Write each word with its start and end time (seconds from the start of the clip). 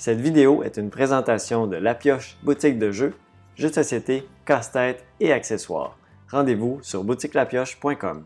Cette 0.00 0.22
vidéo 0.22 0.62
est 0.62 0.78
une 0.78 0.88
présentation 0.88 1.66
de 1.66 1.76
La 1.76 1.94
Pioche 1.94 2.38
boutique 2.42 2.78
de 2.78 2.90
jeux, 2.90 3.12
jeux 3.54 3.68
de 3.68 3.74
société, 3.74 4.26
casse-tête 4.46 5.04
et 5.20 5.30
accessoires. 5.30 5.98
Rendez-vous 6.30 6.78
sur 6.80 7.04
boutiquelapioche.com. 7.04 8.24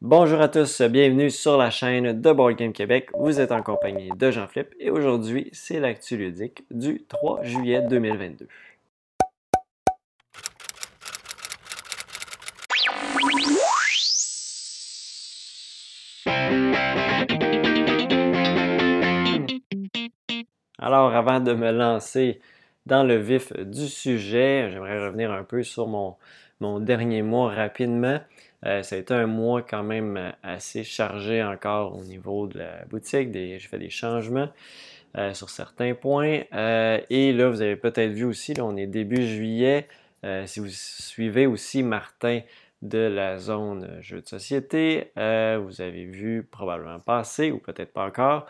Bonjour 0.00 0.40
à 0.40 0.46
tous, 0.46 0.80
bienvenue 0.82 1.30
sur 1.30 1.56
la 1.56 1.70
chaîne 1.70 2.20
de 2.20 2.32
Board 2.32 2.54
Game 2.54 2.72
Québec. 2.72 3.08
Vous 3.18 3.40
êtes 3.40 3.50
en 3.50 3.64
compagnie 3.64 4.10
de 4.16 4.30
Jean-Philippe 4.30 4.76
et 4.78 4.90
aujourd'hui, 4.90 5.50
c'est 5.50 5.80
l'actu 5.80 6.16
ludique 6.16 6.62
du 6.70 7.04
3 7.08 7.42
juillet 7.42 7.82
2022. 7.82 8.46
Alors, 20.86 21.14
avant 21.14 21.40
de 21.40 21.54
me 21.54 21.70
lancer 21.70 22.42
dans 22.84 23.04
le 23.04 23.16
vif 23.16 23.54
du 23.54 23.88
sujet, 23.88 24.68
j'aimerais 24.70 25.02
revenir 25.02 25.32
un 25.32 25.42
peu 25.42 25.62
sur 25.62 25.86
mon, 25.86 26.18
dernier 26.78 27.22
mois 27.22 27.54
rapidement. 27.54 28.20
Euh, 28.66 28.82
ça 28.82 28.96
a 28.96 28.98
été 28.98 29.14
un 29.14 29.26
mois 29.26 29.62
quand 29.62 29.82
même 29.82 30.34
assez 30.42 30.84
chargé 30.84 31.42
encore 31.42 31.96
au 31.96 32.02
niveau 32.02 32.46
de 32.48 32.58
la 32.58 32.84
boutique. 32.84 33.32
J'ai 33.32 33.58
fait 33.60 33.78
des 33.78 33.88
changements 33.88 34.50
euh, 35.16 35.32
sur 35.32 35.48
certains 35.48 35.94
points. 35.94 36.42
Euh, 36.52 37.00
et 37.08 37.32
là, 37.32 37.48
vous 37.48 37.62
avez 37.62 37.76
peut-être 37.76 38.12
vu 38.12 38.24
aussi, 38.24 38.52
là, 38.52 38.66
on 38.66 38.76
est 38.76 38.86
début 38.86 39.26
juillet. 39.26 39.88
si 40.44 40.60
vous 40.60 40.68
suivez 40.68 41.46
aussi 41.46 41.82
Martin 41.82 42.40
de 42.82 42.98
la 42.98 43.38
zone 43.38 43.88
jeux 44.02 44.20
de 44.20 44.28
société, 44.28 45.12
vous 45.16 45.80
avez 45.80 46.04
vu 46.04 46.42
probablement 46.42 47.00
passer 47.00 47.52
ou 47.52 47.58
peut-être 47.58 47.94
pas 47.94 48.04
encore 48.04 48.46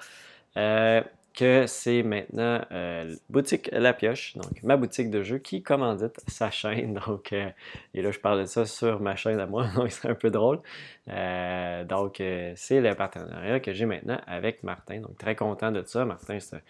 que 1.34 1.66
c'est 1.66 2.02
maintenant 2.02 2.61
euh, 2.70 3.15
Boutique 3.29 3.69
La 3.73 3.93
Pioche, 3.93 4.37
donc 4.37 4.62
ma 4.62 4.77
boutique 4.77 5.11
de 5.11 5.23
jeux 5.23 5.38
qui 5.38 5.63
commandite 5.63 6.21
sa 6.29 6.51
chaîne. 6.51 6.95
Donc, 7.07 7.32
euh, 7.32 7.51
et 7.93 8.02
là, 8.02 8.10
je 8.13 8.21
parle 8.21 8.43
de 8.43 8.46
ça 8.46 8.65
sur 8.65 9.01
ma 9.01 9.16
chaîne 9.16 9.40
à 9.40 9.46
moi, 9.46 9.66
donc 9.77 9.90
c'est 9.90 10.09
un 10.09 10.15
peu 10.15 10.30
drôle. 10.30 10.60
Euh, 11.09 11.85
donc, 11.85 12.23
c'est 12.57 12.80
le 12.80 12.95
partenariat 12.95 13.60
que 13.60 13.74
j'ai 13.74 13.85
maintenant 13.85 14.21
avec 14.27 14.62
Martin. 14.62 15.01
Donc, 15.01 15.18
très 15.18 15.35
content 15.35 15.73
de 15.73 15.82
ça. 15.85 16.05
Martin, 16.05 16.38
c'est 16.38 16.57
une 16.57 16.62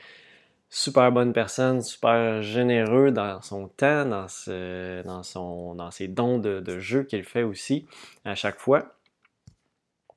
super 0.71 1.13
bonne 1.13 1.33
personne, 1.33 1.83
super 1.83 2.43
généreux 2.43 3.11
dans 3.11 3.43
son 3.43 3.69
temps, 3.69 4.07
dans, 4.07 4.29
ses 4.29 6.09
dons 6.09 6.39
de, 6.39 6.61
de 6.61 6.79
jeux 6.79 7.05
qu'il 7.05 7.25
fait 7.25 7.43
aussi 7.43 7.87
à 8.25 8.35
chaque 8.35 8.59
fois 8.59 8.95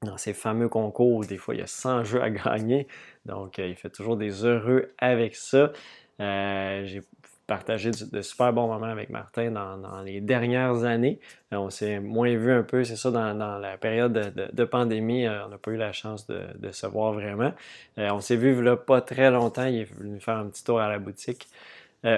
dans 0.03 0.17
ces 0.17 0.33
fameux 0.33 0.69
concours 0.69 1.25
des 1.25 1.37
fois 1.37 1.55
il 1.55 1.59
y 1.59 1.63
a 1.63 1.67
100 1.67 2.03
jeux 2.03 2.21
à 2.21 2.29
gagner. 2.29 2.87
Donc, 3.27 3.59
euh, 3.59 3.67
il 3.67 3.75
fait 3.75 3.89
toujours 3.89 4.17
des 4.17 4.45
heureux 4.45 4.91
avec 4.97 5.35
ça. 5.35 5.71
Euh, 6.19 6.85
j'ai 6.85 7.03
partagé 7.45 7.91
de 7.91 8.21
super 8.21 8.51
bons 8.51 8.67
moments 8.67 8.87
avec 8.87 9.09
Martin 9.09 9.51
dans, 9.51 10.01
les 10.01 10.19
dernières 10.19 10.83
années. 10.83 11.19
Euh, 11.53 11.57
on 11.57 11.69
s'est 11.69 11.99
moins 11.99 12.35
vu 12.35 12.51
un 12.51 12.63
peu, 12.63 12.83
c'est 12.83 12.95
ça, 12.95 13.11
dans, 13.11 13.59
la 13.59 13.77
période 13.77 14.33
de, 14.51 14.65
pandémie, 14.65 15.27
on 15.29 15.49
n'a 15.49 15.57
pas 15.57 15.71
eu 15.71 15.77
la 15.77 15.93
chance 15.93 16.27
de, 16.27 16.71
se 16.71 16.87
voir 16.87 17.13
vraiment. 17.13 17.53
on 17.97 18.19
s'est 18.19 18.35
vu 18.35 18.61
là 18.61 18.75
pas 18.75 19.01
très 19.01 19.31
longtemps, 19.31 19.65
il 19.65 19.81
est 19.81 19.93
venu 19.93 20.19
faire 20.19 20.37
un 20.37 20.47
petit 20.47 20.63
tour 20.63 20.79
à 20.81 20.89
la 20.89 20.99
boutique. 20.99 21.47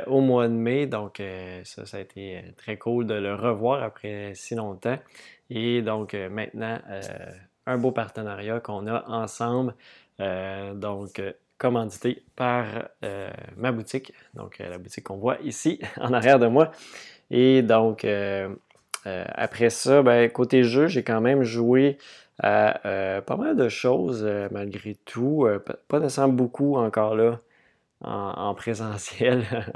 au 0.08 0.22
mois 0.22 0.48
de 0.48 0.54
mai. 0.54 0.88
Donc, 0.88 1.22
ça, 1.64 1.86
ça 1.86 1.98
a 1.98 2.00
été 2.00 2.44
très 2.58 2.78
cool 2.78 3.06
de 3.06 3.14
le 3.14 3.36
revoir 3.36 3.84
après 3.84 4.34
si 4.34 4.56
longtemps. 4.56 4.98
Et 5.52 5.84
donc, 5.84 6.16
maintenant, 6.16 6.80
un 7.68 7.78
beau 7.78 7.92
partenariat 7.92 8.60
qu'on 8.60 8.88
a 8.88 9.08
ensemble. 9.08 9.76
Euh, 10.20 10.74
donc, 10.74 11.20
euh, 11.20 11.32
commandité 11.58 12.24
par 12.36 12.66
euh, 13.04 13.30
ma 13.58 13.72
boutique, 13.72 14.14
donc 14.34 14.60
la 14.60 14.78
boutique 14.78 15.06
qu'on 15.06 15.18
voit 15.18 15.38
ici 15.44 15.80
en 16.00 16.14
arrière 16.14 16.40
de 16.40 16.48
moi. 16.48 16.72
Et 17.32 17.62
donc, 17.62 18.08
après 19.06 19.70
ça, 19.70 20.02
ben, 20.02 20.30
côté 20.32 20.64
jeu, 20.64 20.88
j'ai 20.88 21.04
quand 21.04 21.22
même 21.22 21.44
joué 21.44 21.98
à 22.42 23.22
pas 23.26 23.36
mal 23.36 23.56
de 23.58 23.68
choses 23.70 24.26
malgré 24.52 24.96
tout. 25.06 25.48
pas 25.90 26.00
nécessairement 26.00 26.34
beaucoup 26.34 26.78
encore 26.78 27.16
là 27.16 27.40
en, 28.02 28.54
présentiel 28.56 29.44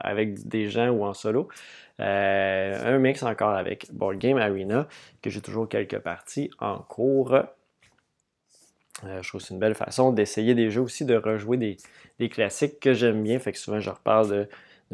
avec 0.00 0.48
des 0.48 0.68
gens 0.68 0.88
ou 0.88 1.04
en 1.04 1.14
solo. 1.14 1.48
un 1.98 2.98
mix 2.98 3.22
encore 3.22 3.50
avec 3.50 3.92
Board 3.92 4.16
Game 4.18 4.38
Arena, 4.38 4.88
que 5.22 5.30
j'ai 5.30 5.42
toujours 5.42 5.68
quelques 5.68 5.98
parties 5.98 6.50
en 6.58 6.78
cours. 6.78 7.36
Euh, 9.04 9.22
je 9.22 9.28
trouve 9.28 9.40
que 9.40 9.46
c'est 9.46 9.54
une 9.54 9.60
belle 9.60 9.74
façon 9.74 10.12
d'essayer 10.12 10.54
des 10.54 10.70
jeux 10.70 10.80
aussi, 10.80 11.04
de 11.04 11.16
rejouer 11.16 11.56
des, 11.56 12.28
classiques 12.28 12.80
que 12.80 12.94
j'aime 12.94 13.22
bien. 13.22 13.38
Fait 13.38 13.52
que 13.52 13.58
souvent, 13.58 13.80
je 13.80 13.90
reparle 13.90 14.30
de, 14.30 14.48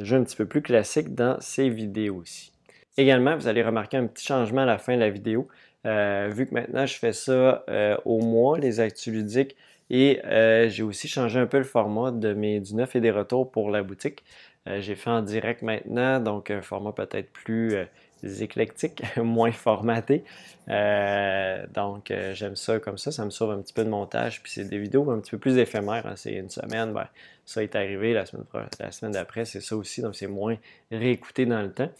jeux 0.04 0.16
un 0.16 0.24
petit 0.24 0.36
peu 0.36 0.46
plus 0.46 0.62
classiques 0.62 1.14
dans 1.14 1.40
ces 1.40 1.68
vidéos 1.68 2.16
aussi. 2.16 2.52
Également, 2.96 3.36
vous 3.36 3.48
allez 3.48 3.62
remarquer 3.62 3.96
un 3.96 4.06
petit 4.06 4.26
changement 4.26 4.62
à 4.62 4.66
la 4.66 4.78
fin 4.78 4.94
de 4.94 5.00
la 5.00 5.10
vidéo. 5.10 5.48
Euh, 5.86 6.30
vu 6.32 6.46
que 6.46 6.54
maintenant, 6.54 6.86
je 6.86 6.94
fais 6.94 7.12
ça 7.12 7.64
euh, 7.68 7.96
au 8.04 8.20
mois, 8.20 8.58
les 8.58 8.80
actus 8.80 9.12
ludiques, 9.12 9.56
et 9.90 10.20
j'ai 10.68 10.82
aussi 10.82 11.06
changé 11.06 11.38
un 11.38 11.46
peu 11.46 11.58
le 11.58 11.64
format 11.64 12.12
de 12.12 12.32
mes, 12.32 12.60
du 12.60 12.74
neuf 12.74 12.96
et 12.96 13.00
des 13.00 13.10
retours 13.10 13.50
pour 13.50 13.70
la 13.70 13.82
boutique. 13.82 14.24
j'ai 14.66 14.94
fait 14.94 15.10
en 15.10 15.20
direct 15.20 15.60
maintenant, 15.60 16.18
donc 16.18 16.50
un 16.50 16.62
format 16.62 16.92
peut-être 16.92 17.30
plus 17.30 17.76
éclectiques, 18.22 19.02
moins 19.16 19.52
formatés. 19.52 20.24
Euh, 20.68 21.66
donc, 21.74 22.10
euh, 22.10 22.34
j'aime 22.34 22.56
ça 22.56 22.78
comme 22.78 22.98
ça. 22.98 23.12
Ça 23.12 23.24
me 23.24 23.30
sauve 23.30 23.50
un 23.50 23.60
petit 23.60 23.72
peu 23.72 23.84
de 23.84 23.90
montage. 23.90 24.42
Puis, 24.42 24.52
c'est 24.52 24.64
des 24.64 24.78
vidéos 24.78 25.10
un 25.10 25.20
petit 25.20 25.32
peu 25.32 25.38
plus 25.38 25.58
éphémères. 25.58 26.06
Hein. 26.06 26.14
C'est 26.16 26.34
une 26.34 26.50
semaine, 26.50 26.92
ben, 26.92 27.08
ça 27.44 27.62
est 27.62 27.74
arrivé. 27.74 28.12
La 28.12 28.26
semaine, 28.26 28.44
la 28.78 28.92
semaine 28.92 29.12
d'après, 29.12 29.44
c'est 29.44 29.60
ça 29.60 29.76
aussi. 29.76 30.02
Donc, 30.02 30.14
c'est 30.14 30.28
moins 30.28 30.56
réécouté 30.90 31.46
dans 31.46 31.62
le 31.62 31.72
temps. 31.72 31.90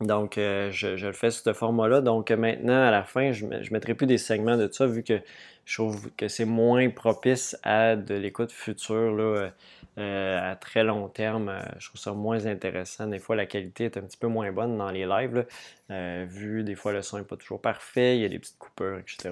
Donc, 0.00 0.38
euh, 0.38 0.70
je, 0.70 0.88
le 0.88 1.12
fais 1.12 1.30
sous 1.30 1.42
ce 1.42 1.52
format-là. 1.52 2.00
Donc, 2.00 2.30
maintenant, 2.30 2.82
à 2.86 2.90
la 2.90 3.02
fin, 3.02 3.32
je 3.32 3.44
ne 3.44 3.70
mettrai 3.70 3.94
plus 3.94 4.06
des 4.06 4.18
segments 4.18 4.56
de 4.56 4.68
ça, 4.70 4.86
vu 4.86 5.02
que 5.02 5.20
je 5.66 5.74
trouve 5.74 6.10
que 6.16 6.26
c'est 6.26 6.46
moins 6.46 6.88
propice 6.88 7.56
à 7.62 7.96
de 7.96 8.14
l'écoute 8.14 8.50
future. 8.50 9.14
Là, 9.14 9.50
euh, 9.98 10.52
à 10.52 10.56
très 10.56 10.84
long 10.84 11.08
terme, 11.08 11.48
euh, 11.48 11.60
je 11.78 11.88
trouve 11.88 12.00
ça 12.00 12.12
moins 12.12 12.46
intéressant. 12.46 13.06
Des 13.06 13.18
fois, 13.18 13.36
la 13.36 13.46
qualité 13.46 13.84
est 13.84 13.96
un 13.96 14.02
petit 14.02 14.16
peu 14.16 14.28
moins 14.28 14.50
bonne 14.52 14.78
dans 14.78 14.90
les 14.90 15.06
lives. 15.06 15.46
Euh, 15.90 16.26
vu 16.28 16.62
des 16.62 16.74
fois 16.74 16.92
le 16.92 17.02
son 17.02 17.18
n'est 17.18 17.24
pas 17.24 17.36
toujours 17.36 17.60
parfait, 17.60 18.16
il 18.16 18.22
y 18.22 18.24
a 18.24 18.28
des 18.28 18.38
petites 18.38 18.58
coupures, 18.58 18.98
etc. 18.98 19.30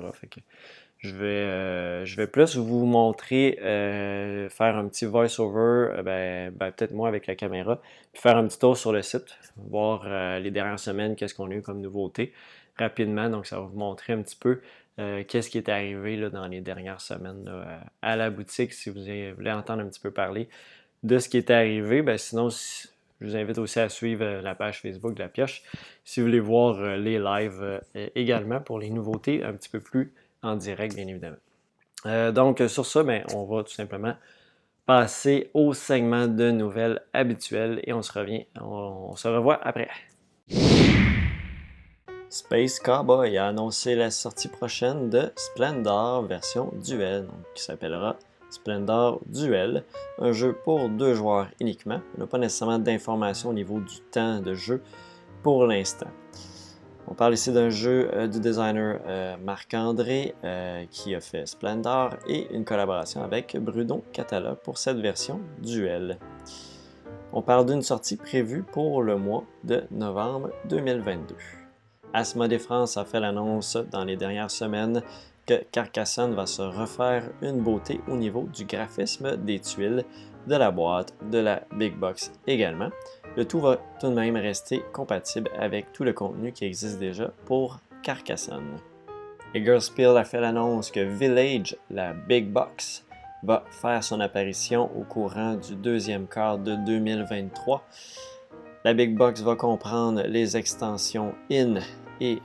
je 0.99 1.15
vais, 1.15 2.05
je 2.05 2.17
vais 2.17 2.27
plus 2.27 2.57
vous 2.57 2.85
montrer, 2.85 3.57
faire 3.61 4.77
un 4.77 4.89
petit 4.89 5.07
voice-over, 5.07 6.03
ben, 6.03 6.51
ben, 6.51 6.73
peut-être 6.73 6.93
moi 6.93 7.07
avec 7.09 7.29
la 7.29 7.37
caméra, 7.37 7.81
puis 8.13 8.21
faire 8.21 8.37
un 8.37 8.49
petit 8.49 8.59
tour 8.59 8.77
sur 8.77 8.93
le 8.93 9.03
site, 9.03 9.37
voir 9.57 10.41
les 10.41 10.51
dernières 10.51 10.81
semaines, 10.81 11.15
qu'est-ce 11.15 11.35
qu'on 11.35 11.51
a 11.53 11.55
eu 11.55 11.63
comme 11.63 11.81
nouveauté 11.81 12.33
rapidement. 12.79 13.29
Donc, 13.29 13.47
ça 13.47 13.57
va 13.61 13.67
vous 13.67 13.79
montrer 13.79 14.13
un 14.13 14.23
petit 14.23 14.37
peu 14.37 14.61
euh, 14.99 15.23
qu'est-ce 15.27 15.51
qui 15.51 15.59
est 15.59 15.69
arrivé 15.69 16.17
là, 16.17 16.31
dans 16.31 16.47
les 16.47 16.61
dernières 16.61 17.01
semaines 17.01 17.49
à 18.03 18.17
la 18.17 18.31
boutique, 18.31 18.73
si 18.73 18.91
vous 18.91 19.01
voulez 19.01 19.53
entendre 19.53 19.83
un 19.83 19.89
petit 19.89 20.01
peu 20.01 20.11
parler 20.11 20.49
de 21.03 21.19
ce 21.19 21.29
qui 21.29 21.37
est 21.37 21.51
arrivé? 21.51 22.03
Ben, 22.03 22.19
sinon, 22.19 22.49
je 22.51 23.27
vous 23.27 23.37
invite 23.37 23.59
aussi 23.59 23.79
à 23.81 23.89
suivre 23.89 24.25
euh, 24.25 24.43
la 24.43 24.55
page 24.55 24.81
Facebook 24.81 25.15
de 25.15 25.21
la 25.21 25.29
pioche 25.29 25.63
si 26.05 26.21
vous 26.21 26.27
voulez 26.27 26.41
voir 26.41 26.79
euh, 26.81 26.97
les 26.97 27.19
lives 27.19 27.81
également 28.15 28.61
pour 28.61 28.79
les 28.79 28.91
nouveautés 28.91 29.45
un 29.45 29.53
petit 29.53 29.69
peu 29.69 29.81
plus 29.81 30.13
en 30.43 30.57
direct, 30.57 30.95
bien 30.95 31.07
évidemment. 31.07 32.33
donc, 32.33 32.63
sur 32.69 32.87
ça, 32.87 33.03
ben, 33.03 33.25
on 33.35 33.45
va 33.45 33.63
tout 33.63 33.73
simplement 33.73 34.15
passer 34.87 35.51
au 35.53 35.75
segment 35.75 36.27
de 36.27 36.51
nouvelles 36.51 37.03
habituelles 37.13 37.81
et 37.85 37.93
on 37.93 38.03
se 38.03 38.13
revient, 38.13 38.47
on 38.61 39.15
se 39.17 39.29
revoit 39.29 39.61
après. 39.63 39.89
Space 42.31 42.79
Cowboy 42.79 43.39
a 43.39 43.47
annoncé 43.47 43.95
la 43.95 44.11
sortie 44.11 44.49
prochaine 44.49 45.09
de 45.09 45.33
Splendor 45.35 46.23
version 46.25 46.71
duel, 46.85 47.27
qui 47.55 47.63
s'appellera 47.63 48.17
Splendor 48.51 49.21
Duel, 49.27 49.85
un 50.19 50.33
jeu 50.33 50.53
pour 50.53 50.91
deux 50.91 51.15
joueurs 51.15 51.49
uniquement. 51.59 52.01
On 52.17 52.21
n'a 52.21 52.27
pas 52.27 52.37
nécessairement 52.37 52.79
d'informations 52.79 53.49
au 53.49 53.55
niveau 53.55 53.81
du 53.81 54.01
temps 54.11 54.41
de 54.41 54.53
jeu 54.53 54.83
pour 55.43 55.67
l'instant. 55.67 56.09
On 57.11 57.15
parle 57.15 57.33
ici 57.33 57.51
d'un 57.51 57.71
jeu 57.71 58.11
euh, 58.13 58.27
du 58.27 58.41
designer 58.41 59.01
euh, 59.07 59.37
Marc-André 59.43 60.35
euh, 60.45 60.85
qui 60.91 61.15
a 61.15 61.23
fait 61.23 61.47
Splendor 61.47 62.11
et 62.27 62.55
une 62.55 62.67
collaboration 62.67 63.23
avec 63.23 63.57
Bruno 63.59 64.05
Catala 64.13 64.55
pour 64.55 64.77
cette 64.77 64.99
version 64.99 65.41
duel. 65.63 66.19
On 67.33 67.41
parle 67.41 67.65
d'une 67.65 67.83
sortie 67.83 68.17
prévue 68.17 68.63
pour 68.63 69.03
le 69.03 69.17
mois 69.17 69.45
de 69.65 69.85
novembre 69.91 70.51
2022. 70.69 71.35
Asmodée 72.13 72.59
France 72.59 72.97
a 72.97 73.05
fait 73.05 73.21
l'annonce 73.21 73.77
dans 73.91 74.05
les 74.05 74.17
dernières 74.17 74.51
semaines 74.51 75.03
que 75.47 75.63
Carcassonne 75.73 76.35
va 76.35 76.47
se 76.47 76.63
refaire 76.63 77.25
une 77.43 77.61
beauté 77.61 78.01
au 78.09 78.17
niveau 78.17 78.49
du 78.55 78.65
graphisme 78.65 79.37
des 79.37 79.61
tuiles, 79.61 80.05
de 80.47 80.57
la 80.57 80.71
boîte, 80.71 81.15
de 81.31 81.39
la 81.39 81.63
big 81.75 81.97
box 81.97 82.33
également. 82.47 82.91
Le 83.37 83.45
tout 83.47 83.61
va 83.61 83.79
tout 84.01 84.09
de 84.09 84.15
même 84.15 84.37
rester 84.37 84.83
compatible 84.93 85.51
avec 85.59 85.93
tout 85.93 86.05
le 86.05 86.13
contenu 86.13 86.53
qui 86.53 86.65
existe 86.65 86.99
déjà 86.99 87.31
pour 87.47 87.79
Carcassonne. 88.03 88.77
Spiel 89.81 90.17
a 90.17 90.25
fait 90.25 90.41
l'annonce 90.41 90.91
que 90.91 91.01
Village, 91.01 91.77
la 91.91 92.13
big 92.13 92.49
box, 92.49 93.05
va 93.43 93.65
faire 93.71 94.03
son 94.03 94.21
apparition 94.21 94.91
au 94.99 95.05
courant 95.05 95.55
du 95.55 95.77
deuxième 95.77 96.27
quart 96.27 96.59
de 96.59 96.75
2023. 96.75 97.83
La 98.85 98.95
Big 98.95 99.17
Box 99.17 99.43
va 99.43 99.57
comprendre 99.57 100.23
les 100.23 100.57
extensions 100.57 101.35
In 101.51 101.81
et 102.21 102.41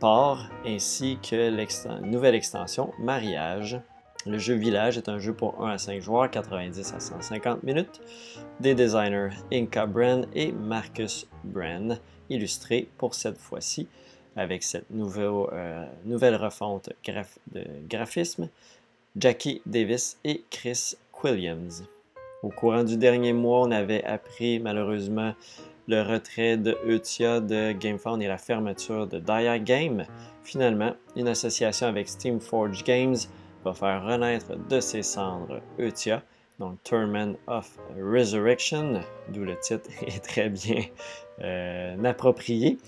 Port 0.00 0.46
ainsi 0.66 1.16
que 1.22 1.36
la 1.36 2.00
nouvelle 2.00 2.34
extension 2.34 2.92
Mariage. 2.98 3.80
Le 4.26 4.36
jeu 4.36 4.54
Village 4.54 4.98
est 4.98 5.08
un 5.08 5.20
jeu 5.20 5.32
pour 5.32 5.64
1 5.64 5.70
à 5.70 5.78
5 5.78 6.02
joueurs, 6.02 6.28
90 6.28 6.92
à 6.92 6.98
150 6.98 7.62
minutes, 7.62 8.00
des 8.58 8.74
designers 8.74 9.30
Inca 9.52 9.86
Brand 9.86 10.26
et 10.34 10.50
Marcus 10.50 11.28
Brand, 11.44 12.00
illustrés 12.28 12.88
pour 12.98 13.14
cette 13.14 13.38
fois-ci 13.38 13.86
avec 14.34 14.64
cette 14.64 14.90
nouvelle, 14.90 15.46
euh, 15.52 15.86
nouvelle 16.04 16.34
refonte 16.34 16.90
de 17.52 17.64
graphisme, 17.88 18.48
Jackie 19.16 19.62
Davis 19.66 20.18
et 20.24 20.42
Chris 20.50 20.96
Williams. 21.22 21.84
Au 22.42 22.48
courant 22.48 22.84
du 22.84 22.96
dernier 22.96 23.34
mois, 23.34 23.60
on 23.60 23.70
avait 23.70 24.02
appris 24.04 24.60
malheureusement 24.60 25.34
le 25.88 26.02
retrait 26.02 26.56
de 26.56 26.76
Eutia 26.86 27.40
de 27.40 27.72
GameFound 27.72 28.22
et 28.22 28.28
la 28.28 28.38
fermeture 28.38 29.06
de 29.06 29.18
Dia 29.18 29.58
Game. 29.58 30.04
Finalement, 30.42 30.94
une 31.16 31.28
association 31.28 31.86
avec 31.86 32.08
Steamforge 32.08 32.82
Games 32.84 33.16
va 33.64 33.74
faire 33.74 34.04
renaître 34.04 34.56
de 34.68 34.80
ses 34.80 35.02
cendres 35.02 35.60
Eutia, 35.78 36.22
donc 36.58 36.82
Tournament 36.82 37.36
of 37.46 37.76
Resurrection, 37.98 39.00
d'où 39.28 39.44
le 39.44 39.58
titre 39.58 39.90
est 40.06 40.24
très 40.24 40.48
bien 40.48 40.82
euh, 41.42 42.04
approprié. 42.04 42.78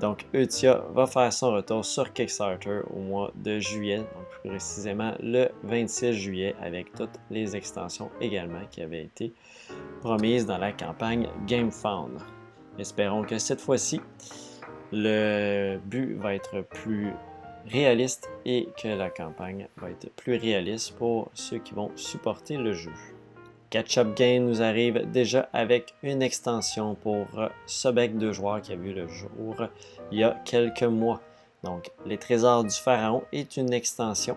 Donc, 0.00 0.26
Eutia 0.32 0.84
va 0.92 1.06
faire 1.06 1.32
son 1.32 1.52
retour 1.52 1.84
sur 1.84 2.12
Kickstarter 2.12 2.80
au 2.94 3.00
mois 3.00 3.32
de 3.34 3.58
juillet, 3.58 3.98
donc 3.98 4.28
plus 4.30 4.50
précisément 4.50 5.14
le 5.20 5.48
26 5.64 6.12
juillet, 6.12 6.54
avec 6.62 6.92
toutes 6.92 7.18
les 7.30 7.56
extensions 7.56 8.10
également 8.20 8.64
qui 8.70 8.80
avaient 8.80 9.02
été 9.02 9.32
promises 10.00 10.46
dans 10.46 10.58
la 10.58 10.72
campagne 10.72 11.28
GameFound. 11.46 12.20
Espérons 12.78 13.24
que 13.24 13.38
cette 13.38 13.60
fois-ci, 13.60 14.00
le 14.92 15.78
but 15.84 16.14
va 16.14 16.34
être 16.34 16.60
plus 16.60 17.12
réaliste 17.66 18.30
et 18.44 18.68
que 18.80 18.88
la 18.88 19.10
campagne 19.10 19.66
va 19.76 19.90
être 19.90 20.10
plus 20.14 20.36
réaliste 20.36 20.96
pour 20.96 21.28
ceux 21.34 21.58
qui 21.58 21.74
vont 21.74 21.90
supporter 21.96 22.56
le 22.56 22.72
jeu. 22.72 22.92
Catch-up 23.70 24.16
Game 24.16 24.46
nous 24.46 24.62
arrive 24.62 25.10
déjà 25.10 25.50
avec 25.52 25.94
une 26.02 26.22
extension 26.22 26.94
pour 26.94 27.26
Sobek 27.66 28.16
de 28.16 28.32
joueurs 28.32 28.62
qui 28.62 28.72
a 28.72 28.76
vu 28.76 28.94
le 28.94 29.06
jour 29.08 29.56
il 30.10 30.20
y 30.20 30.24
a 30.24 30.40
quelques 30.46 30.84
mois. 30.84 31.20
Donc, 31.64 31.90
les 32.06 32.16
trésors 32.16 32.64
du 32.64 32.74
pharaon 32.74 33.24
est 33.32 33.56
une 33.56 33.72
extension 33.72 34.36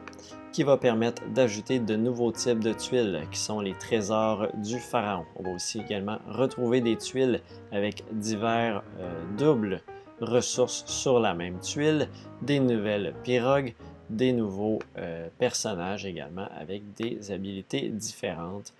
qui 0.51 0.63
va 0.63 0.75
permettre 0.75 1.23
d'ajouter 1.29 1.79
de 1.79 1.95
nouveaux 1.95 2.31
types 2.31 2.59
de 2.59 2.73
tuiles 2.73 3.21
qui 3.31 3.39
sont 3.39 3.61
les 3.61 3.73
trésors 3.73 4.47
du 4.55 4.79
pharaon. 4.79 5.25
On 5.37 5.43
va 5.43 5.51
aussi 5.51 5.79
également 5.79 6.17
retrouver 6.27 6.81
des 6.81 6.97
tuiles 6.97 7.41
avec 7.71 8.03
divers 8.11 8.83
euh, 8.99 9.23
doubles 9.37 9.81
ressources 10.19 10.83
sur 10.87 11.19
la 11.19 11.33
même 11.33 11.59
tuile, 11.59 12.09
des 12.41 12.59
nouvelles 12.59 13.13
pirogues, 13.23 13.75
des 14.09 14.33
nouveaux 14.33 14.79
euh, 14.97 15.29
personnages 15.39 16.05
également 16.05 16.47
avec 16.59 16.93
des 16.95 17.31
habilités 17.31 17.87
différentes. 17.89 18.73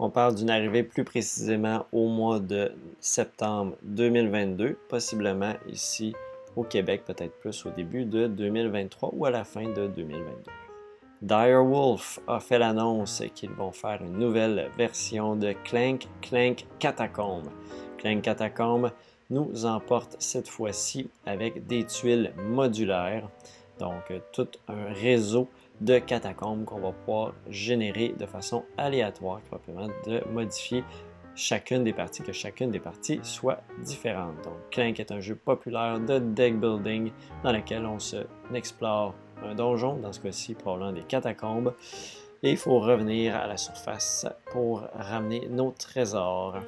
On 0.00 0.10
parle 0.10 0.34
d'une 0.34 0.50
arrivée 0.50 0.82
plus 0.82 1.04
précisément 1.04 1.86
au 1.92 2.08
mois 2.08 2.40
de 2.40 2.72
septembre 2.98 3.76
2022, 3.84 4.76
possiblement 4.88 5.54
ici 5.68 6.14
au 6.56 6.64
Québec, 6.64 7.04
peut-être 7.04 7.38
plus 7.38 7.64
au 7.64 7.70
début 7.70 8.04
de 8.04 8.26
2023 8.26 9.10
ou 9.12 9.24
à 9.24 9.30
la 9.30 9.44
fin 9.44 9.68
de 9.68 9.86
2022. 9.86 10.50
Direwolf 11.22 12.18
a 12.26 12.40
fait 12.40 12.58
l'annonce 12.58 13.22
qu'ils 13.36 13.52
vont 13.52 13.70
faire 13.70 14.02
une 14.02 14.18
nouvelle 14.18 14.68
version 14.76 15.36
de 15.36 15.54
Clank 15.62 16.08
Clank 16.22 16.66
Catacomb. 16.80 17.44
Clank 17.98 18.22
Catacomb 18.22 18.90
nous 19.30 19.64
emporte 19.64 20.16
cette 20.18 20.48
fois-ci 20.48 21.08
avec 21.24 21.68
des 21.68 21.84
tuiles 21.84 22.32
modulaires, 22.48 23.28
donc 23.78 24.12
tout 24.32 24.48
un 24.66 24.92
réseau 24.92 25.48
de 25.80 25.98
catacombes 25.98 26.64
qu'on 26.64 26.80
va 26.80 26.92
pouvoir 26.92 27.34
générer 27.48 28.14
de 28.18 28.26
façon 28.26 28.64
aléatoire, 28.76 29.40
qui 29.42 29.50
va 29.50 29.58
permettre 29.58 30.08
de 30.08 30.22
modifier 30.30 30.84
chacune 31.34 31.82
des 31.82 31.92
parties, 31.92 32.22
que 32.22 32.32
chacune 32.32 32.70
des 32.70 32.78
parties 32.78 33.20
soit 33.22 33.60
différente. 33.82 34.36
Donc 34.44 34.54
Clank 34.70 35.00
est 35.00 35.10
un 35.10 35.20
jeu 35.20 35.34
populaire 35.34 35.98
de 35.98 36.18
deck 36.18 36.60
building 36.60 37.10
dans 37.42 37.52
lequel 37.52 37.84
on 37.86 37.98
se 37.98 38.24
explore 38.54 39.14
un 39.44 39.54
donjon, 39.54 39.96
dans 39.96 40.12
ce 40.12 40.20
cas-ci 40.20 40.54
probablement 40.54 40.92
des 40.92 41.02
catacombes, 41.02 41.74
et 42.42 42.52
il 42.52 42.56
faut 42.56 42.78
revenir 42.78 43.34
à 43.34 43.46
la 43.46 43.56
surface 43.56 44.26
pour 44.52 44.82
ramener 44.94 45.48
nos 45.48 45.72
trésors. 45.72 46.58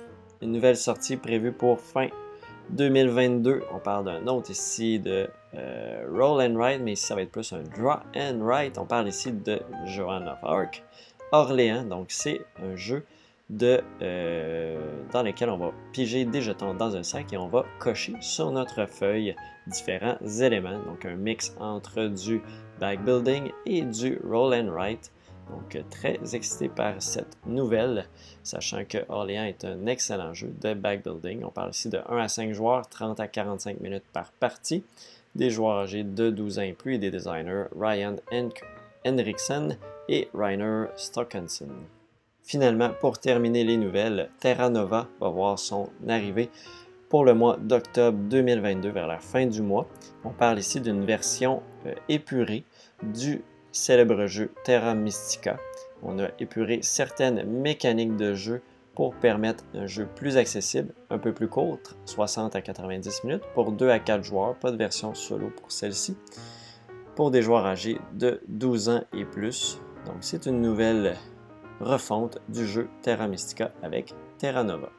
Une 0.42 0.52
nouvelle 0.52 0.76
sortie 0.76 1.16
prévue 1.16 1.52
pour 1.52 1.80
fin 1.80 2.08
2022. 2.70 3.62
On 3.72 3.78
parle 3.78 4.04
d'un 4.04 4.26
autre 4.26 4.50
ici 4.50 4.98
de 4.98 5.28
euh, 5.54 6.06
Roll 6.10 6.42
and 6.42 6.54
Write, 6.54 6.80
mais 6.82 6.92
ici 6.92 7.06
ça 7.06 7.14
va 7.14 7.22
être 7.22 7.30
plus 7.30 7.52
un 7.52 7.62
Draw 7.62 8.00
and 8.16 8.38
Write. 8.40 8.78
On 8.78 8.86
parle 8.86 9.08
ici 9.08 9.32
de 9.32 9.60
Joan 9.86 10.28
of 10.28 10.38
Arc. 10.42 10.82
Orléans, 11.32 11.84
donc 11.84 12.06
c'est 12.10 12.40
un 12.62 12.76
jeu 12.76 13.04
de, 13.50 13.80
euh, 14.02 14.78
dans 15.12 15.22
lequel 15.22 15.50
on 15.50 15.56
va 15.56 15.72
piger 15.92 16.24
des 16.24 16.40
jetons 16.40 16.74
dans 16.74 16.96
un 16.96 17.02
sac 17.02 17.32
et 17.32 17.36
on 17.36 17.48
va 17.48 17.64
cocher 17.78 18.14
sur 18.20 18.50
notre 18.50 18.86
feuille 18.86 19.34
différents 19.66 20.18
éléments. 20.40 20.78
Donc 20.84 21.04
un 21.04 21.16
mix 21.16 21.54
entre 21.58 22.06
du 22.06 22.42
backbuilding 22.80 23.50
et 23.66 23.82
du 23.82 24.20
roll 24.24 24.54
and 24.54 24.70
write. 24.70 25.10
Donc 25.50 25.78
très 25.90 26.18
excité 26.34 26.68
par 26.68 27.00
cette 27.00 27.36
nouvelle, 27.46 28.08
sachant 28.42 28.84
que 28.84 28.98
Orléans 29.08 29.44
est 29.44 29.64
un 29.64 29.86
excellent 29.86 30.34
jeu 30.34 30.52
de 30.60 30.74
backbuilding. 30.74 31.44
On 31.44 31.50
parle 31.50 31.70
ici 31.70 31.88
de 31.88 31.98
1 32.08 32.16
à 32.16 32.28
5 32.28 32.52
joueurs, 32.52 32.88
30 32.88 33.20
à 33.20 33.28
45 33.28 33.80
minutes 33.80 34.04
par 34.12 34.32
partie. 34.32 34.84
Des 35.34 35.50
joueurs 35.50 35.78
âgés 35.78 36.02
de 36.02 36.30
12 36.30 36.58
ans 36.58 36.62
et 36.62 36.72
plus 36.72 36.94
et 36.94 36.98
des 36.98 37.10
designers 37.10 37.64
Ryan 37.78 38.16
Henriksen 39.06 39.76
et 40.08 40.28
Rainer 40.34 40.86
Stockensen. 40.96 41.70
Finalement, 42.42 42.90
pour 43.00 43.18
terminer 43.18 43.64
les 43.64 43.76
nouvelles, 43.76 44.30
Terra 44.40 44.70
Nova 44.70 45.08
va 45.20 45.28
voir 45.28 45.58
son 45.58 45.90
arrivée 46.08 46.48
pour 47.08 47.24
le 47.24 47.34
mois 47.34 47.56
d'octobre 47.56 48.18
2022, 48.18 48.88
vers 48.90 49.06
la 49.06 49.18
fin 49.18 49.46
du 49.46 49.62
mois. 49.62 49.88
On 50.24 50.30
parle 50.30 50.58
ici 50.58 50.80
d'une 50.80 51.04
version 51.04 51.62
euh, 51.86 51.94
épurée 52.08 52.64
du 53.02 53.42
célèbre 53.76 54.26
jeu 54.26 54.50
Terra 54.64 54.94
Mystica. 54.94 55.58
On 56.02 56.18
a 56.18 56.28
épuré 56.38 56.80
certaines 56.82 57.44
mécaniques 57.44 58.16
de 58.16 58.34
jeu 58.34 58.62
pour 58.94 59.14
permettre 59.14 59.64
un 59.74 59.86
jeu 59.86 60.08
plus 60.16 60.38
accessible, 60.38 60.94
un 61.10 61.18
peu 61.18 61.32
plus 61.32 61.48
court, 61.48 61.78
60 62.06 62.56
à 62.56 62.62
90 62.62 63.24
minutes, 63.24 63.44
pour 63.54 63.72
2 63.72 63.90
à 63.90 63.98
4 63.98 64.24
joueurs, 64.24 64.54
pas 64.56 64.70
de 64.70 64.76
version 64.76 65.14
solo 65.14 65.50
pour 65.50 65.70
celle-ci, 65.70 66.16
pour 67.14 67.30
des 67.30 67.42
joueurs 67.42 67.66
âgés 67.66 67.98
de 68.14 68.40
12 68.48 68.88
ans 68.88 69.04
et 69.12 69.26
plus. 69.26 69.78
Donc 70.06 70.16
c'est 70.20 70.46
une 70.46 70.62
nouvelle 70.62 71.14
refonte 71.80 72.38
du 72.48 72.66
jeu 72.66 72.88
Terra 73.02 73.28
Mystica 73.28 73.72
avec 73.82 74.14
Terra 74.38 74.64
Nova. 74.64 74.90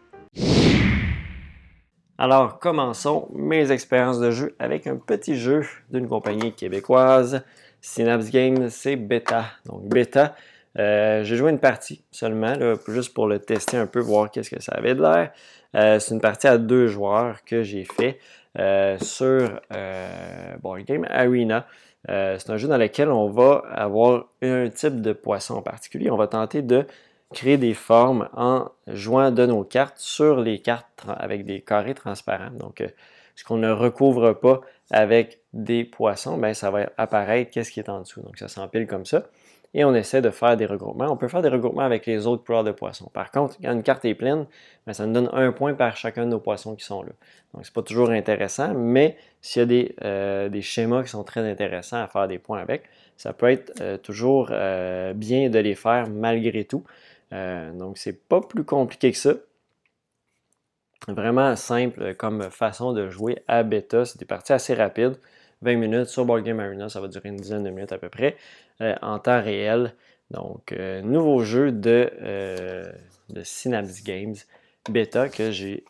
Alors, 2.20 2.58
commençons 2.58 3.30
mes 3.36 3.72
expériences 3.72 4.20
de 4.20 4.32
jeu 4.32 4.56
avec 4.58 4.88
un 4.88 4.96
petit 4.96 5.36
jeu 5.36 5.64
d'une 5.92 6.08
compagnie 6.08 6.52
québécoise, 6.52 7.44
Synapse 7.88 8.30
Games, 8.32 8.70
c'est 8.70 8.98
Beta. 8.98 9.46
Donc, 9.66 9.88
Beta, 9.88 10.36
euh, 10.78 11.24
j'ai 11.24 11.38
joué 11.38 11.52
une 11.52 11.60
partie 11.60 12.04
seulement, 12.12 12.54
juste 12.90 13.14
pour 13.14 13.28
le 13.28 13.40
tester 13.40 13.78
un 13.78 13.88
peu, 13.88 14.02
voir 14.02 14.30
qu'est-ce 14.30 14.50
que 14.50 14.62
ça 14.62 14.74
avait 14.74 14.94
de 14.94 15.02
l'air. 15.02 15.32
Euh, 15.74 15.98
c'est 15.98 16.14
une 16.14 16.20
partie 16.20 16.48
à 16.48 16.58
deux 16.58 16.88
joueurs 16.88 17.46
que 17.46 17.64
j'ai 17.64 17.86
fait 17.86 18.20
euh, 18.60 18.98
sur 19.00 19.62
Board 20.62 20.82
Game 20.82 21.08
Arena. 21.10 21.66
C'est 22.08 22.50
un 22.50 22.58
jeu 22.58 22.68
dans 22.68 22.78
lequel 22.78 23.10
on 23.10 23.30
va 23.30 23.64
avoir 23.72 24.26
un 24.42 24.70
type 24.70 25.02
de 25.02 25.14
poisson 25.14 25.56
en 25.56 25.62
particulier. 25.62 26.12
On 26.12 26.18
va 26.18 26.28
tenter 26.28 26.62
de 26.62 26.86
créer 27.34 27.58
des 27.58 27.74
formes 27.74 28.28
en 28.36 28.70
jouant 28.88 29.32
de 29.32 29.46
nos 29.46 29.64
cartes 29.64 29.98
sur 29.98 30.42
les 30.42 30.60
cartes 30.60 31.06
avec 31.08 31.46
des 31.46 31.62
carrés 31.62 31.96
transparents. 31.96 32.52
Donc, 32.52 32.84
ce 33.36 33.44
qu'on 33.46 33.58
ne 33.58 33.72
recouvre 33.72 34.34
pas 34.34 34.62
avec 34.92 35.42
des 35.54 35.84
poissons, 35.84 36.38
ben, 36.38 36.54
ça 36.54 36.72
va 36.72 36.90
apparaître 36.98 37.52
qu'est-ce 37.52 37.72
qui 37.72 37.80
est 37.80 37.90
en 37.90 38.02
dessous. 38.02 38.22
Donc, 38.22 38.38
ça 38.38 38.48
s'empile 38.48 38.88
comme 38.88 39.06
ça 39.06 39.24
et 39.74 39.84
on 39.84 39.94
essaie 39.94 40.22
de 40.22 40.30
faire 40.30 40.58
des 40.58 40.66
regroupements. 40.66 41.12
On 41.12 41.18
peut 41.18 41.28
faire 41.28 41.42
des 41.42 41.50
regroupements 41.50 41.84
avec 41.84 42.06
les 42.06 42.26
autres 42.26 42.44
couleurs 42.44 42.64
de 42.64 42.72
poissons. 42.72 43.10
Par 43.14 43.32
contre, 43.32 43.58
quand 43.62 43.72
une 43.72 43.84
carte 43.84 44.06
est 44.06 44.16
pleine, 44.16 44.46
ben, 44.86 44.94
ça 44.94 45.06
nous 45.06 45.14
donne 45.14 45.30
un 45.34 45.52
point 45.52 45.74
par 45.74 45.96
chacun 45.98 46.26
de 46.26 46.32
nos 46.32 46.40
poissons 46.40 46.76
qui 46.76 46.86
sont 46.86 47.04
là. 47.04 47.12
Donc, 47.54 47.66
ce 47.66 47.70
n'est 47.70 47.74
pas 47.74 47.82
toujours 47.82 48.10
intéressant, 48.10 48.74
mais 48.74 49.18
s'il 49.42 49.60
y 49.60 49.64
a 49.64 49.66
des, 49.66 49.96
euh, 50.04 50.50
des, 50.50 50.62
schémas 50.62 51.04
qui 51.04 51.10
sont 51.10 51.24
très 51.24 51.48
intéressants 51.50 52.02
à 52.02 52.08
faire 52.08 52.28
des 52.28 52.40
points 52.40 52.60
avec, 52.60 52.84
ça 53.18 53.34
peut 53.34 53.52
être 53.52 53.74
euh, 53.82 53.98
toujours 53.98 54.50
euh, 54.52 55.14
bien 55.14 55.50
de 55.50 55.60
les 55.60 55.76
faire 55.76 56.08
malgré 56.10 56.66
tout. 56.66 56.84
donc, 57.32 57.98
c'est 57.98 58.28
pas 58.28 58.42
plus 58.42 58.64
compliqué 58.64 59.12
que 59.12 59.18
ça. 59.18 59.34
Vraiment 61.08 61.56
simple 61.56 62.16
comme 62.16 62.50
façon 62.52 62.94
de 62.94 63.10
jouer 63.10 63.44
à 63.48 63.64
bêta. 63.64 64.06
C'est 64.06 64.20
des 64.20 64.26
parties 64.26 64.54
assez 64.54 64.74
rapides. 64.74 65.18
20 65.62 65.76
minutes 65.78 66.08
sur 66.08 66.26
Board 66.26 66.44
Game 66.44 66.60
Arena, 66.60 66.88
ça 66.88 67.02
va 67.02 67.08
durer 67.08 67.30
une 67.30 67.38
dizaine 67.38 67.64
de 67.64 67.70
minutes 67.70 67.92
à 67.92 67.98
peu 67.98 68.10
près. 68.10 68.36
Euh, 68.82 68.96
en 69.02 69.18
temps 69.18 69.42
réel. 69.42 69.94
Donc, 70.30 70.76
nouveau 71.04 71.42
jeu 71.44 71.72
de, 71.72 72.12
de 73.30 73.44
Synapse 73.44 74.04
Games 74.04 74.36
bêta 74.90 75.30
que 75.30 75.52
j'ai 75.52 75.86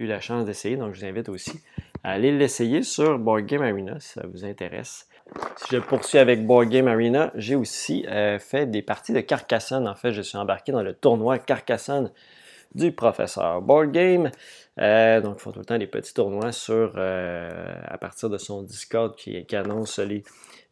eu 0.00 0.06
la 0.06 0.20
chance 0.20 0.44
d'essayer. 0.44 0.76
Donc, 0.76 0.92
je 0.92 1.00
vous 1.00 1.06
invite 1.06 1.28
aussi 1.28 1.62
à 2.02 2.10
aller 2.10 2.30
l'essayer 2.36 2.82
sur 2.82 3.18
Board 3.18 3.46
Game 3.46 3.62
Arena 3.62 3.98
si 4.00 4.08
ça 4.08 4.22
vous 4.26 4.44
intéresse. 4.44 5.08
Si 5.56 5.74
je 5.74 5.78
poursuis 5.78 6.18
avec 6.18 6.46
Board 6.46 6.68
Game 6.68 6.86
Arena, 6.86 7.32
j'ai 7.34 7.54
aussi 7.54 8.06
euh, 8.08 8.38
fait 8.38 8.66
des 8.66 8.82
parties 8.82 9.12
de 9.12 9.20
Carcassonne. 9.20 9.88
En 9.88 9.94
fait, 9.94 10.12
je 10.12 10.20
suis 10.20 10.36
embarqué 10.36 10.70
dans 10.70 10.82
le 10.82 10.92
tournoi 10.92 11.38
Carcassonne 11.38 12.10
du 12.74 12.92
professeur 12.92 13.62
Board 13.62 13.92
Game. 13.92 14.30
Euh, 14.80 15.20
donc, 15.20 15.36
ils 15.38 15.42
font 15.42 15.52
tout 15.52 15.60
le 15.60 15.64
temps 15.64 15.78
des 15.78 15.86
petits 15.86 16.14
tournois 16.14 16.52
sur, 16.52 16.94
euh, 16.96 17.74
à 17.86 17.98
partir 17.98 18.28
de 18.30 18.38
son 18.38 18.62
Discord 18.62 19.14
qui, 19.16 19.44
annonce 19.54 19.98
les, 19.98 20.22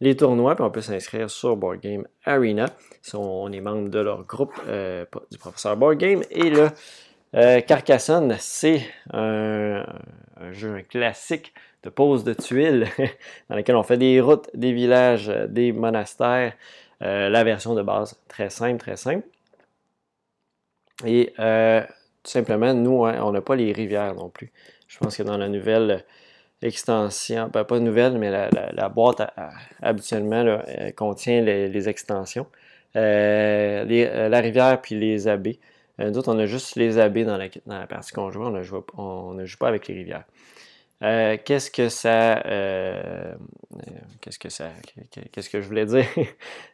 les 0.00 0.16
tournois. 0.16 0.54
Puis 0.54 0.64
on 0.64 0.71
peut 0.71 0.80
s'inscrire 0.80 1.30
sur 1.30 1.56
Board 1.56 1.80
Game 1.80 2.06
Arena. 2.25 2.66
Si 3.00 3.14
on, 3.16 3.50
est 3.52 3.61
membre 3.61 3.88
de 3.88 4.00
leur 4.00 4.25
groupe 4.25 4.54
du 5.30 5.38
professeur 5.38 5.76
Board 5.76 5.99
Game. 5.99 6.23
Et 6.30 6.50
là, 6.50 7.61
Carcassonne, 7.62 8.37
c'est 8.38 8.82
un, 9.12 9.85
un, 10.40 10.52
jeu 10.52 10.82
classique 10.88 11.52
de 11.82 11.90
pose 11.90 12.25
de 12.25 12.35
tuiles 12.35 12.87
dans 13.49 13.56
lequel 13.56 13.76
on 13.76 13.82
fait 13.82 13.97
des 13.97 14.21
routes, 14.21 14.49
des 14.54 14.73
villages, 14.73 15.28
euh, 15.28 15.47
des 15.47 15.73
monastères. 15.73 16.54
Euh, 17.02 17.28
la 17.28 17.42
version 17.42 17.75
de 17.75 17.82
base, 17.82 18.21
très 18.28 18.50
simple, 18.50 18.78
très 18.78 18.97
simple. 18.97 19.26
Et 21.04 21.32
euh, 21.38 21.82
tout 22.23 22.30
simplement, 22.30 22.75
nous, 22.75 23.04
hein, 23.04 23.21
on 23.23 23.32
n'a 23.32 23.40
pas 23.40 23.56
les 23.56 23.73
rivières 23.73 24.14
non 24.14 24.28
plus. 24.28 24.52
Je 24.88 24.99
pense 24.99 25.16
que 25.16 25.23
dans 25.23 25.37
la 25.37 25.49
nouvelle 25.49 26.04
extension, 26.61 27.50
ben, 27.52 27.64
pas 27.64 27.78
nouvelle, 27.80 28.18
mais 28.18 28.30
la, 28.30 28.88
boîte 28.88 29.23
habituellement 29.80 30.61
contient 30.97 31.40
les, 31.40 31.88
extensions. 31.88 32.47
la 32.94 34.40
rivière 34.40 34.80
puis 34.80 34.94
les 34.94 35.28
abbés. 35.28 35.59
nous 35.99 36.16
autres, 36.18 36.32
on 36.32 36.38
a 36.38 36.47
juste 36.47 36.76
les 36.76 36.99
abbés 36.99 37.25
dans 37.25 37.38
la, 37.38 37.87
partie 37.87 38.12
qu'on 38.12 38.30
joue. 38.30 38.44
On 38.44 39.32
ne 39.35 39.44
joue 39.44 39.59
pas 39.59 39.68
avec 39.68 39.88
les 39.88 39.94
rivières. 39.94 40.25
Euh, 41.02 41.37
qu'est-ce 41.44 41.71
que 41.71 41.88
ça. 41.88 42.38
Euh, 42.47 43.35
qu'est-ce 44.21 44.38
que 44.38 44.49
ça. 44.49 44.71
Qu'est-ce 45.32 45.50
que 45.50 45.61
je 45.61 45.66
voulais 45.66 45.87
dire? 45.87 46.06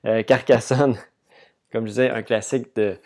Euh, 0.06 0.22
Carcassonne, 0.22 0.96
comme 1.72 1.84
je 1.86 1.90
disais, 1.90 2.10
un 2.10 2.22
classique 2.22 2.74
de. 2.76 2.98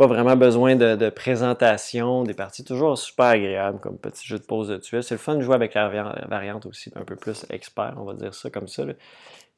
Pas 0.00 0.06
vraiment 0.06 0.34
besoin 0.34 0.76
de, 0.76 1.10
présentation, 1.10 2.22
des 2.22 2.32
parties 2.32 2.64
toujours 2.64 2.96
super 2.96 3.26
agréables 3.26 3.80
comme 3.80 3.98
petit 3.98 4.26
jeu 4.26 4.38
de 4.38 4.44
pause 4.44 4.68
de 4.68 4.78
tuiles. 4.78 5.02
C'est 5.02 5.16
le 5.16 5.18
fun 5.18 5.34
de 5.34 5.42
jouer 5.42 5.54
avec 5.54 5.74
la 5.74 5.90
variante 6.26 6.64
aussi, 6.64 6.90
un 6.96 7.04
peu 7.04 7.16
plus 7.16 7.44
expert, 7.50 7.92
on 7.98 8.04
va 8.04 8.14
dire 8.14 8.32
ça 8.32 8.48
comme 8.48 8.66
ça. 8.66 8.84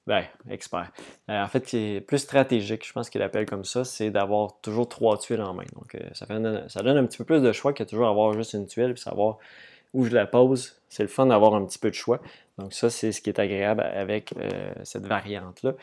Ben, 0.08 0.24
expert. 0.50 0.90
en 1.28 1.46
fait, 1.46 1.64
qui 1.64 1.76
est 1.76 2.00
plus 2.00 2.18
stratégique, 2.18 2.84
je 2.84 2.92
pense 2.92 3.08
qu'il 3.08 3.22
appelle 3.22 3.46
comme 3.46 3.64
ça, 3.64 3.84
c'est 3.84 4.10
d'avoir 4.10 4.60
toujours 4.62 4.88
trois 4.88 5.16
tuiles 5.16 5.42
en 5.42 5.54
main. 5.54 5.62
Donc, 5.76 5.96
ça, 6.12 6.26
fait, 6.26 6.42
ça 6.68 6.82
donne 6.82 6.96
un 6.96 7.06
petit 7.06 7.18
peu 7.18 7.24
plus 7.24 7.40
de 7.40 7.52
choix 7.52 7.72
que 7.72 7.84
toujours 7.84 8.08
avoir 8.08 8.32
juste 8.32 8.54
une 8.54 8.66
tuile, 8.66 8.94
puis 8.94 9.00
savoir 9.00 9.38
où 9.94 10.04
je 10.06 10.10
la 10.10 10.26
pose. 10.26 10.74
C'est 10.88 11.04
le 11.04 11.08
fun 11.08 11.26
d'avoir 11.26 11.54
un 11.54 11.64
petit 11.64 11.78
peu 11.78 11.88
de 11.88 11.94
choix. 11.94 12.18
Donc 12.58 12.72
ça, 12.72 12.90
c'est 12.90 13.12
ce 13.12 13.20
qui 13.20 13.30
est 13.30 13.38
agréable 13.38 13.80
avec 13.80 14.34
euh, 14.36 14.72
cette 14.82 15.06
variante-là 15.06 15.74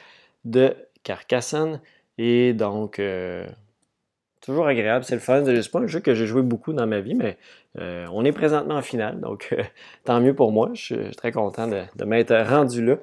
de 0.43 0.75
Carcassonne. 1.03 1.79
Et 2.17 2.51
donc, 2.51 2.99
euh, 2.99 3.47
toujours 4.49 4.67
agréable, 4.67 5.05
c'est 5.05 5.15
le 5.15 5.21
fun. 5.21 5.43
C'est 5.45 5.71
pas 5.71 5.79
un 5.79 5.87
jeu 5.87 5.99
que 5.99 6.15
j'ai 6.15 6.25
joué 6.25 6.41
beaucoup 6.41 6.73
dans 6.73 6.87
ma 6.87 6.99
vie, 6.99 7.13
mais 7.13 7.37
euh, 7.77 8.07
on 8.11 8.25
est 8.25 8.31
présentement 8.31 8.75
en 8.75 8.81
finale, 8.81 9.19
donc 9.19 9.55
tant 10.03 10.19
mieux 10.19 10.33
pour 10.33 10.51
moi. 10.51 10.71
Je 10.73 10.81
suis 10.81 11.15
très 11.15 11.31
content 11.31 11.67
de, 11.67 12.05
m'être 12.05 12.35
rendu 12.35 12.83
là. 12.83 12.95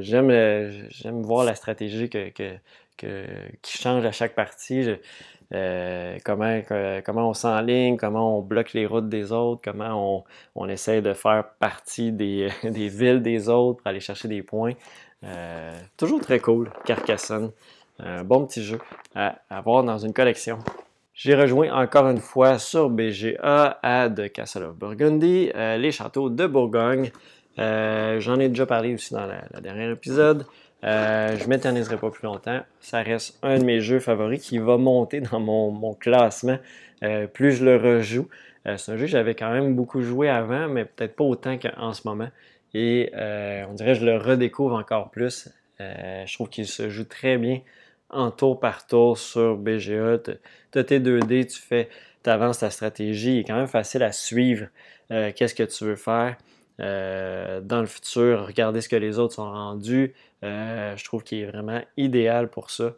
J'aime 0.00 1.22
voir 1.22 1.44
la 1.44 1.54
stratégie 1.54 2.08
qui 2.08 3.78
change 3.78 4.04
à 4.04 4.12
chaque 4.12 4.34
partie. 4.34 4.88
Euh, 5.54 6.18
comment, 6.24 6.60
comment 7.04 7.30
on 7.30 7.34
s'enligne, 7.34 7.96
comment 7.96 8.38
on 8.38 8.42
bloque 8.42 8.74
les 8.74 8.84
routes 8.84 9.08
des 9.08 9.32
autres, 9.32 9.62
comment 9.64 10.18
on, 10.18 10.24
on 10.54 10.68
essaie 10.68 11.00
de 11.00 11.14
faire 11.14 11.44
partie 11.58 12.12
des, 12.12 12.50
des, 12.62 12.88
villes 12.88 13.22
des 13.22 13.48
autres 13.48 13.78
pour 13.78 13.86
aller 13.86 14.00
chercher 14.00 14.28
des 14.28 14.42
points. 14.42 14.74
Euh, 15.24 15.72
toujours 15.96 16.20
très 16.20 16.38
cool, 16.38 16.70
Carcassonne. 16.84 17.50
Un 17.98 18.24
bon 18.24 18.46
petit 18.46 18.62
jeu 18.62 18.78
à 19.14 19.40
avoir 19.50 19.84
dans 19.84 19.98
une 19.98 20.12
collection. 20.12 20.58
J'ai 21.14 21.34
rejoint 21.34 21.72
encore 21.72 22.08
une 22.08 22.20
fois 22.20 22.58
sur 22.58 22.90
BGA 22.90 23.78
à 23.82 24.08
The 24.08 24.32
Castle 24.32 24.64
of 24.64 24.76
Burgundy, 24.76 25.50
euh, 25.54 25.76
les 25.76 25.90
châteaux 25.90 26.30
de 26.30 26.46
Bourgogne. 26.46 27.10
J'en 27.56 28.38
ai 28.38 28.48
déjà 28.48 28.66
parlé 28.66 28.94
aussi 28.94 29.14
dans 29.14 29.26
le 29.26 29.60
dernier 29.60 29.90
épisode. 29.90 30.46
Euh, 30.84 31.36
je 31.36 31.44
ne 31.44 31.48
m'éterniserai 31.48 31.96
pas 31.96 32.10
plus 32.10 32.24
longtemps. 32.24 32.60
Ça 32.80 33.02
reste 33.02 33.38
un 33.42 33.58
de 33.58 33.64
mes 33.64 33.80
jeux 33.80 33.98
favoris 33.98 34.40
qui 34.40 34.58
va 34.58 34.76
monter 34.76 35.20
dans 35.20 35.40
mon, 35.40 35.94
classement 35.94 36.58
euh, 37.02 37.26
plus 37.26 37.52
je 37.52 37.64
le 37.64 37.76
rejoue. 37.76 38.28
Euh, 38.66 38.76
c'est 38.76 38.92
un 38.92 38.96
jeu 38.96 39.06
que 39.06 39.10
j'avais 39.10 39.34
quand 39.34 39.50
même 39.50 39.74
beaucoup 39.74 40.02
joué 40.02 40.28
avant, 40.28 40.68
mais 40.68 40.84
peut-être 40.84 41.16
pas 41.16 41.24
autant 41.24 41.58
qu'en 41.58 41.92
ce 41.92 42.06
moment. 42.06 42.28
Et 42.74 43.10
on 43.14 43.72
dirait 43.74 43.94
que 43.94 44.00
je 44.00 44.04
le 44.04 44.18
redécouvre 44.18 44.74
encore 44.74 45.10
plus. 45.10 45.48
je 45.80 46.32
trouve 46.34 46.48
qu'il 46.48 46.66
se 46.66 46.90
joue 46.90 47.04
très 47.04 47.38
bien 47.38 47.60
en 48.10 48.30
tour 48.30 48.60
par 48.60 48.86
tour 48.86 49.18
sur 49.18 49.56
BGA. 49.56 50.18
Tu 50.72 50.78
as 50.78 50.84
tes 50.84 51.00
2D, 51.00 51.46
tu 51.46 51.60
fais, 51.60 51.88
avances 52.24 52.58
ta 52.58 52.70
stratégie. 52.70 53.36
Il 53.36 53.38
est 53.40 53.44
quand 53.44 53.56
même 53.56 53.68
facile 53.68 54.02
à 54.02 54.12
suivre 54.12 54.66
qu'est-ce 55.08 55.54
que 55.54 55.62
tu 55.62 55.84
veux 55.84 55.96
faire. 55.96 56.36
dans 56.78 57.80
le 57.80 57.86
futur, 57.86 58.46
regarder 58.46 58.80
ce 58.80 58.88
que 58.88 58.96
les 58.96 59.18
autres 59.18 59.34
sont 59.34 59.50
rendus, 59.50 60.14
euh, 60.44 60.96
je 60.96 61.04
trouve 61.04 61.22
qu'il 61.24 61.38
est 61.38 61.46
vraiment 61.46 61.80
idéal 61.96 62.48
pour 62.48 62.70
ça. 62.70 62.94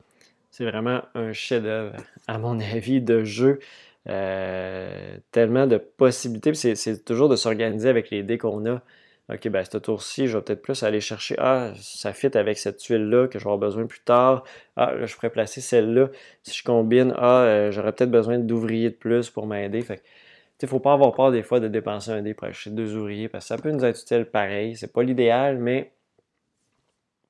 C'est 0.51 0.65
vraiment 0.65 1.03
un 1.15 1.33
chef-d'œuvre, 1.33 1.97
à 2.27 2.39
mon 2.39 2.59
avis, 2.75 3.01
de 3.01 3.25
jeu. 3.25 3.61
Euh, 4.09 5.17
tellement 5.31 5.67
de 5.67 5.77
possibilités. 5.77 6.55
C'est 6.55 7.05
toujours 7.05 7.29
de 7.29 7.37
s'organiser 7.37 7.89
avec 7.89 8.11
les 8.11 8.23
dés 8.23 8.39
qu'on 8.39 8.67
a. 8.67 8.83
OK, 9.33 9.49
ben, 9.49 9.65
ce 9.65 9.79
tour-ci, 9.79 10.27
je 10.27 10.37
vais 10.37 10.43
peut-être 10.43 10.63
plus 10.63 10.83
aller 10.83 11.01
chercher. 11.01 11.37
Ah, 11.39 11.73
ça 11.77 12.13
fit 12.13 12.37
avec 12.37 12.59
cette 12.59 12.79
tuile-là 12.79 13.29
que 13.29 13.39
je 13.39 13.45
vais 13.45 13.51
avoir 13.51 13.59
besoin 13.59 13.87
plus 13.87 14.01
tard. 14.01 14.45
Ah, 14.77 14.93
là, 14.93 15.07
je 15.07 15.15
pourrais 15.15 15.31
placer 15.31 15.61
celle-là. 15.61 16.09
Si 16.43 16.57
je 16.57 16.65
combine, 16.65 17.15
ah, 17.17 17.43
euh, 17.43 17.71
j'aurais 17.71 17.93
peut-être 17.93 18.11
besoin 18.11 18.39
d'ouvriers 18.39 18.91
de 18.91 18.97
plus 18.97 19.31
pour 19.31 19.47
m'aider. 19.47 19.83
Fait 19.83 20.03
il 20.63 20.67
ne 20.67 20.69
faut 20.69 20.81
pas 20.81 20.93
avoir 20.93 21.13
peur 21.13 21.31
des 21.31 21.43
fois 21.43 21.59
de 21.59 21.69
dépenser 21.69 22.11
un 22.11 22.23
dé 22.23 22.35
pour 22.35 22.47
acheter 22.47 22.71
deux 22.71 22.95
ouvriers 22.95 23.29
parce 23.29 23.45
que 23.45 23.49
ça 23.49 23.57
peut 23.57 23.71
nous 23.71 23.85
être 23.85 23.99
utile 24.01 24.27
pareil. 24.27 24.77
C'est 24.77 24.93
pas 24.93 25.03
l'idéal, 25.03 25.59
mais 25.59 25.93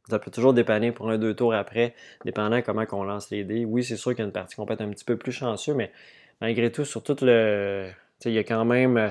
ça 0.09 0.19
peut 0.19 0.33
toujours 0.33 0.53
dépanner 0.53 0.91
pour 0.91 1.11
un, 1.11 1.19
deux 1.19 1.35
tours 1.35 1.55
après, 1.55 1.95
dépendant 2.25 2.61
comment 2.63 2.85
on 2.91 3.05
lance 3.05 3.31
les 3.31 3.45
dés. 3.45 3.65
Oui, 3.65 3.85
c'est 3.85 3.97
sûr 3.97 4.11
qu'il 4.13 4.21
y 4.21 4.23
a 4.23 4.25
une 4.25 4.33
partie 4.33 4.57
qu'on 4.57 4.67
peut 4.67 4.75
être 4.75 4.81
un 4.81 4.91
petit 4.91 5.05
peu 5.05 5.17
plus 5.17 5.31
chanceux, 5.31 5.75
mais 5.75 5.93
malgré 6.41 6.73
tout, 6.73 6.85
sur 6.85 7.05
tout 7.05 7.17
le. 7.23 7.89
Il 8.25 8.33
y 8.33 8.39
a 8.39 8.45
quand 8.45 8.65
même 8.65 8.97
euh, 8.97 9.09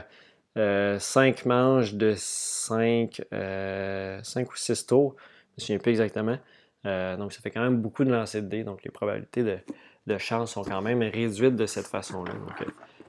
5 0.55 1.45
manches 1.45 1.93
de 1.93 2.13
5, 2.15 3.21
euh, 3.33 4.19
ou 4.35 4.55
6 4.55 4.85
tours. 4.85 5.15
Je 5.17 5.23
ne 5.23 5.55
me 5.55 5.59
souviens 5.59 5.77
plus 5.79 5.91
exactement. 5.91 6.37
Euh, 6.85 7.17
donc, 7.17 7.33
ça 7.33 7.41
fait 7.41 7.51
quand 7.51 7.61
même 7.61 7.77
beaucoup 7.77 8.03
de 8.03 8.11
lancer 8.11 8.41
de 8.41 8.47
dés. 8.47 8.63
Donc, 8.63 8.83
les 8.83 8.91
probabilités 8.91 9.43
de, 9.43 10.17
chance 10.17 10.53
sont 10.53 10.63
quand 10.63 10.81
même 10.81 11.01
réduites 11.01 11.55
de 11.55 11.65
cette 11.65 11.87
façon-là. 11.87 12.33
Euh, 12.61 12.65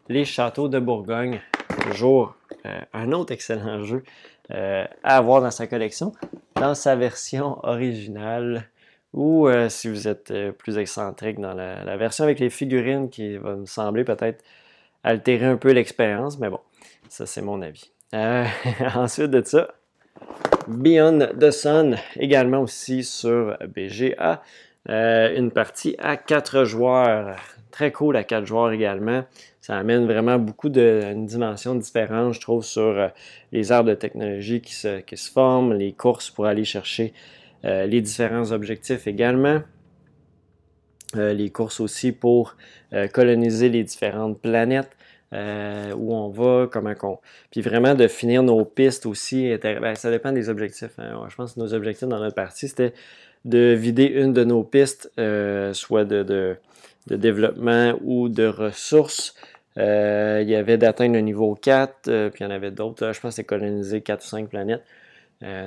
les 0.09 0.25
châteaux 0.25 0.68
de 0.68 0.78
Bourgogne, 0.78 1.40
toujours 1.82 2.37
un 2.92 3.12
autre 3.12 3.32
excellent 3.32 3.82
jeu 3.85 4.02
à 4.50 4.88
avoir 5.02 5.40
dans 5.40 5.52
sa 5.52 5.68
collection 5.68 6.12
dans 6.61 6.75
sa 6.75 6.94
version 6.94 7.59
originale 7.64 8.68
ou 9.12 9.49
euh, 9.49 9.68
si 9.68 9.88
vous 9.88 10.06
êtes 10.06 10.30
euh, 10.30 10.52
plus 10.52 10.78
excentrique 10.78 11.40
dans 11.40 11.54
la, 11.54 11.97
version 11.97 12.25
avec 12.25 12.38
les 12.38 12.50
figurines 12.50 13.11
qui 13.11 13.37
va 13.38 13.56
me 13.56 13.66
sembler 13.66 14.04
peut-être 14.04 14.44
altérer 15.02 15.47
un 15.47 15.56
peu 15.56 15.73
l'expérience, 15.73 16.38
mais 16.38 16.50
bon, 16.50 16.61
ça 17.11 17.26
c'est 17.26 17.43
mon 17.43 17.61
avis. 17.61 17.93
Euh, 18.14 18.47
ensuite 18.95 19.31
de 19.31 19.43
ça, 19.45 19.69
Beyond 20.67 21.29
the 21.38 21.50
Sun, 21.50 21.97
également 22.17 22.61
aussi 22.61 23.05
sur 23.05 23.57
BGA, 23.69 24.43
une 24.87 25.50
partie 25.50 25.95
à 25.99 26.17
4 26.17 26.64
joueurs, 26.64 27.37
très 27.71 27.93
cool 27.93 28.17
à 28.17 28.25
4 28.25 28.47
joueurs 28.47 28.73
également. 28.73 29.25
Ça 29.61 29.76
amène 29.76 30.07
vraiment 30.07 30.38
beaucoup 30.38 30.69
de 30.71 31.00
une 31.12 31.26
dimension 31.26 31.75
différente, 31.75 32.33
je 32.35 32.40
trouve, 32.40 32.64
sur 32.64 32.83
euh, 32.83 33.09
les 33.52 33.73
arbres 33.73 33.90
de 33.90 33.95
technologie 33.95 34.61
qui 34.61 34.75
se, 34.75 35.02
forment, 35.33 35.75
les 35.75 35.93
courses 35.93 36.31
pour 36.31 36.47
aller 36.47 36.64
chercher 36.64 37.12
euh, 37.64 37.87
les 37.87 38.00
différents 38.00 38.52
objectifs 38.52 39.07
également. 39.07 39.61
Euh, 41.17 41.33
les 41.35 41.50
courses 41.50 41.81
aussi 41.81 42.12
pour 42.12 42.57
coloniser 43.12 43.69
les 43.69 43.85
différentes 43.85 44.40
planètes. 44.40 44.90
Où 45.32 46.14
on 46.14 46.28
va, 46.28 46.68
comment 46.70 46.94
qu'on. 46.94 47.18
Puis 47.50 47.60
vraiment 47.60 47.94
de 47.94 48.08
finir 48.08 48.42
nos 48.42 48.64
pistes 48.64 49.06
aussi. 49.06 49.56
Ben, 49.62 49.94
ça 49.94 50.10
dépend 50.10 50.32
des 50.32 50.49
objectifs. 50.49 50.99
Hein. 50.99 51.26
Je 51.28 51.34
pense 51.37 51.54
que 51.54 51.60
nos 51.60 51.72
objectifs 51.75 52.08
dans 52.08 52.18
notre 52.18 52.34
partie, 52.34 52.68
c'était 52.68 52.92
de 53.44 53.75
vider 53.78 54.04
une 54.04 54.32
de 54.32 54.44
nos 54.44 54.64
pistes, 54.64 55.10
soit 55.72 56.04
de, 56.04 56.56
développement 57.08 57.94
ou 58.02 58.28
de 58.28 58.46
ressources. 58.46 59.34
Euh, 59.78 60.40
il 60.42 60.49
y 60.49 60.56
avait 60.56 60.78
d'atteindre 60.78 61.14
le 61.14 61.20
niveau 61.20 61.54
4, 61.54 62.08
euh, 62.08 62.30
puis 62.30 62.42
il 62.42 62.44
y 62.44 62.46
en 62.46 62.50
avait 62.50 62.70
d'autres. 62.70 63.12
Je 63.12 63.20
pense 63.20 63.32
que 63.32 63.37
c'est 63.37 63.44
coloniser 63.44 64.00
4 64.00 64.22
ou 64.22 64.26
5 64.26 64.49
planètes. 64.49 64.84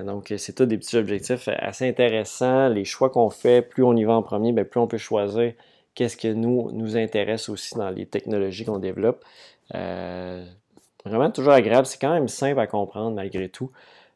donc, 0.05 0.33
c'est 0.37 0.53
tous 0.53 0.65
des 0.65 0.77
petits 0.77 0.97
objectifs 0.97 1.47
assez 1.57 1.87
intéressants. 1.87 2.69
Les 2.69 2.85
choix 2.85 3.09
qu'on 3.09 3.29
fait, 3.29 3.61
plus 3.61 3.83
on 3.83 3.95
y 3.95 4.03
va 4.03 4.13
en 4.13 4.21
premier, 4.21 4.51
bien, 4.51 4.65
plus 4.65 4.79
on 4.79 4.87
peut 4.87 4.97
choisir 4.97 5.53
qu'est-ce 5.95 6.17
que 6.17 6.27
nous 6.27 6.71
nous 6.71 6.97
intéresse 6.97 7.49
aussi 7.49 7.75
dans 7.75 7.89
les 7.89 8.05
technologies 8.05 8.65
qu'on 8.65 8.79
développe. 8.79 9.23
Vraiment 9.71 11.31
toujours 11.31 11.53
agréable. 11.53 11.85
C'est 11.85 11.99
quand 11.99 12.13
même 12.13 12.27
simple 12.27 12.59
à 12.59 12.67
comprendre 12.67 13.15
malgré 13.15 13.49
tout. 13.49 13.71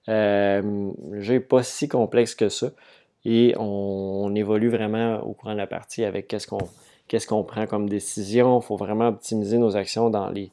Euh, 0.09 0.91
n'est 1.11 1.39
pas 1.39 1.63
si 1.63 1.87
complexe 1.87 2.35
que 2.35 2.49
ça. 2.49 2.71
Et 3.25 3.55
on, 3.57 4.33
évolue 4.35 4.69
vraiment 4.69 5.19
au 5.21 5.33
courant 5.33 5.53
de 5.53 5.57
la 5.57 5.67
partie 5.67 6.05
avec 6.05 6.27
qu'est-ce 6.27 7.27
qu'on 7.27 7.43
prend 7.43 7.67
comme 7.67 7.89
décision. 7.89 8.59
Il 8.59 8.63
faut 8.63 8.77
vraiment 8.77 9.09
optimiser 9.09 9.57
nos 9.57 9.75
actions 9.75 10.09
dans 10.09 10.29
les, 10.29 10.51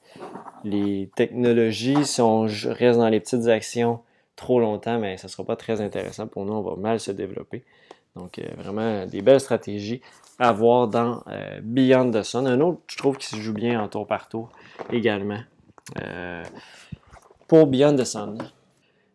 les 0.65 1.11
technologies. 1.15 2.05
Si 2.05 2.21
on 2.21 2.43
reste 2.43 2.99
dans 2.99 3.09
les 3.09 3.21
petites 3.21 3.47
actions 3.47 4.01
trop 4.35 4.59
longtemps, 4.59 5.01
ça 5.17 5.27
ne 5.27 5.31
sera 5.31 5.45
pas 5.45 5.57
très 5.57 5.81
intéressant 5.81 6.27
pour 6.27 6.45
nous. 6.45 6.55
On 6.55 6.63
va 6.63 6.77
mal 6.77 6.99
se 6.99 7.13
développer. 7.13 7.63
Donc, 8.17 8.39
euh, 8.39 8.45
vraiment 8.57 9.07
des 9.07 9.23
belles 9.23 9.41
stratégies 9.41 10.01
à 10.39 10.53
voir 10.53 10.89
dans 10.89 11.23
euh, 11.29 11.61
Beyond 11.63 12.11
the 12.11 12.23
Sun. 12.23 12.47
Un 12.47 12.61
autre, 12.61 12.81
je 12.89 12.97
trouve, 12.97 13.19
qui 13.19 13.27
se 13.27 13.37
joue 13.37 13.55
bien 13.55 13.81
en 13.81 13.89
tour 13.89 14.07
par 14.07 14.29
tour 14.29 14.51
également. 14.91 15.41
pour 17.49 17.67
Beyond 17.67 17.97
the 17.97 18.05
Sun. 18.05 18.39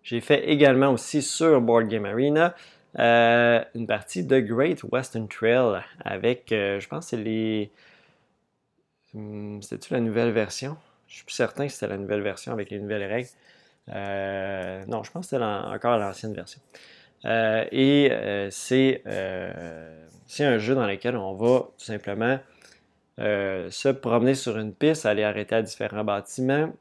J'ai 0.04 0.22
fait 0.22 0.50
également 0.50 0.92
aussi 0.92 1.22
sur 1.22 1.62
Board 1.62 1.88
Game 1.88 2.06
Arena 2.06 2.56
euh, 2.98 3.64
une 3.76 3.86
partie 3.86 4.24
de 4.24 4.40
Great 4.40 4.84
Western 4.84 5.28
Trail 5.28 5.84
avec, 6.04 6.52
euh, 6.52 6.80
je 6.80 6.88
pense 6.88 7.08
c'est 7.08 7.18
les... 7.18 7.72
Hmm, 9.14 9.62
c'était-tu 9.62 9.94
la 9.94 10.00
nouvelle 10.00 10.32
version? 10.32 10.78
Je 11.08 11.16
suis 11.16 11.26
plus 11.26 11.36
certain 11.36 11.68
que 11.68 11.74
c'était 11.74 11.88
la 11.88 11.98
nouvelle 11.98 12.22
version 12.22 12.52
avec 12.52 12.72
les 12.72 12.80
nouvelles 12.80 13.04
règles. 13.04 13.30
Euh, 13.90 14.84
non, 14.88 15.04
je 15.04 15.12
pense 15.12 15.26
que 15.26 15.30
c'était 15.32 15.44
encore 15.44 15.98
l'ancienne 15.98 16.34
version. 16.34 16.62
Et 17.26 18.48
c'est 18.52 19.02
un 19.06 20.58
jeu 20.58 20.76
dans 20.76 20.88
lequel 20.88 21.18
on 21.18 21.34
va 21.34 21.70
tout 21.78 21.86
simplement 21.86 22.40
se 23.18 23.90
promener 23.90 24.36
sur 24.36 24.58
une 24.58 24.74
piste, 24.74 25.06
aller 25.06 25.24
arrêter 25.24 25.56
à 25.56 25.62
différents 25.62 26.04
bâtiments, 26.04 26.72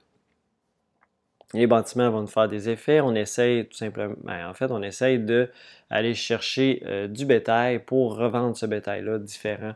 les 1.54 1.66
bâtiments 1.66 2.10
vont 2.10 2.20
nous 2.20 2.26
faire 2.26 2.48
des 2.48 2.68
effets. 2.68 3.00
On 3.00 3.14
essaye 3.14 3.66
tout 3.66 3.76
simplement, 3.76 4.14
ben, 4.22 4.48
en 4.48 4.54
fait, 4.54 4.70
on 4.70 4.82
essaye 4.82 5.18
d'aller 5.18 6.14
chercher 6.14 6.82
euh, 6.86 7.08
du 7.08 7.24
bétail 7.24 7.78
pour 7.78 8.16
revendre 8.16 8.56
ce 8.56 8.66
bétail-là 8.66 9.18
différent 9.18 9.72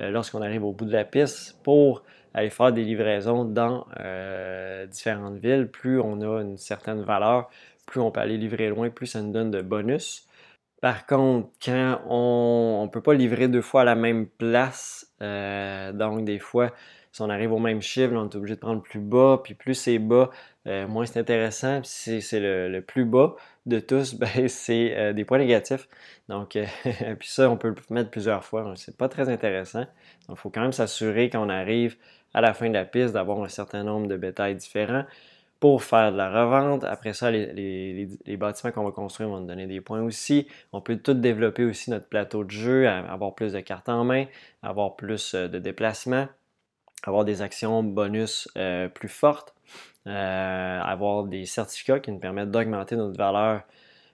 euh, 0.00 0.10
lorsqu'on 0.10 0.42
arrive 0.42 0.64
au 0.64 0.72
bout 0.72 0.84
de 0.84 0.92
la 0.92 1.04
piste 1.04 1.56
pour 1.64 2.04
aller 2.34 2.50
faire 2.50 2.72
des 2.72 2.84
livraisons 2.84 3.44
dans 3.44 3.86
euh, 3.98 4.86
différentes 4.86 5.38
villes. 5.38 5.66
Plus 5.66 6.00
on 6.00 6.20
a 6.20 6.40
une 6.42 6.56
certaine 6.56 7.02
valeur, 7.02 7.50
plus 7.88 8.00
on 8.00 8.10
peut 8.12 8.20
aller 8.20 8.38
livrer 8.38 8.68
loin, 8.68 8.90
plus 8.90 9.06
ça 9.06 9.22
nous 9.22 9.32
donne 9.32 9.50
de 9.50 9.62
bonus. 9.62 10.26
Par 10.80 11.06
contre, 11.06 11.48
quand 11.64 12.00
on 12.08 12.84
ne 12.84 12.90
peut 12.90 13.02
pas 13.02 13.14
livrer 13.14 13.48
deux 13.48 13.62
fois 13.62 13.80
à 13.80 13.84
la 13.84 13.96
même 13.96 14.28
place, 14.28 15.12
donc 15.20 16.24
des 16.24 16.38
fois, 16.38 16.72
si 17.18 17.22
on 17.22 17.30
arrive 17.30 17.52
au 17.52 17.58
même 17.58 17.82
chiffre, 17.82 18.12
on 18.14 18.28
est 18.28 18.36
obligé 18.36 18.54
de 18.54 18.60
prendre 18.60 18.80
plus 18.80 19.00
bas, 19.00 19.40
puis 19.42 19.54
plus 19.54 19.74
c'est 19.74 19.98
bas, 19.98 20.30
euh, 20.68 20.86
moins 20.86 21.06
c'est 21.06 21.18
intéressant. 21.18 21.82
Si 21.82 22.22
c'est 22.22 22.40
le, 22.40 22.80
plus 22.80 23.04
bas 23.04 23.34
de 23.66 23.80
tous, 23.80 24.14
ben, 24.18 24.48
c'est 24.48 24.96
euh, 24.96 25.12
des 25.12 25.24
points 25.24 25.38
négatifs. 25.38 25.88
Donc, 26.28 26.56
euh, 26.56 26.64
puis 27.18 27.28
ça, 27.28 27.50
on 27.50 27.56
peut 27.56 27.68
le 27.68 27.94
mettre 27.94 28.10
plusieurs 28.10 28.44
fois. 28.44 28.72
C'est 28.76 28.96
pas 28.96 29.08
très 29.08 29.28
intéressant. 29.28 29.80
Donc, 30.28 30.36
il 30.36 30.36
faut 30.36 30.50
quand 30.50 30.60
même 30.60 30.72
s'assurer 30.72 31.30
qu'on 31.30 31.48
arrive 31.48 31.96
à 32.34 32.40
la 32.40 32.52
fin 32.54 32.68
de 32.68 32.74
la 32.74 32.84
piste 32.84 33.14
d'avoir 33.14 33.42
un 33.42 33.48
certain 33.48 33.82
nombre 33.82 34.06
de 34.06 34.16
bétails 34.16 34.54
différents 34.54 35.04
pour 35.60 35.82
faire 35.82 36.12
de 36.12 36.16
la 36.16 36.30
revente. 36.30 36.84
Après 36.84 37.12
ça, 37.12 37.30
les, 37.30 38.08
bâtiments 38.38 38.72
qu'on 38.72 38.84
va 38.84 38.92
construire 38.92 39.28
vont 39.28 39.40
nous 39.40 39.46
donner 39.46 39.66
des 39.66 39.80
points 39.80 40.02
aussi. 40.02 40.46
On 40.72 40.80
peut 40.80 40.96
tout 40.96 41.14
développer 41.14 41.64
aussi 41.64 41.90
notre 41.90 42.08
plateau 42.08 42.44
de 42.44 42.50
jeu, 42.50 42.88
avoir 42.88 43.34
plus 43.34 43.52
de 43.52 43.60
cartes 43.60 43.88
en 43.88 44.04
main, 44.04 44.26
avoir 44.62 44.96
plus 44.96 45.34
de 45.34 45.58
déplacements 45.58 46.28
avoir 47.04 47.24
des 47.24 47.42
actions 47.42 47.82
bonus 47.82 48.48
euh, 48.56 48.88
plus 48.88 49.08
fortes, 49.08 49.54
euh, 50.06 50.80
avoir 50.80 51.24
des 51.24 51.46
certificats 51.46 52.00
qui 52.00 52.10
nous 52.10 52.18
permettent 52.18 52.50
d'augmenter 52.50 52.96
notre 52.96 53.16
valeur 53.16 53.62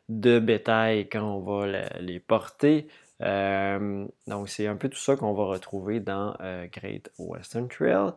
de 0.09 0.39
bétail 0.39 1.09
quand 1.09 1.23
on 1.23 1.41
va 1.41 1.67
les 2.01 2.21
porter. 2.21 2.89
Euh, 3.23 4.07
donc, 4.27 4.49
c'est 4.49 4.67
un 4.67 4.77
peu 4.77 4.89
tout 4.89 4.99
ça 4.99 5.17
qu'on 5.17 5.33
va 5.33 5.45
retrouver 5.45 6.01
dans 6.01 6.37
Great 6.73 7.11
Western 7.19 7.69
Trail. 7.69 8.13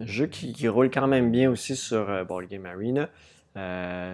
Jeu 0.00 0.26
qui, 0.26 0.68
roule 0.68 0.90
quand 0.90 1.06
même 1.06 1.30
bien 1.30 1.50
aussi 1.50 1.76
sur 1.76 2.24
Board 2.26 2.46
Game 2.46 2.66
Arena. 2.66 3.08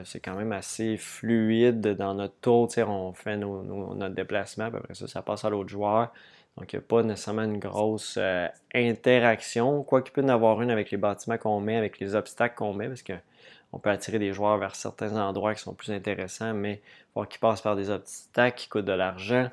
c'est 0.05 0.21
quand 0.21 0.37
même 0.37 0.53
assez 0.53 0.97
fluide 0.97 1.81
dans 1.81 2.15
notre 2.15 2.35
tour. 2.41 2.69
On 2.79 3.13
fait 3.13 3.37
notre 3.37 4.15
déplacement, 4.15 4.67
après 4.67 4.95
ça, 4.95 5.09
ça 5.09 5.23
passe 5.23 5.45
à 5.45 5.51
l'autre 5.51 5.71
joueur. 5.71 6.13
Donc, 6.57 6.73
il 6.73 6.77
n'y 6.77 6.85
a 6.85 6.87
pas 6.87 7.03
nécessairement 7.03 7.45
une 7.45 7.59
grosse 7.59 8.17
euh, 8.19 8.47
interaction, 8.75 9.83
quoi 9.83 10.03
qu'il 10.03 10.13
peut 10.13 10.23
en 10.23 10.29
avoir 10.29 10.61
une 10.61 10.71
avec 10.71 10.91
les 10.91 10.99
bâtiments 10.99 11.39
qu'on 11.39 11.61
met, 11.61 11.77
avec 11.77 11.99
les 11.99 12.15
obstacles 12.15 12.57
qu'on 12.57 12.75
met, 12.75 12.89
parce 12.89 13.03
qu'on 13.03 13.79
peut 13.79 13.91
attirer 13.91 14.19
des 14.19 14.33
joueurs 14.35 14.59
vers 14.59 14.75
certains 14.77 15.17
endroits 15.17 15.55
qui 15.55 15.63
sont 15.63 15.73
plus 15.73 15.93
intéressants, 15.93 16.53
mais 16.53 16.75
il 16.75 17.13
faut 17.15 17.25
qu'ils 17.25 17.41
passent 17.41 17.63
par 17.63 17.75
des 17.75 17.89
obstacles 17.89 18.59
qui 18.59 18.69
coûtent 18.69 18.85
de 18.85 18.93
l'argent. 18.93 19.51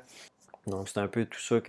Donc, 0.66 0.88
c'est 0.90 1.00
un 1.00 1.08
peu 1.08 1.24
tout 1.24 1.40
ça 1.40 1.60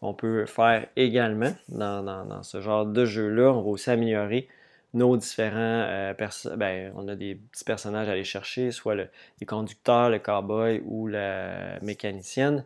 qu'on 0.00 0.14
peut 0.14 0.46
faire 0.46 0.86
également 0.96 1.52
dans, 1.68 2.42
ce 2.42 2.60
genre 2.60 2.86
de 2.86 3.04
jeu-là. 3.04 3.52
On 3.52 3.62
va 3.62 3.68
aussi 3.68 3.90
améliorer 3.90 4.48
nos 4.94 5.16
différents 5.16 5.56
euh, 5.58 6.14
ben, 6.56 6.92
on 6.96 7.08
a 7.08 7.14
des 7.14 7.34
petits 7.34 7.64
personnages 7.64 8.08
à 8.08 8.12
aller 8.12 8.24
chercher, 8.24 8.70
soit 8.70 8.94
le, 8.94 9.08
les 9.40 9.46
conducteurs, 9.46 10.08
le 10.08 10.18
cowboy 10.18 10.82
ou 10.86 11.06
la 11.06 11.78
mécanicienne. 11.82 12.64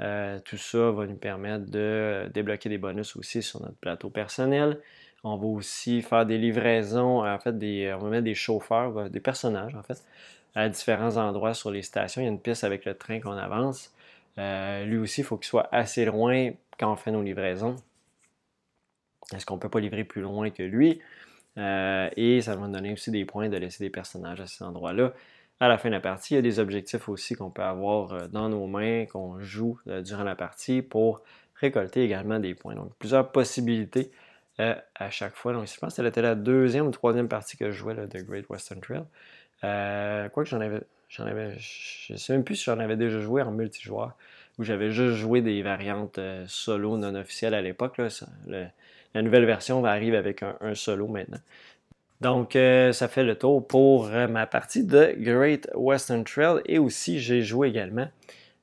Euh, 0.00 0.40
tout 0.44 0.56
ça 0.56 0.90
va 0.90 1.06
nous 1.06 1.16
permettre 1.16 1.70
de 1.70 2.28
débloquer 2.34 2.68
des 2.68 2.78
bonus 2.78 3.16
aussi 3.16 3.42
sur 3.42 3.62
notre 3.62 3.76
plateau 3.76 4.10
personnel. 4.10 4.80
On 5.22 5.36
va 5.36 5.46
aussi 5.46 6.02
faire 6.02 6.26
des 6.26 6.36
livraisons, 6.36 7.24
en 7.24 7.38
fait, 7.38 7.54
on 7.94 7.98
va 7.98 8.08
mettre 8.10 8.24
des 8.24 8.34
chauffeurs, 8.34 8.96
euh, 8.98 9.08
des 9.08 9.20
personnages 9.20 9.74
en 9.74 9.82
fait, 9.82 10.02
à 10.54 10.68
différents 10.68 11.16
endroits 11.16 11.54
sur 11.54 11.70
les 11.70 11.82
stations. 11.82 12.20
Il 12.20 12.24
y 12.24 12.28
a 12.28 12.30
une 12.30 12.40
piste 12.40 12.64
avec 12.64 12.84
le 12.84 12.94
train 12.94 13.20
qu'on 13.20 13.32
avance. 13.32 13.92
Euh, 14.38 14.84
lui 14.84 14.98
aussi, 14.98 15.20
il 15.20 15.24
faut 15.24 15.36
qu'il 15.36 15.46
soit 15.46 15.68
assez 15.72 16.04
loin 16.04 16.50
quand 16.78 16.92
on 16.92 16.96
fait 16.96 17.10
nos 17.10 17.22
livraisons? 17.22 17.76
Est-ce 19.34 19.46
qu'on 19.46 19.54
ne 19.56 19.60
peut 19.60 19.70
pas 19.70 19.80
livrer 19.80 20.04
plus 20.04 20.22
loin 20.22 20.50
que 20.50 20.62
lui? 20.62 21.00
et 21.56 22.40
ça 22.42 22.56
va 22.56 22.66
nous 22.66 22.72
donner 22.72 22.92
aussi 22.92 23.12
des 23.12 23.24
points 23.24 23.48
de 23.48 23.56
laisser 23.56 23.84
des 23.84 23.90
personnages 23.90 24.40
à 24.40 24.46
ces 24.48 24.64
endroits-là 24.64 25.12
à 25.60 25.68
la 25.68 25.78
fin 25.78 25.88
de 25.88 25.94
la 25.94 26.00
partie. 26.00 26.34
Il 26.34 26.36
y 26.36 26.38
a 26.38 26.42
des 26.42 26.58
objectifs 26.58 27.08
aussi 27.08 27.34
qu'on 27.34 27.50
peut 27.50 27.62
avoir 27.62 28.12
euh, 28.12 28.28
dans 28.28 28.48
nos 28.48 28.66
mains, 28.66 29.06
qu'on 29.06 29.40
joue 29.40 29.78
euh, 29.88 30.02
durant 30.02 30.24
la 30.24 30.34
partie 30.34 30.82
pour 30.82 31.22
récolter 31.56 32.02
également 32.02 32.38
des 32.38 32.54
points. 32.54 32.74
Donc, 32.74 32.92
plusieurs 32.98 33.30
possibilités 33.30 34.10
euh, 34.60 34.74
à 34.94 35.10
chaque 35.10 35.34
fois. 35.34 35.52
Donc, 35.52 35.66
je 35.66 35.78
pense 35.78 35.96
que 35.96 36.02
c'était 36.02 36.22
la 36.22 36.34
deuxième 36.34 36.86
ou 36.86 36.90
troisième 36.90 37.28
partie 37.28 37.56
que 37.56 37.70
je 37.70 37.76
jouais 37.76 37.94
de 37.94 38.20
Great 38.22 38.48
Western 38.50 38.80
Trail. 38.80 39.04
Euh, 39.64 40.28
quoi 40.28 40.44
que 40.44 40.50
j'en 40.50 40.60
avais, 40.60 40.82
j'en 41.08 41.24
avais, 41.26 41.56
je 41.58 42.12
ne 42.12 42.18
sais 42.18 42.32
même 42.32 42.44
plus 42.44 42.56
si 42.56 42.64
j'en 42.64 42.78
avais 42.78 42.96
déjà 42.96 43.20
joué 43.20 43.42
en 43.42 43.50
multijoueur 43.50 44.16
ou 44.58 44.64
j'avais 44.64 44.90
juste 44.90 45.16
joué 45.16 45.40
des 45.40 45.62
variantes 45.62 46.20
solo 46.46 46.96
non 46.96 47.14
officielles 47.14 47.54
à 47.54 47.62
l'époque. 47.62 48.00
la 48.48 49.22
nouvelle 49.22 49.44
version 49.44 49.80
va 49.80 49.90
arriver 49.90 50.16
avec 50.16 50.42
un 50.42 50.74
solo 50.74 51.08
maintenant. 51.08 51.40
Donc, 52.24 52.56
euh, 52.56 52.92
ça 52.92 53.06
fait 53.06 53.22
le 53.22 53.36
tour 53.36 53.66
pour 53.66 54.08
euh, 54.08 54.26
ma 54.28 54.46
partie 54.46 54.82
de 54.82 55.14
Great 55.18 55.68
Western 55.74 56.24
Trail 56.24 56.62
et 56.64 56.78
aussi 56.78 57.18
j'ai 57.20 57.42
joué 57.42 57.68
également 57.68 58.08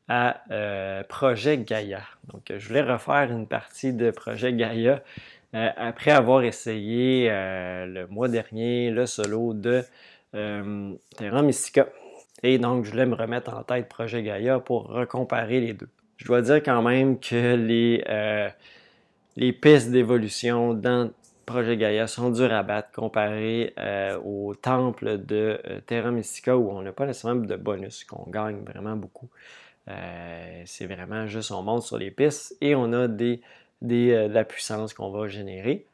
à 0.07 0.41
euh, 0.49 1.03
Projet 1.03 1.59
Gaia. 1.59 2.01
Donc, 2.33 2.51
je 2.57 2.67
voulais 2.67 2.81
refaire 2.81 3.29
une 3.31 3.45
partie 3.45 3.93
de 3.93 4.09
Projet 4.09 4.53
Gaia 4.53 5.03
après 5.53 6.11
avoir 6.11 6.43
essayé 6.43 7.27
le 7.29 8.05
mois 8.07 8.29
dernier 8.29 8.89
le 8.89 9.05
solo 9.05 9.53
de 9.53 9.83
Terra 10.31 11.41
Mystica. 11.41 11.87
Et 12.43 12.57
donc, 12.57 12.85
je 12.85 12.91
voulais 12.91 13.05
me 13.05 13.15
remettre 13.15 13.53
en 13.53 13.63
tête 13.63 13.87
Projet 13.87 14.23
Gaia 14.23 14.59
pour 14.59 14.87
recomparer 14.87 15.59
les 15.59 15.73
deux. 15.73 15.89
Je 16.17 16.25
dois 16.25 16.41
dire 16.41 16.61
quand 16.63 16.81
même 16.81 17.19
que 17.19 17.55
les, 17.55 18.03
les 19.35 19.53
pistes 19.53 19.91
d'évolution 19.91 20.73
dans 20.73 21.11
Projet 21.45 21.75
Gaia 21.75 22.07
sont 22.07 22.29
durs 22.29 22.53
à 22.53 22.63
battre 22.63 22.91
comparé 22.91 23.73
euh, 23.77 24.17
au 24.23 24.55
temple 24.55 25.17
de 25.17 25.59
euh, 25.67 25.79
Terra 25.85 26.11
Mystica 26.11 26.55
où 26.55 26.69
on 26.69 26.81
n'a 26.81 26.93
pas 26.93 27.05
nécessairement 27.05 27.41
de 27.41 27.55
bonus, 27.55 28.05
qu'on 28.05 28.29
gagne 28.29 28.63
vraiment 28.63 28.95
beaucoup. 28.95 29.29
Euh, 29.89 30.61
c'est 30.65 30.85
vraiment 30.85 31.27
juste 31.27 31.51
on 31.51 31.61
monte 31.63 31.83
sur 31.83 31.97
les 31.97 32.11
pistes 32.11 32.55
et 32.61 32.75
on 32.75 32.93
a 32.93 33.07
des, 33.07 33.41
de 33.81 34.27
la 34.27 34.45
puissance 34.45 34.93
qu'on 34.93 35.09
va 35.09 35.27
générer. 35.27 35.85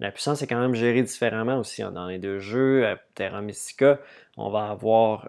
La 0.00 0.10
puissance 0.10 0.42
est 0.42 0.46
quand 0.46 0.60
même 0.60 0.74
gérée 0.74 1.02
différemment 1.02 1.58
aussi 1.58 1.82
hein. 1.82 1.92
dans 1.92 2.06
les 2.06 2.18
deux 2.18 2.38
jeux. 2.38 2.84
Terra 3.14 3.40
Mystica, 3.40 3.98
on 4.36 4.50
va 4.50 4.70
avoir 4.70 5.28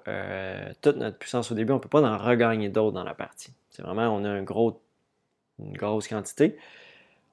toute 0.81 0.97
notre 0.97 1.17
puissance 1.17 1.51
au 1.51 1.55
début. 1.55 1.71
On 1.71 1.75
ne 1.75 1.81
peut 1.81 1.89
pas 1.89 2.01
en 2.01 2.17
regagner 2.17 2.69
d'autres 2.69 2.93
dans 2.93 3.03
la 3.03 3.13
partie. 3.13 3.53
C'est 3.69 3.81
vraiment, 3.81 4.07
on 4.07 4.25
a 4.25 4.37
une 4.37 4.43
grosse 4.43 6.07
quantité. 6.07 6.57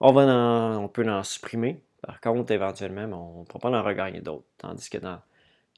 On, 0.01 0.89
peut 0.89 1.09
en 1.09 1.23
supprimer. 1.23 1.81
Par 2.03 2.21
contre, 2.21 2.53
éventuellement, 2.53 3.37
on 3.37 3.41
ne 3.41 3.45
pourra 3.47 3.71
pas 3.71 3.79
en 3.79 3.83
regagner 3.83 4.21
d'autres. 4.21 4.45
Tandis 4.59 4.91
que 4.91 4.99
dans 4.99 5.21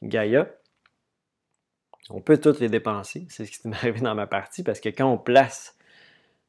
Gaia, 0.03 0.49
On 2.11 2.21
peut 2.21 2.39
toutes 2.39 2.61
les 2.61 2.69
dépenser, 2.69 3.27
c'est 3.31 3.47
ce 3.47 3.51
qui 3.51 3.69
m'est 3.69 3.77
arrivé 3.77 4.01
dans 4.01 4.15
ma 4.15 4.27
partie, 4.27 4.63
parce 4.63 4.81
que 4.81 4.89
quand 4.89 5.11
on 5.11 5.19
place 5.19 5.77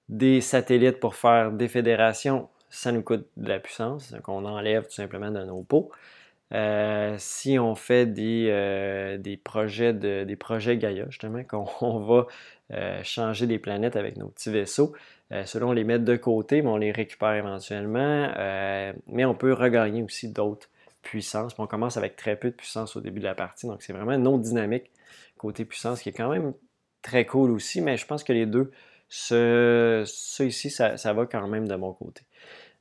des 0.09 0.41
satellites 0.41 0.99
pour 0.99 1.15
faire 1.15 1.51
des 1.51 1.67
fédérations, 1.67 2.49
ça 2.69 2.91
nous 2.91 3.01
coûte 3.01 3.27
de 3.37 3.49
la 3.49 3.59
puissance, 3.59 4.11
donc 4.11 4.27
on 4.29 4.45
enlève 4.45 4.85
tout 4.85 4.93
simplement 4.93 5.31
de 5.31 5.43
nos 5.43 5.63
pots. 5.63 5.91
Euh, 6.53 7.15
si 7.19 7.59
on 7.59 7.75
fait 7.75 8.05
des, 8.05 8.47
euh, 8.49 9.17
des 9.17 9.35
projets 9.37 9.93
de, 9.93 10.23
des 10.23 10.35
projets 10.35 10.79
justement, 11.09 11.43
qu'on 11.43 11.99
va 11.99 12.27
euh, 12.71 13.03
changer 13.03 13.47
des 13.47 13.59
planètes 13.59 13.95
avec 13.95 14.17
nos 14.17 14.29
petits 14.29 14.51
vaisseaux, 14.51 14.93
selon 15.45 15.73
les 15.73 15.83
mettre 15.83 16.05
de 16.05 16.15
côté, 16.15 16.61
mais 16.61 16.69
on 16.69 16.77
les 16.77 16.91
récupère 16.91 17.33
éventuellement, 17.33 18.31
mais 19.07 19.25
on 19.25 19.35
peut 19.35 19.51
regagner 19.53 20.01
aussi 20.01 20.29
d'autres 20.29 20.69
puissances. 21.01 21.53
on 21.57 21.67
commence 21.67 21.97
avec 21.97 22.15
très 22.15 22.37
peu 22.37 22.49
de 22.49 22.55
puissance 22.55 22.95
au 22.95 23.01
début 23.01 23.19
de 23.19 23.25
la 23.25 23.35
partie, 23.35 23.67
donc 23.67 23.81
c'est 23.81 23.93
vraiment 23.93 24.13
une 24.13 24.27
autre 24.27 24.43
dynamique 24.43 24.89
côté 25.37 25.65
puissance 25.65 26.01
qui 26.01 26.09
est 26.09 26.13
quand 26.13 26.29
même 26.29 26.53
très 27.01 27.25
cool 27.25 27.51
aussi, 27.51 27.81
mais 27.81 27.97
je 27.97 28.05
pense 28.05 28.23
que 28.23 28.33
les 28.33 28.45
deux, 28.45 28.71
ce, 29.09 30.03
ici, 30.43 30.69
ça, 30.69 30.97
ça 30.97 31.13
va 31.13 31.25
quand 31.25 31.47
même 31.47 31.67
de 31.67 31.75
mon 31.75 31.93
côté. 31.93 32.23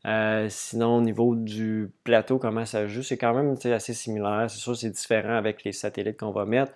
Euh, 0.06 0.48
sinon, 0.48 0.98
au 0.98 1.00
niveau 1.00 1.34
du 1.34 1.90
plateau, 2.04 2.38
comment 2.38 2.64
ça 2.64 2.86
joue, 2.86 3.02
c'est 3.02 3.18
quand 3.18 3.34
même 3.34 3.56
assez 3.72 3.92
similaire. 3.94 4.48
C'est 4.48 4.58
sûr, 4.58 4.76
c'est 4.76 4.90
différent 4.90 5.36
avec 5.36 5.64
les 5.64 5.72
satellites 5.72 6.18
qu'on 6.18 6.30
va 6.30 6.44
mettre 6.44 6.72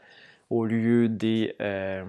au 0.50 0.64
lieu 0.64 1.08
des, 1.08 1.54
euh, 1.60 2.04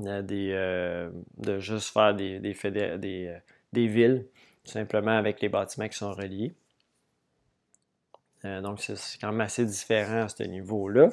euh, 0.00 1.10
de 1.36 1.58
juste 1.60 1.92
faire 1.92 2.14
des, 2.14 2.40
des, 2.40 3.86
villes, 3.86 4.26
simplement 4.64 5.16
avec 5.16 5.40
les 5.40 5.48
bâtiments 5.48 5.88
qui 5.88 5.98
sont 5.98 6.12
reliés. 6.12 6.52
donc, 8.42 8.80
c'est 8.80 9.20
quand 9.20 9.30
même 9.30 9.40
assez 9.40 9.64
différent 9.64 10.24
à 10.24 10.28
ce 10.28 10.42
niveau-là. 10.42 11.10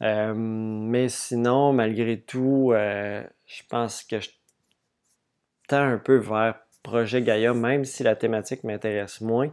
mais 0.00 1.08
sinon, 1.08 1.72
malgré 1.72 2.20
tout, 2.20 2.72
je 2.72 3.62
pense 3.68 4.04
que 4.04 4.20
je 4.20 4.30
tends 5.68 5.82
un 5.82 5.98
peu 5.98 6.16
vers 6.18 6.65
projet 6.86 7.20
Gaïa, 7.20 7.52
même 7.52 7.84
si 7.84 8.02
la 8.04 8.14
thématique 8.14 8.62
m'intéresse 8.62 9.20
moins. 9.20 9.50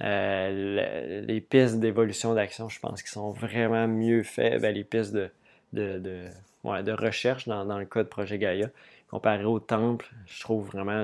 Euh, 0.00 1.22
les 1.22 1.40
pistes 1.40 1.80
d'évolution 1.80 2.34
d'action, 2.34 2.68
je 2.68 2.78
pense 2.78 3.02
qu'ils 3.02 3.10
sont 3.10 3.30
vraiment 3.30 3.88
mieux 3.88 4.22
faites. 4.22 4.60
Ben, 4.60 4.74
les 4.74 4.84
pistes 4.84 5.12
de, 5.12 5.30
de, 5.72 5.98
de, 5.98 6.92
recherche 6.92 7.48
dans, 7.48 7.78
le 7.78 7.86
cas 7.86 8.02
de 8.02 8.08
Projet 8.08 8.38
Gaïa, 8.38 8.68
comparé 9.10 9.44
au 9.44 9.60
temple, 9.60 10.10
je 10.26 10.40
trouve 10.40 10.66
vraiment 10.66 11.02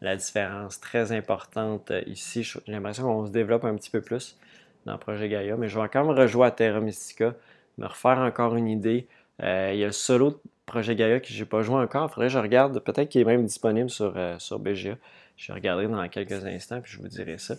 la, 0.00 0.16
différence 0.16 0.80
très 0.80 1.12
importante 1.12 1.90
euh, 1.90 2.02
ici. 2.06 2.42
J'ai 2.42 2.60
l'impression 2.66 3.04
qu'on 3.04 3.26
se 3.26 3.32
développe 3.32 3.64
un 3.64 3.74
petit 3.74 3.90
peu 3.90 4.02
plus 4.02 4.38
dans 4.84 4.98
Projet 4.98 5.30
Gaïa, 5.30 5.56
mais 5.56 5.68
je 5.68 5.80
vais 5.80 5.88
quand 5.88 6.04
même 6.04 6.14
rejouer 6.14 6.46
à 6.46 6.50
Terra 6.50 6.80
Mystica, 6.80 7.34
me 7.78 7.86
refaire 7.86 8.18
encore 8.18 8.54
une 8.54 8.68
idée. 8.68 9.06
Euh, 9.42 9.70
il 9.72 9.78
y 9.78 9.82
a 9.82 9.86
le 9.86 9.92
solo 9.92 10.42
projet 10.66 10.94
Gaia 10.94 11.20
que 11.20 11.28
j'ai 11.28 11.44
pas 11.44 11.62
joué 11.62 11.76
encore. 11.76 12.10
Faudrait 12.10 12.28
que 12.28 12.32
je 12.32 12.38
regarde. 12.38 12.78
Peut-être 12.80 13.08
qu'il 13.08 13.20
est 13.20 13.24
même 13.24 13.44
disponible 13.44 13.90
sur, 13.90 14.12
euh, 14.16 14.38
sur 14.38 14.58
BGA. 14.58 14.96
Je 15.36 15.48
vais 15.48 15.54
regarder 15.54 15.86
dans 15.86 16.08
quelques 16.08 16.44
instants 16.44 16.80
puis 16.80 16.92
je 16.92 16.98
vous 16.98 17.08
dirai 17.08 17.38
ça. 17.38 17.56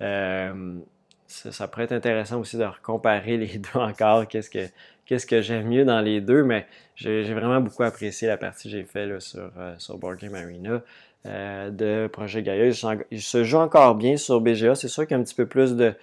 Euh, 0.00 0.78
ça, 1.26 1.68
pourrait 1.68 1.84
être 1.84 1.92
intéressant 1.92 2.40
aussi 2.40 2.56
de 2.56 2.66
comparer 2.82 3.36
les 3.36 3.58
deux 3.58 3.78
encore. 3.78 4.26
Qu'est-ce 4.28 4.50
que, 4.50 4.66
qu'est-ce 5.06 5.26
que 5.26 5.40
j'aime 5.40 5.68
mieux 5.68 5.84
dans 5.84 6.00
les 6.00 6.20
deux, 6.20 6.42
mais 6.42 6.66
j'ai, 6.96 7.22
vraiment 7.32 7.60
beaucoup 7.60 7.84
apprécié 7.84 8.28
la 8.28 8.36
partie 8.36 8.64
que 8.64 8.76
j'ai 8.76 8.84
faite 8.84 9.20
sur, 9.20 9.50
euh, 9.58 9.74
sur 9.78 9.98
Board 9.98 10.18
Game 10.18 10.34
Arena 10.34 10.82
de 11.24 12.08
Projet 12.08 12.42
Gaia. 12.42 12.72
Il, 13.10 13.22
se 13.22 13.44
joue 13.44 13.58
encore 13.58 13.94
bien 13.94 14.16
sur 14.16 14.40
BGA. 14.40 14.74
C'est 14.74 14.88
sûr 14.88 15.04
qu'il 15.04 15.12
y 15.12 15.18
a 15.18 15.20
un 15.20 15.24
petit 15.24 15.36
peu 15.36 15.46
plus 15.46 15.76
de, 15.76 15.94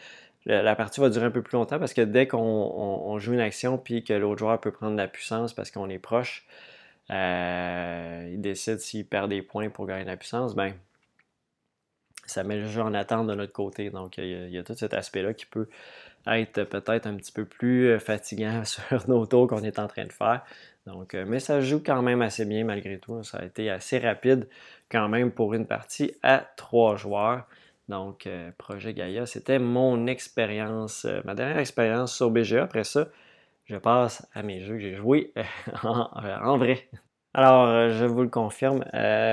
la 0.45 0.75
partie 0.75 1.01
va 1.01 1.09
durer 1.09 1.25
un 1.25 1.31
peu 1.31 1.41
plus 1.41 1.57
longtemps 1.57 1.79
parce 1.79 1.93
que 1.93 2.01
dès 2.01 2.27
qu'on 2.27 3.17
joue 3.19 3.33
une 3.33 3.39
action 3.39 3.77
puis 3.77 4.03
que 4.03 4.13
l'autre 4.13 4.39
joueur 4.39 4.59
peut 4.59 4.71
prendre 4.71 4.93
de 4.93 4.97
la 4.97 5.07
puissance 5.07 5.53
parce 5.53 5.69
qu'on 5.69 5.89
est 5.89 5.99
proche, 5.99 6.45
euh, 7.11 8.29
il 8.31 8.41
décide 8.41 8.79
s'il 8.79 9.05
perd 9.05 9.29
des 9.29 9.41
points 9.41 9.69
pour 9.69 9.85
gagner 9.85 10.03
de 10.03 10.09
la 10.09 10.17
puissance, 10.17 10.55
ben 10.55 10.73
ça 12.25 12.43
met 12.43 12.57
le 12.57 12.67
jeu 12.67 12.81
en 12.81 12.93
attente 12.93 13.27
de 13.27 13.33
notre 13.33 13.53
côté. 13.53 13.89
Donc 13.89 14.17
il 14.17 14.49
y 14.49 14.57
a, 14.57 14.63
tout 14.63 14.75
cet 14.75 14.93
aspect-là 14.93 15.33
qui 15.33 15.45
peut 15.45 15.67
être 16.27 16.63
peut-être 16.63 17.07
un 17.07 17.15
petit 17.15 17.31
peu 17.31 17.45
plus 17.45 17.89
euh, 17.89 17.99
fatigant 17.99 18.63
sur 18.65 19.09
nos 19.09 19.25
tours 19.25 19.47
qu'on 19.47 19.63
est 19.63 19.79
en 19.79 19.87
train 19.87 20.05
de 20.05 20.13
faire. 20.13 20.43
Donc, 20.85 21.13
euh, 21.13 21.25
mais 21.27 21.39
ça 21.39 21.61
joue 21.61 21.81
quand 21.83 22.01
même 22.01 22.21
assez 22.21 22.45
bien 22.45 22.63
malgré 22.63 22.99
tout. 22.99 23.23
Ça 23.23 23.39
a 23.39 23.45
été 23.45 23.69
assez 23.69 23.99
rapide 23.99 24.47
quand 24.89 25.07
même 25.09 25.31
pour 25.31 25.53
une 25.53 25.65
partie 25.65 26.13
à 26.23 26.45
trois 26.55 26.95
joueurs. 26.95 27.47
Donc, 27.89 28.27
euh, 28.27 28.51
Projet 28.59 28.93
Gaïa, 28.93 29.25
c'était 29.25 29.57
mon 29.57 30.05
expérience, 30.05 31.05
euh, 31.05 31.21
ma 31.25 31.33
dernière 31.33 31.57
expérience 31.57 32.15
sur 32.15 32.29
BGA. 32.29 32.63
Après 32.63 32.83
ça, 32.83 33.07
je 33.65 33.77
passe 33.77 34.27
à 34.33 34.43
mes 34.43 34.61
jeux 34.61 34.75
que 34.75 34.79
j'ai 34.79 34.93
joués 34.93 35.33
euh, 35.37 35.43
en, 35.83 36.57
vrai. 36.59 36.87
Alors, 37.33 37.89
je 37.89 38.05
vous 38.05 38.21
le 38.21 38.29
confirme, 38.29 38.83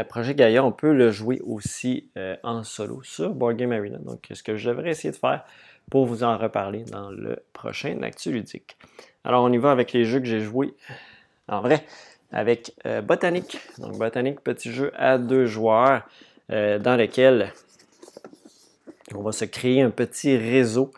Projet 0.09 0.35
Gaïa, 0.35 0.65
on 0.65 0.73
peut 0.73 0.93
le 0.93 1.11
jouer 1.11 1.41
aussi 1.45 2.11
en 2.43 2.63
solo 2.63 3.03
sur 3.03 3.31
Board 3.35 3.57
Game 3.57 3.73
Arena. 3.73 3.97
Donc, 3.97 4.29
ce 4.31 4.43
que 4.43 4.57
je 4.57 4.69
devrais 4.69 4.91
essayer 4.91 5.13
de 5.13 5.17
faire 5.17 5.45
pour 5.91 6.05
vous 6.05 6.23
en 6.23 6.37
reparler 6.37 6.85
dans 6.85 7.11
le 7.11 7.43
prochain 7.55 8.03
Actu 8.03 8.33
Ludique. 8.33 8.77
Alors, 9.25 9.45
on 9.45 9.51
y 9.51 9.57
va 9.57 9.71
avec 9.71 9.95
les 9.95 10.05
jeux 10.05 10.21
que 10.21 10.27
j'ai 10.27 10.41
joués 10.41 10.75
en 11.49 11.63
vrai 11.63 11.87
avec 12.33 12.75
Botanique. 13.05 13.59
Donc, 13.79 13.97
Botanique, 13.97 14.43
petit 14.43 14.73
jeu 14.73 14.93
à 14.95 15.17
deux 15.17 15.47
joueurs 15.47 16.03
dans 16.51 16.99
lequel 16.99 17.51
on 19.17 19.23
va 19.23 19.33
se 19.33 19.45
créer 19.45 19.83
un 19.83 19.91
petit 19.91 20.37
réseau 20.37 20.91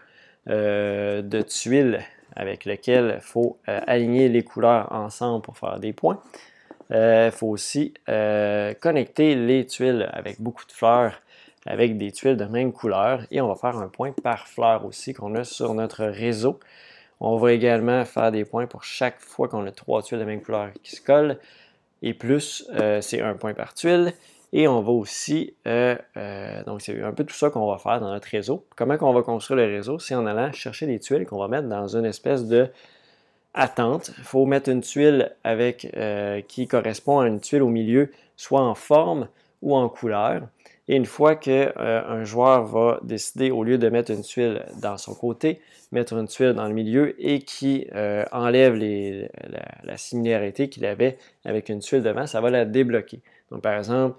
euh, 0.49 1.23
de 1.23 1.43
tuiles 1.43 2.01
avec 2.35 2.65
lequel 2.65 3.17
il 3.17 3.21
faut 3.21 3.59
euh, 3.69 3.81
aligner 3.87 4.29
les 4.29 4.43
couleurs 4.43 4.91
ensemble 4.93 5.43
pour 5.43 5.59
faire 5.59 5.79
des 5.79 5.93
points. 5.93 6.21
Il 6.91 6.97
euh, 6.97 7.31
faut 7.31 7.49
aussi 7.49 7.95
connecter 8.81 9.35
les 9.35 9.67
tuiles 9.67 10.09
avec 10.13 10.41
beaucoup 10.41 10.65
de 10.65 10.73
fleurs, 10.73 11.21
avec 11.67 11.99
des 11.99 12.13
tuiles 12.13 12.37
de 12.37 12.45
même 12.45 12.73
couleur. 12.73 13.23
Et 13.31 13.41
on 13.41 13.49
va 13.49 13.55
faire 13.57 13.77
un 13.77 13.89
point 13.89 14.13
par 14.23 14.49
fleur 14.49 14.87
aussi 14.87 15.13
qu'on 15.13 15.35
a 15.35 15.45
sur 15.45 15.75
notre 15.75 16.05
réseau. 16.05 16.59
On 17.21 17.37
va 17.37 17.53
également 17.53 18.05
faire 18.05 18.33
des 18.33 18.45
points 18.45 18.67
pour 18.67 18.85
chaque 18.85 19.21
fois 19.21 19.49
qu'on 19.49 19.67
a 19.67 19.73
trois 19.73 20.03
tuiles 20.03 20.21
de 20.21 20.25
même 20.25 20.41
couleur 20.41 20.71
qui 20.83 20.97
se 20.97 21.03
collent. 21.03 21.39
Et 22.01 22.15
plus, 22.15 22.71
c'est 23.01 23.21
un 23.21 23.35
point 23.35 23.55
par 23.55 23.75
tuile. 23.75 24.15
Et 24.53 24.67
on 24.67 24.81
va 24.81 24.93
aussi, 24.93 25.55
euh, 25.67 25.97
euh, 26.17 26.65
donc 26.65 26.81
c'est 26.81 27.03
un 27.03 27.13
peu 27.13 27.25
tout 27.25 27.35
ça 27.35 27.51
qu'on 27.51 27.71
va 27.71 27.77
faire 27.77 28.01
dans 28.01 28.11
notre 28.11 28.29
réseau. 28.29 28.65
Comment 28.77 28.97
qu'on 28.97 29.13
va 29.13 29.23
construire 29.23 29.67
le 29.67 29.75
réseau? 29.75 29.99
C'est 29.99 30.15
en 30.15 30.25
allant 30.25 30.53
chercher 30.53 30.87
des 30.87 30.99
tuiles 30.99 31.27
qu'on 31.27 31.39
va 31.39 31.49
mettre 31.49 31.69
dans 31.69 31.97
une 31.97 32.07
espèce 32.07 32.47
de 32.47 32.69
attente. 33.53 34.11
Il 34.17 34.25
faut 34.25 34.47
mettre 34.47 34.71
une 34.71 34.81
tuile 34.81 35.33
avec, 35.45 35.91
euh, 35.97 36.41
qui 36.49 36.67
correspond 36.67 37.21
à 37.21 37.29
une 37.29 37.41
tuile 37.41 37.63
au 37.63 37.69
milieu, 37.69 38.11
soit 38.37 38.63
en 38.63 38.75
forme 38.75 39.29
ou 39.61 39.77
en 39.77 39.89
couleur. 39.91 40.43
Et 40.91 40.97
une 40.97 41.05
fois 41.05 41.37
qu'un 41.37 42.25
joueur 42.25 42.65
va 42.65 43.01
décider, 43.03 43.51
au 43.51 43.63
lieu 43.63 43.77
de 43.77 43.91
mettre 43.91 44.11
une 44.11 44.23
tuile 44.23 44.65
dans 44.81 44.97
son 44.97 45.15
côté, 45.15 45.61
mettre 45.93 46.15
une 46.15 46.27
tuile 46.27 46.55
dans 46.55 46.67
le 46.67 46.73
milieu 46.73 47.15
et 47.23 47.41
qui 47.41 47.87
enlève 48.33 48.75
la, 48.75 49.29
la, 49.85 49.97
similarité 49.99 50.71
qu'il 50.71 50.87
avait 50.87 51.19
avec 51.45 51.69
une 51.69 51.81
tuile 51.81 52.03
devant, 52.03 52.27
ça 52.27 52.41
va 52.41 52.49
la 52.49 52.65
débloquer. 52.65 53.21
Donc, 53.51 53.61
par 53.61 53.75
exemple, 53.75 54.17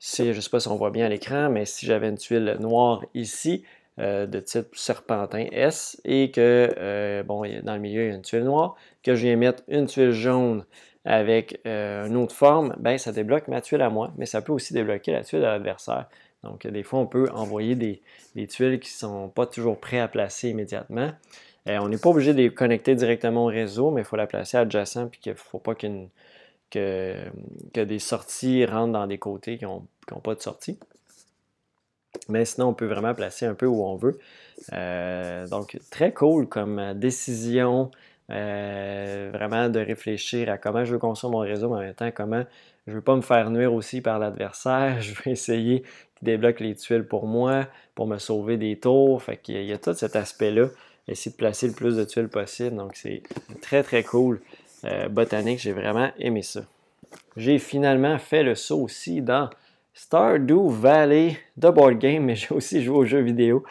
je 0.00 0.22
ne 0.24 0.40
sais 0.40 0.50
pas 0.50 0.60
si 0.60 0.68
on 0.68 0.76
voit 0.76 0.90
bien 0.90 1.06
à 1.06 1.08
l'écran, 1.08 1.50
mais 1.50 1.64
si 1.64 1.86
j'avais 1.86 2.08
une 2.08 2.18
tuile 2.18 2.56
noire 2.60 3.04
ici, 3.14 3.64
euh, 4.00 4.26
de 4.26 4.38
type 4.38 4.76
serpentin 4.76 5.46
S, 5.50 6.00
et 6.04 6.30
que, 6.30 6.72
euh, 6.78 7.24
bon, 7.24 7.42
dans 7.64 7.74
le 7.74 7.80
milieu, 7.80 8.04
il 8.04 8.08
y 8.10 8.12
a 8.12 8.14
une 8.14 8.22
tuile 8.22 8.44
noire, 8.44 8.76
que 9.02 9.16
je 9.16 9.26
viens 9.26 9.34
mettre 9.34 9.64
une 9.66 9.86
tuile 9.86 10.12
jaune 10.12 10.64
avec 11.04 11.60
euh, 11.66 12.06
une 12.06 12.16
autre 12.16 12.34
forme, 12.34 12.76
ben 12.78 12.96
ça 12.96 13.10
débloque 13.10 13.48
ma 13.48 13.60
tuile 13.60 13.82
à 13.82 13.90
moi, 13.90 14.12
mais 14.16 14.26
ça 14.26 14.40
peut 14.40 14.52
aussi 14.52 14.72
débloquer 14.72 15.10
la 15.10 15.24
tuile 15.24 15.40
de 15.40 15.46
l'adversaire. 15.46 16.06
Donc, 16.44 16.64
des 16.64 16.82
fois, 16.84 17.00
on 17.00 17.06
peut 17.06 17.28
envoyer 17.32 17.74
des, 17.74 18.00
tuiles 18.46 18.78
qui 18.78 18.94
ne 18.94 18.98
sont 18.98 19.28
pas 19.30 19.46
toujours 19.46 19.80
prêtes 19.80 20.02
à 20.02 20.06
placer 20.06 20.50
immédiatement. 20.50 21.10
on 21.66 21.88
n'est 21.88 21.98
pas 21.98 22.10
obligé 22.10 22.32
de 22.34 22.38
les 22.38 22.50
connecter 22.50 22.94
directement 22.94 23.46
au 23.46 23.48
réseau, 23.48 23.90
mais 23.90 24.02
il 24.02 24.04
faut 24.04 24.14
la 24.14 24.28
placer 24.28 24.58
adjacent, 24.58 25.08
puis 25.10 25.18
qu'il 25.18 25.32
ne 25.32 25.38
faut 25.38 25.58
pas 25.58 25.74
qu'il 25.74 26.08
y 26.74 27.72
que, 27.72 27.84
des 27.84 27.98
sorties 27.98 28.64
rentrent 28.66 28.92
dans 28.92 29.06
des 29.06 29.18
côtés 29.18 29.58
qui 29.58 29.64
n'ont 29.64 29.86
pas 30.22 30.34
de 30.34 30.40
sortie. 30.40 30.78
Mais 32.28 32.44
sinon, 32.44 32.68
on 32.68 32.74
peut 32.74 32.86
vraiment 32.86 33.14
placer 33.14 33.46
un 33.46 33.54
peu 33.54 33.66
où 33.66 33.84
on 33.84 33.96
veut. 33.96 34.18
Euh, 34.72 35.46
donc, 35.46 35.78
très 35.90 36.12
cool 36.12 36.48
comme 36.48 36.94
décision, 36.94 37.90
euh, 38.30 39.30
vraiment 39.32 39.68
de 39.68 39.78
réfléchir 39.78 40.50
à 40.50 40.58
comment 40.58 40.84
je 40.84 40.92
veux 40.92 40.98
construire 40.98 41.32
mon 41.32 41.38
réseau, 41.38 41.68
mais 41.70 41.76
en 41.76 41.80
même 41.80 41.94
temps, 41.94 42.10
comment 42.14 42.44
je 42.88 42.92
ne 42.92 42.96
veux 42.96 43.02
pas 43.02 43.16
me 43.16 43.20
faire 43.20 43.50
nuire 43.50 43.74
aussi 43.74 44.00
par 44.00 44.18
l'adversaire. 44.18 45.00
Je 45.02 45.12
veux 45.12 45.32
essayer 45.32 45.82
qu'il 46.16 46.24
débloque 46.24 46.60
les 46.60 46.74
tuiles 46.74 47.06
pour 47.06 47.26
moi, 47.26 47.66
pour 47.94 48.06
me 48.06 48.16
sauver 48.16 48.56
des 48.56 48.78
tours. 48.78 49.22
Fait 49.22 49.36
qu'il 49.36 49.62
y 49.62 49.74
a 49.74 49.78
tout 49.78 49.92
cet 49.92 50.16
aspect-là. 50.16 50.68
Essayer 51.06 51.30
de 51.30 51.36
placer 51.36 51.66
le 51.66 51.74
plus 51.74 51.96
de 51.96 52.04
tuiles 52.04 52.28
possible. 52.28 52.74
Donc, 52.76 52.96
c'est 52.96 53.22
très, 53.60 53.82
très 53.82 54.02
cool. 54.02 54.40
Euh, 54.84 55.08
botanique. 55.08 55.58
J'ai 55.58 55.72
vraiment 55.72 56.10
aimé 56.18 56.42
ça. 56.42 56.62
J'ai 57.36 57.58
finalement 57.58 58.18
fait 58.18 58.42
le 58.42 58.54
saut 58.54 58.80
aussi 58.82 59.22
dans 59.22 59.50
Stardew 59.94 60.68
Valley 60.68 61.36
de 61.56 61.70
board 61.70 61.98
game, 61.98 62.24
mais 62.24 62.34
j'ai 62.36 62.54
aussi 62.54 62.82
joué 62.82 62.96
aux 62.96 63.04
jeux 63.04 63.20
vidéo. 63.20 63.64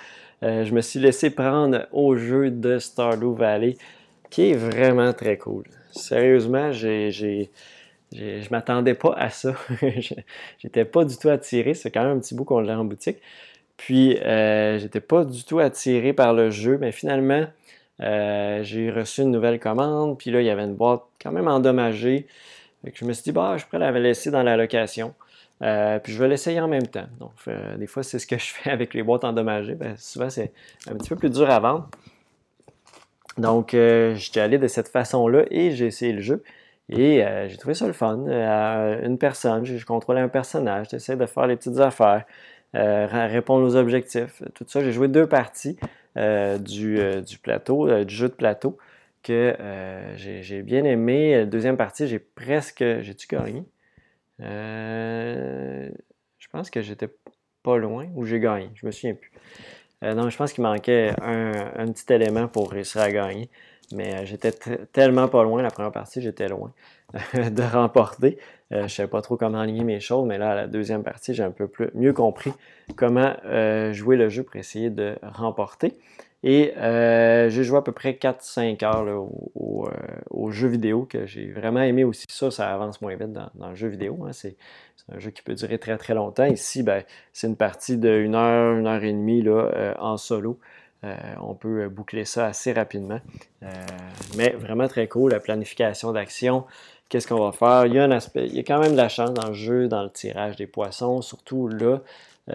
Euh, 0.43 0.65
je 0.65 0.73
me 0.73 0.81
suis 0.81 0.99
laissé 0.99 1.29
prendre 1.29 1.87
au 1.91 2.15
jeu 2.17 2.51
de 2.51 2.77
Stardew 2.77 3.33
Valley. 3.33 3.77
qui 4.29 4.51
est 4.51 4.55
vraiment 4.55 5.13
très 5.13 5.37
cool. 5.37 5.63
Sérieusement, 5.91 6.71
j'ai, 6.73 7.09
je 8.11 8.49
m'attendais 8.51 8.93
pas 8.93 9.13
à 9.13 9.29
ça. 9.29 9.53
j'étais 10.59 10.85
pas 10.85 11.05
du 11.05 11.17
tout 11.17 11.29
attiré. 11.29 11.73
C'est 11.73 11.89
quand 11.89 12.03
même 12.03 12.17
un 12.17 12.19
petit 12.19 12.35
bout 12.35 12.43
qu'on 12.43 12.59
l'a 12.59 12.77
en 12.77 12.85
boutique. 12.85 13.17
Puis, 13.77 14.17
euh, 14.17 14.79
j'étais 14.79 14.99
pas 14.99 15.23
du 15.23 15.43
tout 15.43 15.59
attiré 15.59 16.11
par 16.11 16.33
le 16.33 16.49
jeu, 16.49 16.77
mais 16.79 16.91
finalement, 16.91 17.45
euh, 18.01 18.63
j'ai 18.63 18.91
reçu 18.91 19.21
une 19.21 19.31
nouvelle 19.31 19.59
commande. 19.59 20.17
Puis 20.17 20.31
là, 20.31 20.41
il 20.41 20.45
y 20.45 20.49
avait 20.49 20.63
une 20.63 20.75
boîte 20.75 21.03
quand 21.21 21.31
même 21.31 21.47
endommagée. 21.47 22.27
je 22.83 23.05
me 23.05 23.13
suis 23.13 23.23
dit, 23.23 23.31
bah, 23.31 23.55
je 23.57 23.65
pourrais 23.65 23.79
la 23.79 23.91
laisser 23.91 24.31
dans 24.31 24.43
la 24.43 24.57
location. 24.57 25.13
Euh, 25.63 25.97
puis 25.99 26.13
je 26.13 26.19
vais 26.19 26.27
l'essayer 26.27 26.59
en 26.59 26.67
même 26.67 26.87
temps. 26.87 27.07
Donc, 27.19 27.33
euh, 27.47 27.77
des 27.77 27.87
fois, 27.87 28.03
c'est 28.03 28.19
ce 28.19 28.27
que 28.27 28.37
je 28.37 28.53
fais 28.53 28.69
avec 28.69 28.93
les 28.93 29.03
boîtes 29.03 29.23
endommagées. 29.23 29.75
Ben, 29.75 29.95
souvent, 29.97 30.29
c'est 30.29 30.51
un 30.89 30.95
petit 30.95 31.09
peu 31.09 31.15
plus 31.15 31.29
dur 31.29 31.49
à 31.49 31.59
vendre. 31.59 31.89
Donc, 33.37 33.73
j'étais 33.73 34.39
allé 34.39 34.57
de 34.57 34.67
cette 34.67 34.87
façon-là 34.87 35.43
et 35.51 35.69
j'ai 35.69 35.85
essayé 35.85 36.11
le 36.11 36.21
jeu. 36.21 36.43
Et 36.89 37.23
j'ai 37.47 37.57
trouvé 37.57 37.75
ça 37.75 37.85
le 37.85 37.93
fun. 37.93 38.25
une 38.25 39.19
personne, 39.19 39.63
je, 39.63 39.85
contrôlais 39.85 40.21
un 40.21 40.27
personnage, 40.27 40.87
j'essaie 40.89 41.15
de 41.15 41.25
faire 41.27 41.45
les 41.45 41.55
petites 41.55 41.77
affaires, 41.77 42.25
répondre 42.73 43.63
aux 43.63 43.75
objectifs, 43.75 44.41
tout 44.55 44.65
ça. 44.67 44.83
J'ai 44.83 44.91
joué 44.91 45.07
deux 45.07 45.27
parties 45.27 45.77
du, 46.59 46.99
du, 47.25 47.37
plateau, 47.39 48.03
du 48.03 48.15
jeu 48.15 48.29
de 48.29 48.33
plateau 48.33 48.77
que 49.23 49.55
j'ai 50.15 50.61
bien 50.61 50.83
aimé. 50.83 51.37
La 51.37 51.45
deuxième 51.45 51.77
partie, 51.77 52.07
j'ai 52.07 52.19
presque. 52.19 52.83
J'ai-tu 53.01 53.27
gagné? 53.27 53.63
Euh, 54.41 55.89
je 56.37 56.47
pense 56.49 56.69
que 56.69 56.81
j'étais 56.81 57.09
pas 57.63 57.77
loin 57.77 58.07
ou 58.15 58.25
j'ai 58.25 58.39
gagné. 58.39 58.69
Je 58.75 58.85
me 58.85 58.91
souviens 58.91 59.15
plus. 59.15 59.31
Euh, 60.03 60.13
non, 60.13 60.29
je 60.29 60.37
pense 60.37 60.53
qu'il 60.53 60.63
manquait 60.63 61.13
un, 61.21 61.91
petit 61.91 62.13
élément 62.13 62.47
pour 62.47 62.71
réussir 62.71 63.01
à 63.01 63.11
gagner. 63.11 63.49
Mais 63.93 64.15
euh, 64.15 64.25
j'étais 64.25 64.51
tellement 64.91 65.27
pas 65.27 65.43
loin. 65.43 65.61
La 65.61 65.71
première 65.71 65.91
partie, 65.91 66.21
j'étais 66.21 66.47
loin 66.47 66.73
de 67.33 67.63
remporter. 67.63 68.37
je 68.71 68.77
ne 68.79 68.87
savais 68.87 69.09
pas 69.09 69.21
trop 69.21 69.37
comment 69.37 69.59
aligner 69.59 69.83
mes 69.83 69.99
choses, 69.99 70.25
mais 70.27 70.37
là, 70.37 70.55
la 70.55 70.67
deuxième 70.67 71.03
partie, 71.03 71.33
j'ai 71.33 71.43
un 71.43 71.51
peu 71.51 71.67
plus, 71.67 71.89
mieux 71.93 72.13
compris 72.13 72.51
comment 72.95 73.33
jouer 73.93 74.17
le 74.17 74.29
jeu 74.29 74.43
pour 74.43 74.57
essayer 74.57 74.89
de 74.89 75.15
remporter. 75.21 75.97
Et 76.43 76.73
euh, 76.77 77.49
j'ai 77.49 77.63
joué 77.63 77.79
à 77.79 77.81
peu 77.81 77.91
près 77.91 78.11
4-5 78.11 78.83
heures 78.85 79.07
euh, 79.07 79.89
au, 80.29 80.51
jeu 80.51 80.67
vidéo 80.67 81.05
que 81.05 81.25
j'ai 81.25 81.51
vraiment 81.51 81.81
aimé 81.81 82.03
aussi. 82.03 82.25
Ça, 82.29 82.51
ça 82.51 82.71
avance 82.71 83.01
moins 83.01 83.15
vite 83.15 83.33
dans, 83.33 83.69
le 83.69 83.75
jeu 83.75 83.87
vidéo. 83.87 84.25
Hein. 84.25 84.33
C'est, 84.33 84.55
un 85.11 85.19
jeu 85.19 85.31
qui 85.31 85.41
peut 85.41 85.55
durer 85.55 85.79
très 85.79 85.97
très 85.97 86.13
longtemps. 86.13 86.45
Ici, 86.45 86.83
ben, 86.83 87.03
c'est 87.31 87.47
une 87.47 87.55
partie 87.55 87.97
de 87.97 88.09
1 88.09 88.33
heure, 88.33 88.75
1 88.77 88.85
heure 88.85 89.03
et 89.03 89.13
demie 89.13 89.41
là, 89.41 89.71
euh, 89.73 89.93
en 89.99 90.17
solo. 90.17 90.59
On 91.03 91.53
peut 91.53 91.87
boucler 91.89 92.25
ça 92.25 92.47
assez 92.47 92.73
rapidement. 92.73 93.19
mais 94.35 94.49
vraiment 94.49 94.87
très 94.87 95.07
cool, 95.07 95.31
la 95.31 95.39
planification 95.39 96.11
d'action. 96.11 96.65
Qu'est-ce 97.09 97.27
qu'on 97.27 97.39
va 97.39 97.51
faire? 97.51 97.85
Il 97.85 97.93
y 97.93 97.99
a 97.99 98.03
un 98.03 98.11
aspect, 98.11 98.47
il 98.47 98.55
y 98.55 98.59
a 98.59 98.63
quand 98.63 98.79
même 98.79 98.91
de 98.91 98.97
la 98.97 99.09
chance 99.09 99.33
dans 99.33 99.47
le 99.47 99.53
jeu, 99.53 99.87
dans 99.87 100.03
le 100.03 100.09
tirage 100.09 100.55
des 100.57 100.67
poissons, 100.67 101.21
surtout 101.21 101.67
là. 101.67 102.01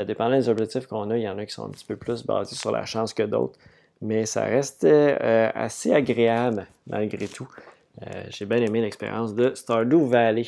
dépendant 0.04 0.36
des 0.36 0.48
objectifs 0.48 0.86
qu'on 0.86 1.10
a, 1.10 1.16
il 1.16 1.22
y 1.22 1.28
en 1.28 1.38
a 1.38 1.46
qui 1.46 1.52
sont 1.52 1.64
un 1.66 1.70
petit 1.70 1.86
peu 1.86 1.96
plus 1.96 2.24
basés 2.24 2.56
sur 2.56 2.72
la 2.72 2.84
chance 2.84 3.14
que 3.14 3.22
d'autres 3.22 3.58
mais 4.02 4.26
ça 4.26 4.44
reste 4.44 4.84
euh, 4.84 5.50
assez 5.54 5.94
agréable 5.94 6.66
malgré 6.88 7.28
tout. 7.28 7.48
Euh, 8.02 8.24
j'ai 8.28 8.44
bien 8.44 8.58
aimé 8.58 8.80
l'expérience 8.80 9.34
de 9.34 9.54
Stardew 9.54 10.06
Valley. 10.06 10.46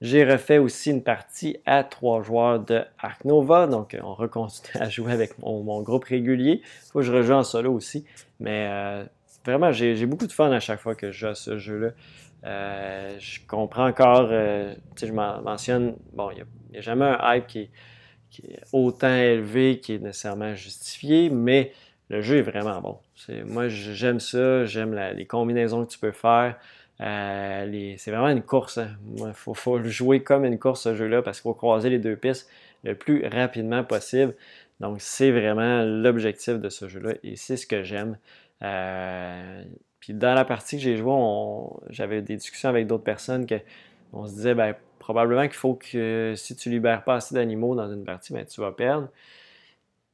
J'ai 0.00 0.24
refait 0.24 0.58
aussi 0.58 0.90
une 0.90 1.02
partie 1.02 1.58
à 1.66 1.84
trois 1.84 2.22
joueurs 2.22 2.60
de 2.60 2.82
Ark 2.98 3.24
Nova, 3.24 3.66
donc 3.66 3.96
on 4.02 4.14
recontinue 4.14 4.82
à 4.82 4.88
jouer 4.88 5.12
avec 5.12 5.38
mon, 5.38 5.82
groupe 5.82 6.04
régulier. 6.04 6.62
Il 6.62 6.90
faut 6.90 7.00
que 7.00 7.04
je 7.04 7.12
rejoue 7.12 7.34
en 7.34 7.42
solo 7.42 7.72
aussi, 7.72 8.06
mais 8.38 8.68
euh, 8.70 9.04
vraiment 9.44 9.72
j'ai 9.72 10.06
beaucoup 10.06 10.26
de 10.26 10.32
fun 10.32 10.50
à 10.52 10.60
chaque 10.60 10.80
fois 10.80 10.94
que 10.94 11.10
je 11.12 11.18
joue 11.18 11.26
à 11.26 11.34
ce 11.34 11.58
jeu-là. 11.58 11.90
je 13.18 13.40
comprends 13.46 13.88
encore, 13.88 14.28
tu 14.28 14.34
sais, 14.96 15.06
je 15.06 15.12
mentionne, 15.12 15.96
bon, 16.14 16.30
il 16.30 16.44
n'y 16.72 16.78
a, 16.78 16.80
jamais 16.80 17.04
un 17.04 17.34
hype 17.34 17.46
qui 17.46 17.58
est 17.58 18.60
autant 18.72 19.14
élevé, 19.14 19.80
qui 19.80 19.94
est 19.94 19.98
nécessairement 19.98 20.54
justifié, 20.54 21.28
mais 21.28 21.72
le 22.10 22.22
jeu 22.22 22.38
est 22.38 22.42
vraiment 22.42 22.80
bon. 22.80 22.98
moi, 23.44 23.68
j'aime 23.68 24.18
ça, 24.18 24.64
j'aime 24.64 24.94
les 25.16 25.26
combinaisons 25.26 25.86
que 25.86 25.92
tu 25.92 25.98
peux 25.98 26.10
faire. 26.10 26.56
Euh, 27.00 27.94
c'est 27.96 28.10
vraiment 28.10 28.28
une 28.28 28.42
course. 28.42 28.78
Il 29.16 29.24
hein. 29.24 29.32
faut, 29.32 29.82
jouer 29.84 30.22
comme 30.22 30.44
une 30.44 30.58
course 30.58 30.82
ce 30.82 30.94
jeu-là 30.94 31.22
parce 31.22 31.38
qu'il 31.38 31.44
faut 31.48 31.54
croiser 31.54 31.90
les 31.90 31.98
deux 31.98 32.16
pistes 32.16 32.48
le 32.84 32.94
plus 32.94 33.26
rapidement 33.26 33.84
possible. 33.84 34.34
Donc, 34.80 34.96
c'est 35.00 35.30
vraiment 35.30 35.82
l'objectif 35.82 36.54
de 36.54 36.68
ce 36.68 36.88
jeu-là 36.88 37.14
et 37.22 37.36
c'est 37.36 37.56
ce 37.56 37.66
que 37.66 37.82
j'aime. 37.82 38.18
Euh, 38.62 39.62
puis 40.00 40.14
dans 40.14 40.34
la 40.34 40.44
partie 40.44 40.76
que 40.76 40.82
j'ai 40.82 40.96
jouée, 40.96 41.12
j'avais 41.90 42.22
des 42.22 42.36
discussions 42.36 42.68
avec 42.68 42.86
d'autres 42.86 43.04
personnes 43.04 43.46
que 43.46 43.56
on 44.12 44.26
se 44.26 44.32
disait 44.32 44.54
ben, 44.54 44.74
probablement 44.98 45.42
qu'il 45.42 45.56
faut 45.56 45.74
que 45.74 46.34
si 46.36 46.56
tu 46.56 46.70
libères 46.70 47.04
pas 47.04 47.16
assez 47.16 47.34
d'animaux 47.34 47.74
dans 47.74 47.90
une 47.92 48.04
partie, 48.04 48.32
ben, 48.32 48.44
tu 48.44 48.60
vas 48.60 48.72
perdre. 48.72 49.08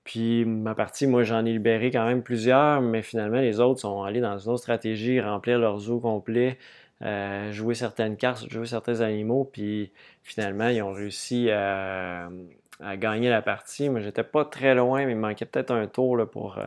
Puis 0.07 0.45
ma 0.45 0.77
partie, 0.77 1.09
moi, 1.09 1.25
j'en 1.25 1.45
ai 1.45 1.53
libéré 1.53 1.90
quand 1.90 2.07
même 2.07 2.23
plusieurs, 2.23 2.81
mais 2.81 3.03
finalement, 3.03 3.40
les 3.40 3.59
autres 3.59 3.81
sont 3.81 4.05
allés 4.05 4.21
dans 4.21 4.38
une 4.38 4.53
autre 4.53 4.61
stratégie, 4.61 5.21
remplir 5.21 5.59
leurs 5.59 5.81
zoo 5.81 5.99
complet, 5.99 6.59
euh, 7.03 7.51
jouer 7.51 7.75
certaines 7.75 8.16
cartes, 8.16 8.49
jouer 8.49 8.66
certains 8.66 9.01
animaux, 9.01 9.51
puis 9.53 9.90
finalement, 10.23 10.69
ils 10.69 10.81
ont 10.81 10.92
réussi 10.92 11.51
à, 11.51 12.29
gagner 12.99 13.31
la 13.31 13.42
partie. 13.42 13.90
Moi, 13.90 13.99
j'étais 13.99 14.23
pas 14.23 14.45
très 14.45 14.77
loin, 14.77 15.05
mais 15.07 15.12
il 15.12 15.19
manquait 15.19 15.45
peut-être 15.45 15.73
un 15.73 15.88
tour 15.88 16.25
pour 16.31 16.59
euh, 16.59 16.64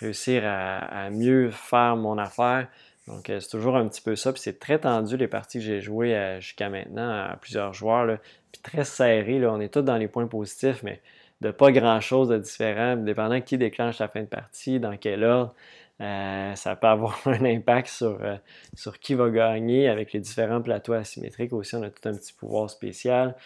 réussir 0.00 0.42
à, 0.46 1.10
mieux 1.10 1.50
faire 1.50 1.96
mon 1.96 2.16
affaire. 2.16 2.68
Donc, 3.06 3.28
euh, 3.28 3.38
c'est 3.38 3.50
toujours 3.50 3.76
un 3.76 3.86
petit 3.86 4.00
peu 4.00 4.16
ça. 4.16 4.32
Puis 4.32 4.40
c'est 4.40 4.58
très 4.58 4.78
tendu 4.78 5.18
les 5.18 5.28
parties 5.28 5.58
que 5.58 5.64
j'ai 5.64 5.82
jouées 5.82 6.38
jusqu'à 6.40 6.70
maintenant 6.70 7.10
à 7.10 7.36
plusieurs 7.38 7.74
joueurs. 7.74 8.18
Puis 8.50 8.62
très 8.62 8.84
serré. 8.84 9.38
Là. 9.40 9.52
On 9.52 9.60
est 9.60 9.68
tous 9.68 9.82
dans 9.82 9.98
les 9.98 10.08
points 10.08 10.26
positifs, 10.26 10.82
mais 10.82 11.02
de 11.42 11.50
pas 11.50 11.72
grand-chose 11.72 12.28
de 12.28 12.38
différent, 12.38 12.96
dépendant 12.96 13.40
qui 13.40 13.58
déclenche 13.58 13.98
la 13.98 14.08
fin 14.08 14.20
de 14.22 14.26
partie, 14.26 14.78
dans 14.78 14.96
quel 14.96 15.24
ordre. 15.24 15.54
Euh, 16.00 16.54
ça 16.54 16.76
peut 16.76 16.86
avoir 16.86 17.20
un 17.26 17.44
impact 17.44 17.88
sur, 17.88 18.18
euh, 18.22 18.36
sur 18.74 18.98
qui 18.98 19.14
va 19.14 19.28
gagner 19.28 19.88
avec 19.88 20.12
les 20.12 20.20
différents 20.20 20.62
plateaux 20.62 20.94
asymétriques. 20.94 21.52
Aussi, 21.52 21.74
on 21.74 21.82
a 21.82 21.90
tout 21.90 22.08
un 22.08 22.14
petit 22.14 22.32
pouvoir 22.32 22.70
spécial. 22.70 23.36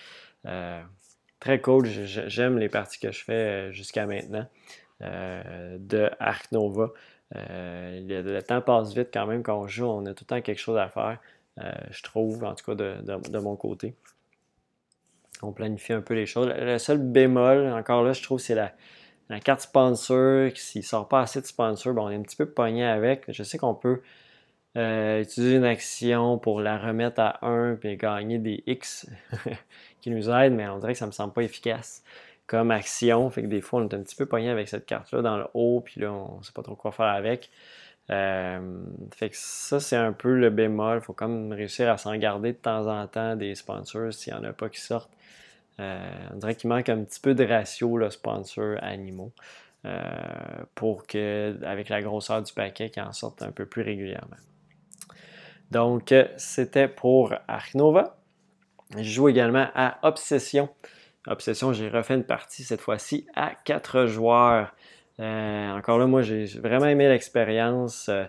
Euh, 0.45 0.81
très 1.41 1.61
cool. 1.61 1.87
J'aime 1.87 2.59
les 2.59 2.69
parties 2.69 3.01
que 3.01 3.11
je 3.11 3.25
fais 3.25 3.73
jusqu'à 3.73 4.07
maintenant 4.07 4.47
de 5.01 6.11
Ark 6.21 6.53
Nova. 6.53 6.91
le, 7.35 8.41
temps 8.41 8.61
passe 8.61 8.95
vite 8.95 9.09
quand 9.13 9.27
même 9.27 9.43
quand 9.43 9.59
on 9.59 9.67
joue. 9.67 9.87
On 9.87 10.05
a 10.07 10.15
tout 10.15 10.25
le 10.25 10.37
temps 10.37 10.41
quelque 10.43 10.61
chose 10.61 10.79
à 10.79 10.89
faire, 10.89 11.19
je 11.91 12.03
trouve, 12.03 12.45
en 12.45 12.55
tout 12.55 12.65
cas 12.65 12.75
de 12.75 13.39
mon 13.39 13.57
côté 13.57 13.95
on 15.42 15.53
planifie 15.53 15.92
un 15.92 16.01
peu 16.01 16.14
les 16.14 16.27
choses. 16.27 16.49
Le 16.49 16.79
seul 16.79 16.99
bémol, 16.99 17.72
encore 17.72 18.03
là, 18.03 18.12
je 18.12 18.22
trouve, 18.22 18.38
c'est 18.38 18.55
la, 18.55 18.72
carte 19.40 19.61
sponsor. 19.61 20.51
S'il 20.55 20.81
ne 20.81 20.87
sort 20.87 21.09
pas 21.09 21.20
assez 21.20 21.40
de 21.40 21.46
sponsor, 21.46 21.94
on 21.96 22.11
est 22.11 22.16
un 22.16 22.22
petit 22.22 22.37
peu 22.37 22.46
pogné 22.46 22.85
avec. 22.85 23.25
Je 23.29 23.42
sais 23.42 23.59
qu'on 23.59 23.75
peut 23.75 24.03
euh, 24.77 25.22
utiliser 25.22 25.57
une 25.57 25.64
action 25.64 26.38
pour 26.38 26.61
la 26.61 26.79
remettre 26.79 27.20
à 27.20 27.44
1 27.46 27.79
et 27.83 27.96
gagner 27.96 28.38
des 28.38 28.62
X 28.66 29.09
qui 30.01 30.11
nous 30.11 30.29
aident, 30.31 30.55
mais 30.55 30.68
on 30.68 30.79
dirait 30.79 30.92
que 30.92 30.99
ça 30.99 31.07
ne 31.07 31.11
me 31.11 31.12
semble 31.12 31.33
pas 31.33 31.42
efficace 31.42 32.03
comme 32.46 32.70
action. 32.70 33.29
Fait 33.31 33.42
que 33.42 33.49
des 33.49 33.61
fois, 33.61 33.81
on 33.81 33.88
est 33.88 33.94
un 33.94 34.03
petit 34.03 34.16
peu 34.16 34.27
pogné 34.27 34.51
avec 34.51 34.68
cette 34.68 34.87
carte-là 34.87 35.22
dans 35.22 35.37
le 35.37 35.46
haut, 35.55 35.81
puis 35.85 36.01
là, 36.01 36.12
on 36.12 36.38
ne 36.38 36.42
sait 36.42 36.53
pas 36.53 36.62
trop 36.62 36.77
quoi 36.77 36.92
faire 36.92 37.07
avec. 37.07 37.51
Euh, 38.11 38.85
fait 39.14 39.31
que 39.31 39.37
ça, 39.37 39.81
c'est 39.81 39.97
un 39.97 40.12
peu 40.12 40.35
le 40.35 40.51
bémol. 40.51 40.99
Il 40.99 41.05
faut 41.05 41.12
comme 41.12 41.53
réussir 41.53 41.90
à 41.90 41.97
s'en 41.97 42.16
garder 42.16 42.53
de 42.53 42.59
temps 42.59 42.87
en 42.87 43.07
temps 43.07 43.37
des 43.37 43.55
sponsors 43.55 44.12
s'il 44.12 44.33
n'y 44.33 44.38
en 44.40 44.45
a 44.45 44.53
pas 44.53 44.69
qui 44.69 44.81
sortent. 44.81 45.12
Euh, 45.81 46.09
on 46.33 46.37
dirait 46.37 46.55
qu'il 46.55 46.69
manque 46.69 46.88
un 46.88 47.05
petit 47.05 47.21
peu 47.21 47.35
de 47.35 47.45
ratio 47.45 47.99
le 47.99 48.09
sponsor 48.11 48.77
animaux 48.81 49.33
euh, 49.85 50.01
pour 50.75 51.07
que, 51.07 51.59
avec 51.64 51.88
la 51.88 52.01
grosseur 52.01 52.42
du 52.42 52.53
paquet, 52.53 52.90
qu'il 52.90 53.03
en 53.03 53.12
sorte 53.12 53.42
un 53.42 53.51
peu 53.51 53.66
plus 53.66 53.83
régulièrement. 53.83 54.37
Donc, 55.71 56.14
c'était 56.37 56.88
pour 56.88 57.35
Ark 57.49 57.75
Nova. 57.75 58.19
Je 58.97 59.03
joue 59.03 59.29
également 59.29 59.66
à 59.75 59.99
Obsession. 60.03 60.69
Obsession, 61.27 61.73
j'ai 61.73 61.88
refait 61.88 62.14
une 62.14 62.25
partie 62.25 62.62
cette 62.62 62.81
fois-ci 62.81 63.27
à 63.35 63.53
4 63.64 64.07
joueurs. 64.07 64.73
Euh, 65.21 65.71
encore 65.73 65.99
là, 65.99 66.07
moi, 66.07 66.23
j'ai 66.23 66.45
vraiment 66.45 66.87
aimé 66.87 67.09
l'expérience 67.09 68.09
euh, 68.09 68.25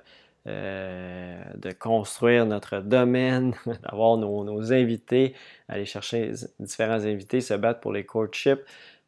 euh, 0.47 1.41
de 1.55 1.71
construire 1.71 2.45
notre 2.45 2.79
domaine, 2.79 3.53
d'avoir 3.83 4.17
nos, 4.17 4.73
invités, 4.73 5.35
aller 5.67 5.85
chercher 5.85 6.31
différents 6.59 7.05
invités, 7.05 7.41
se 7.41 7.53
battre 7.53 7.79
pour 7.81 7.91
les 7.91 8.05
courtships. 8.05 8.61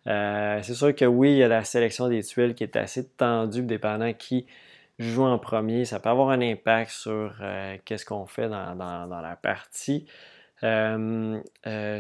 c'est 0.06 0.74
sûr 0.74 0.94
que 0.96 1.06
oui, 1.06 1.32
il 1.32 1.38
y 1.38 1.44
a 1.44 1.48
la 1.48 1.64
sélection 1.64 2.10
des 2.10 2.24
tuiles 2.24 2.56
qui 2.56 2.64
est 2.64 2.76
assez 2.76 3.08
tendue, 3.08 3.64
dépendant 3.64 4.14
qui 4.14 4.46
joue 4.98 5.24
en 5.24 5.40
premier. 5.40 5.86
Ça 5.86 6.00
peut 6.00 6.10
avoir 6.10 6.30
un 6.30 6.42
impact 6.42 6.92
sur 6.92 7.34
qu'est-ce 7.86 8.06
qu'on 8.06 8.26
fait 8.26 8.50
dans, 8.50 8.76
la 8.76 9.36
partie. 9.42 10.06
je 10.62 11.40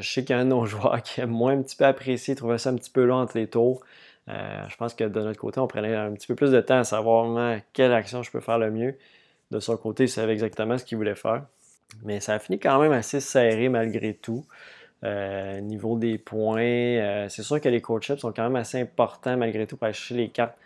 sais 0.03 0.23
qu'il 0.25 0.35
y 0.35 0.39
a 0.39 0.41
un 0.41 0.45
de 0.45 0.49
nos 0.49 0.65
joueurs 0.65 1.01
qui 1.01 1.21
aime 1.21 1.29
moins 1.29 1.53
un 1.53 1.61
petit 1.61 1.77
peu 1.77 1.85
apprécié, 1.85 2.35
trouvait 2.35 2.57
ça 2.57 2.71
un 2.71 2.75
petit 2.75 2.91
peu 2.91 3.05
long 3.05 3.17
entre 3.17 3.37
les 3.37 3.47
tours. 3.47 3.81
Euh, 4.29 4.67
je 4.67 4.75
pense 4.77 4.93
que 4.93 5.03
de 5.03 5.21
notre 5.21 5.39
côté, 5.39 5.59
on 5.59 5.67
prenait 5.67 5.95
un 5.95 6.11
petit 6.13 6.27
peu 6.27 6.35
plus 6.35 6.51
de 6.51 6.61
temps 6.61 6.79
à 6.79 6.83
savoir 6.83 7.59
quelle 7.73 7.93
action 7.93 8.23
je 8.23 8.31
peux 8.31 8.41
faire 8.41 8.59
le 8.59 8.71
mieux. 8.71 8.95
de 9.51 9.59
son 9.59 9.77
côté, 9.77 10.03
il 10.03 10.09
savait 10.09 10.33
exactement 10.33 10.77
ce 10.77 10.85
qu'il 10.85 10.97
voulait 10.97 11.15
faire. 11.15 11.43
Mais 12.03 12.19
ça 12.19 12.35
a 12.35 12.39
fini 12.39 12.59
quand 12.59 12.79
même 12.79 12.91
assez 12.91 13.19
serré 13.19 13.69
malgré 13.69 14.13
tout. 14.13 14.45
Euh, 15.03 15.61
niveau 15.61 15.97
des 15.97 16.17
points, 16.17 16.61
euh, 16.61 17.29
c'est 17.29 17.43
sûr 17.43 17.61
que 17.61 17.69
les 17.69 17.81
coach 17.81 18.11
sont 18.17 18.33
quand 18.33 18.43
même 18.43 18.57
assez 18.57 18.81
importants 18.81 19.37
malgré 19.37 19.65
tout 19.65 19.77
pour 19.77 19.87
chercher 19.87 20.15
les 20.15 20.29
cartes 20.29 20.57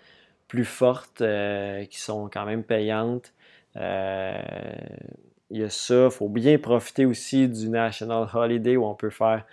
plus 0.48 0.66
fortes 0.66 1.22
euh, 1.22 1.86
qui 1.86 2.00
sont 2.00 2.30
quand 2.34 2.46
même 2.46 2.64
payantes. 2.64 3.32
il 3.76 3.82
y 5.52 5.64
a 5.64 5.70
ça. 5.70 6.06
Il 6.06 6.12
faut 6.12 6.30
bien 6.30 6.58
profiter 6.58 7.06
aussi 7.06 7.48
du 7.48 7.70
National 7.70 8.28
Holiday 8.34 8.76
où 8.78 8.86
on 8.86 8.96
peut 8.96 9.10
faire 9.10 9.46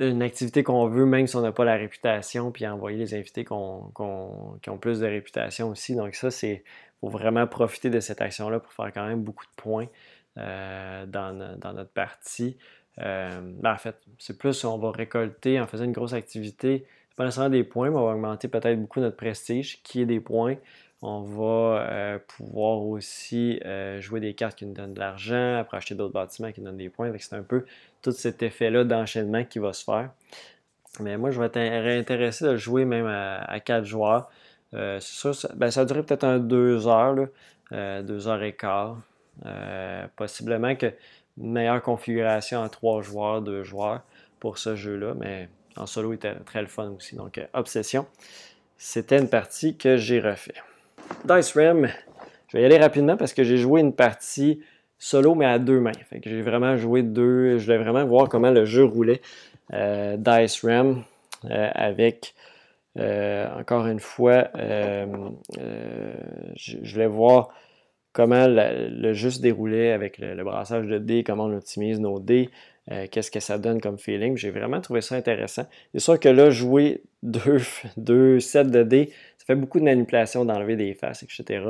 une 0.00 0.22
activité 0.22 0.62
qu'on 0.62 0.88
veut, 0.88 1.06
même 1.06 1.26
si 1.26 1.36
on 1.36 1.42
n'a 1.42 1.52
pas 1.52 1.64
la 1.64 1.76
réputation, 1.76 2.50
puis 2.50 2.66
envoyer 2.66 2.98
les 2.98 3.14
invités 3.14 3.44
qui 3.44 3.52
ont 3.52 4.78
plus 4.80 5.00
de 5.00 5.06
réputation 5.06 5.68
aussi. 5.68 5.94
Donc 5.94 6.14
ça, 6.14 6.30
c'est 6.30 6.64
faut 7.00 7.08
vraiment 7.08 7.46
profiter 7.46 7.88
de 7.88 8.00
cette 8.00 8.20
action-là 8.20 8.60
pour 8.60 8.72
faire 8.72 8.92
quand 8.92 9.06
même 9.06 9.22
beaucoup 9.22 9.44
de 9.44 9.62
points 9.62 9.86
dans, 10.36 11.32
notre 11.74 11.90
partie. 11.90 12.56
Euh, 12.98 13.40
ben, 13.42 13.72
en 13.72 13.76
fait, 13.76 13.96
c'est 14.18 14.38
plus 14.38 14.64
on 14.64 14.78
va 14.78 14.90
récolter 14.90 15.60
en 15.60 15.66
faisant 15.66 15.84
une 15.84 15.92
grosse 15.92 16.12
activité, 16.12 16.86
pas 17.16 17.24
nécessairement 17.24 17.50
des 17.50 17.64
points, 17.64 17.90
mais 17.90 17.96
on 17.96 18.06
va 18.06 18.12
augmenter 18.12 18.48
peut-être 18.48 18.80
beaucoup 18.80 19.00
notre 19.00 19.16
prestige, 19.16 19.82
qui 19.82 20.02
est 20.02 20.06
des 20.06 20.20
points. 20.20 20.56
On 21.02 21.22
va 21.22 21.86
euh, 21.90 22.18
pouvoir 22.18 22.82
aussi 22.82 23.58
euh, 23.64 24.00
jouer 24.00 24.20
des 24.20 24.34
cartes 24.34 24.58
qui 24.58 24.66
nous 24.66 24.74
donnent 24.74 24.92
de 24.92 25.00
l'argent, 25.00 25.56
après 25.56 25.78
acheter 25.78 25.94
d'autres 25.94 26.12
bâtiments 26.12 26.52
qui 26.52 26.60
nous 26.60 26.66
donnent 26.66 26.76
des 26.76 26.90
points. 26.90 27.10
C'est 27.18 27.36
un 27.36 27.42
peu 27.42 27.64
tout 28.02 28.12
cet 28.12 28.42
effet-là 28.42 28.84
d'enchaînement 28.84 29.44
qui 29.44 29.58
va 29.58 29.72
se 29.72 29.84
faire. 29.84 30.10
Mais 31.00 31.16
moi, 31.16 31.30
je 31.30 31.40
vais 31.40 31.46
être 31.46 31.56
intéressé 31.56 32.44
de 32.44 32.56
jouer 32.56 32.84
même 32.84 33.06
à, 33.06 33.60
4 33.60 33.84
joueurs. 33.84 34.28
c'est 34.72 35.00
sûr, 35.00 35.34
ça, 35.34 35.48
ben, 35.54 35.70
ça 35.70 35.84
durer 35.84 36.02
peut-être 36.02 36.24
un 36.24 36.38
2 36.38 36.88
heures, 36.88 37.28
2 37.70 38.28
heures 38.28 38.42
et 38.42 38.54
quart. 38.54 38.98
possiblement 40.16 40.74
que 40.74 40.92
meilleure 41.36 41.82
configuration 41.82 42.60
en 42.60 42.68
trois 42.68 43.02
joueurs, 43.02 43.42
deux 43.42 43.62
joueurs 43.62 44.02
pour 44.38 44.58
ce 44.58 44.76
jeu-là, 44.76 45.14
mais 45.18 45.48
en 45.76 45.86
solo, 45.86 46.12
il 46.12 46.16
était 46.16 46.34
très 46.34 46.60
le 46.60 46.68
fun 46.68 46.90
aussi. 46.90 47.16
Donc, 47.16 47.38
euh, 47.38 47.46
Obsession, 47.52 48.06
c'était 48.76 49.18
une 49.18 49.28
partie 49.28 49.76
que 49.76 49.96
j'ai 49.96 50.20
refait. 50.20 50.54
Dice 51.24 51.52
Rim, 51.56 51.88
je 52.48 52.56
vais 52.56 52.62
y 52.62 52.66
aller 52.66 52.78
rapidement 52.78 53.16
parce 53.16 53.32
que 53.32 53.44
j'ai 53.44 53.56
joué 53.56 53.80
une 53.80 53.94
partie 53.94 54.60
solo, 55.00 55.34
mais 55.34 55.46
à 55.46 55.58
deux 55.58 55.80
mains. 55.80 55.90
J'ai 56.24 56.42
vraiment 56.42 56.76
joué 56.76 57.02
deux. 57.02 57.58
Je 57.58 57.64
voulais 57.64 57.78
vraiment 57.78 58.04
voir 58.04 58.28
comment 58.28 58.50
le 58.50 58.64
jeu 58.64 58.84
roulait. 58.84 59.20
Euh, 59.72 60.16
Dice 60.16 60.64
Rim 60.64 61.02
euh, 61.46 61.70
avec, 61.74 62.34
encore 62.96 63.86
une 63.88 63.98
fois, 63.98 64.48
je 66.54 66.92
voulais 66.92 67.08
voir 67.08 67.50
comment 68.12 68.46
le 68.48 69.12
jeu 69.12 69.30
se 69.30 69.40
déroulait 69.40 69.92
avec 69.92 70.18
le, 70.18 70.42
brassage 70.42 70.86
de 70.86 70.98
dés, 70.98 71.22
comment 71.24 71.44
on 71.44 71.56
optimise 71.56 72.00
nos 72.00 72.18
dés, 72.18 72.50
euh, 72.90 73.06
qu'est-ce 73.10 73.30
que 73.30 73.40
ça 73.40 73.58
donne 73.58 73.80
comme 73.80 73.98
feeling. 73.98 74.36
J'ai 74.36 74.50
vraiment 74.50 74.80
trouvé 74.80 75.00
ça 75.00 75.14
intéressant. 75.14 75.66
C'est 75.92 76.00
sûr 76.00 76.18
que 76.18 76.28
là, 76.28 76.50
jouer 76.50 77.02
deux, 77.22 77.60
deux 77.96 78.40
sets 78.40 78.64
de 78.64 78.82
dés, 78.82 79.12
ça 79.38 79.46
fait 79.46 79.54
beaucoup 79.54 79.78
de 79.78 79.84
manipulation 79.84 80.44
d'enlever 80.44 80.76
des 80.76 80.94
faces, 80.94 81.22
etc. 81.22 81.64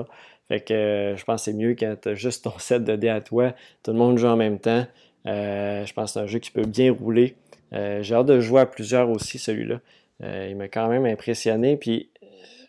Fait 0.50 0.60
que 0.60 0.74
euh, 0.74 1.16
je 1.16 1.24
pense 1.24 1.40
que 1.40 1.44
c'est 1.46 1.56
mieux 1.56 1.74
quand 1.74 1.94
tu 2.02 2.10
as 2.10 2.14
juste 2.14 2.44
ton 2.44 2.58
set 2.58 2.84
de 2.84 2.96
dés 2.96 3.08
à 3.08 3.22
toi, 3.22 3.54
tout 3.82 3.92
le 3.92 3.96
monde 3.96 4.18
joue 4.18 4.26
en 4.26 4.36
même 4.36 4.58
temps. 4.58 4.84
Euh, 5.26 5.86
je 5.86 5.92
pense 5.94 6.10
que 6.10 6.12
c'est 6.14 6.20
un 6.20 6.26
jeu 6.26 6.40
qui 6.40 6.50
peut 6.50 6.66
bien 6.66 6.92
rouler. 6.92 7.36
J'ai 7.72 8.14
hâte 8.14 8.26
de 8.26 8.40
jouer 8.40 8.62
à 8.62 8.66
plusieurs 8.66 9.08
aussi, 9.08 9.38
celui-là. 9.38 9.80
il 10.20 10.56
m'a 10.56 10.66
quand 10.68 10.88
même 10.88 11.06
impressionné. 11.06 11.76
Puis 11.76 12.10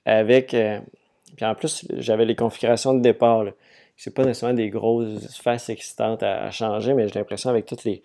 avec 0.06 0.56
puis 1.36 1.46
en 1.46 1.56
plus, 1.56 1.86
j'avais 1.98 2.26
les 2.26 2.36
configurations 2.36 2.94
de 2.94 3.02
départ. 3.02 3.46
C'est 3.98 4.14
pas 4.14 4.26
nécessairement 4.26 4.56
des 4.56 4.70
grosses 4.70 5.40
faces 5.42 5.70
excitantes 5.70 6.24
à, 6.24 6.50
changer, 6.52 6.94
mais 6.94 7.08
j'ai 7.08 7.20
l'impression 7.20 7.50
avec 7.50 7.66
toutes 7.66 7.84
les, 7.84 8.02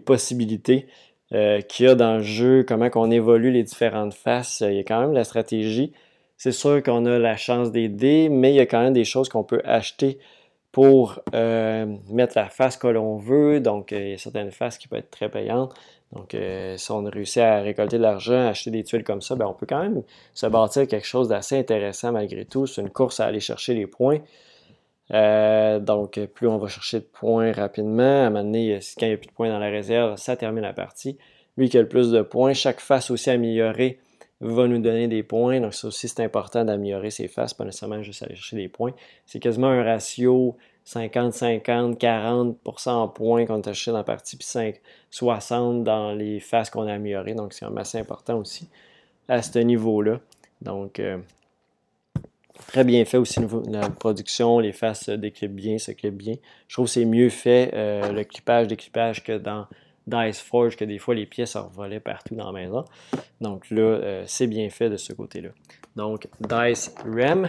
possibilités 0.00 0.86
euh, 1.32 1.60
qu'il 1.60 1.86
y 1.86 1.88
a 1.88 1.94
dans 1.94 2.18
le 2.18 2.22
jeu, 2.22 2.64
comment 2.66 2.90
qu'on 2.90 3.10
évolue 3.10 3.50
les 3.50 3.62
différentes 3.62 4.14
faces, 4.14 4.62
il 4.66 4.74
y 4.74 4.78
a 4.78 4.84
quand 4.84 5.00
même 5.00 5.12
la 5.12 5.24
stratégie. 5.24 5.92
C'est 6.36 6.52
sûr 6.52 6.82
qu'on 6.82 7.06
a 7.06 7.18
la 7.18 7.36
chance 7.36 7.72
d'aider, 7.72 8.28
mais 8.28 8.52
il 8.52 8.56
y 8.56 8.60
a 8.60 8.66
quand 8.66 8.82
même 8.82 8.92
des 8.92 9.04
choses 9.04 9.28
qu'on 9.28 9.44
peut 9.44 9.62
acheter 9.64 10.18
pour 10.76 11.20
euh, 11.34 11.86
mettre 12.10 12.36
la 12.36 12.50
face 12.50 12.76
que 12.76 12.86
l'on 12.86 13.16
veut. 13.16 13.60
Donc, 13.60 13.92
euh, 13.92 13.98
il 13.98 14.10
y 14.10 14.12
a 14.12 14.18
certaines 14.18 14.50
faces 14.50 14.76
qui 14.76 14.88
peuvent 14.88 14.98
être 14.98 15.10
très 15.10 15.30
payantes. 15.30 15.72
Donc, 16.12 16.34
euh, 16.34 16.76
si 16.76 16.90
on 16.90 17.02
réussit 17.02 17.38
à 17.38 17.60
récolter 17.60 17.96
de 17.96 18.02
l'argent, 18.02 18.46
acheter 18.46 18.70
des 18.70 18.84
tuiles 18.84 19.02
comme 19.02 19.22
ça, 19.22 19.36
ben, 19.36 19.46
on 19.46 19.54
peut 19.54 19.64
quand 19.66 19.80
même 19.80 20.02
se 20.34 20.46
bâtir 20.46 20.86
quelque 20.86 21.06
chose 21.06 21.28
d'assez 21.28 21.58
intéressant 21.58 22.12
malgré 22.12 22.44
tout. 22.44 22.66
C'est 22.66 22.82
une 22.82 22.90
course 22.90 23.20
à 23.20 23.24
aller 23.24 23.40
chercher 23.40 23.72
les 23.72 23.86
points. 23.86 24.18
Donc, 25.10 26.20
plus 26.34 26.46
on 26.46 26.58
va 26.58 26.68
chercher 26.68 27.00
de 27.00 27.06
points 27.06 27.52
rapidement, 27.52 28.02
à 28.02 28.26
un 28.26 28.30
moment 28.30 28.44
donné, 28.44 28.78
quand 28.98 29.06
il 29.06 29.08
n'y 29.08 29.14
a 29.14 29.16
plus 29.16 29.28
de 29.28 29.32
points 29.32 29.48
dans 29.48 29.58
la 29.58 29.70
réserve, 29.70 30.16
ça 30.16 30.36
termine 30.36 30.62
la 30.62 30.74
partie. 30.74 31.16
Lui 31.56 31.70
qui 31.70 31.78
a 31.78 31.80
le 31.80 31.88
plus 31.88 32.10
de 32.10 32.20
points, 32.20 32.52
chaque 32.52 32.80
face 32.80 33.10
aussi 33.10 33.30
améliorée 33.30 33.98
va 34.40 34.66
nous 34.66 34.78
donner 34.78 35.08
des 35.08 35.22
points. 35.22 35.60
Donc, 35.60 35.74
ça 35.74 35.88
aussi, 35.88 36.08
c'est 36.08 36.22
important 36.22 36.64
d'améliorer 36.64 37.10
ses 37.10 37.28
faces, 37.28 37.54
pas 37.54 37.64
nécessairement 37.64 38.02
juste 38.02 38.22
aller 38.22 38.34
chercher 38.34 38.56
des 38.56 38.68
points. 38.68 38.92
C'est 39.24 39.40
quasiment 39.40 39.68
un 39.68 39.82
ratio 39.82 40.56
50, 40.84 41.32
50, 41.32 42.00
40% 42.00 42.90
en 42.90 43.08
points 43.08 43.44
qu'on 43.46 43.60
a 43.60 43.68
acheté 43.68 43.90
dans 43.90 43.96
la 43.96 44.04
partie, 44.04 44.36
puis 44.36 44.46
5, 44.46 44.80
60 45.10 45.82
dans 45.82 46.12
les 46.12 46.38
faces 46.40 46.70
qu'on 46.70 46.86
a 46.86 46.92
améliorées. 46.92 47.34
Donc, 47.34 47.52
c'est 47.52 47.66
assez 47.76 47.98
important 47.98 48.38
aussi 48.38 48.68
à 49.28 49.42
ce 49.42 49.58
niveau-là. 49.58 50.20
Donc, 50.62 51.00
euh, 51.00 51.18
très 52.68 52.84
bien 52.84 53.04
fait 53.04 53.16
aussi 53.16 53.40
la 53.68 53.90
production, 53.90 54.58
les 54.58 54.72
faces 54.72 55.08
déclipent 55.08 55.56
bien, 55.56 55.78
se 55.78 55.92
clipent 55.92 56.16
bien. 56.16 56.34
Je 56.68 56.76
trouve 56.76 56.86
que 56.86 56.92
c'est 56.92 57.04
mieux 57.04 57.30
fait 57.30 57.70
euh, 57.74 58.12
le 58.12 58.24
clippage, 58.24 58.68
déclippage 58.68 59.24
que 59.24 59.38
dans 59.38 59.66
Dice 60.06 60.40
Forge, 60.40 60.76
que 60.76 60.84
des 60.84 60.98
fois 60.98 61.14
les 61.14 61.26
pièces 61.26 61.56
revolaient 61.56 62.00
partout 62.00 62.34
dans 62.34 62.52
la 62.52 62.52
maison. 62.52 62.84
Donc 63.40 63.70
là, 63.70 63.82
euh, 63.82 64.24
c'est 64.26 64.46
bien 64.46 64.70
fait 64.70 64.88
de 64.88 64.96
ce 64.96 65.12
côté-là. 65.12 65.50
Donc, 65.96 66.28
Dice 66.40 66.94
Rem. 67.04 67.48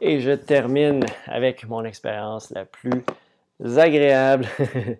Et 0.00 0.20
je 0.20 0.32
termine 0.32 1.04
avec 1.26 1.66
mon 1.66 1.84
expérience 1.84 2.50
la 2.50 2.64
plus 2.64 3.02
agréable. 3.76 4.46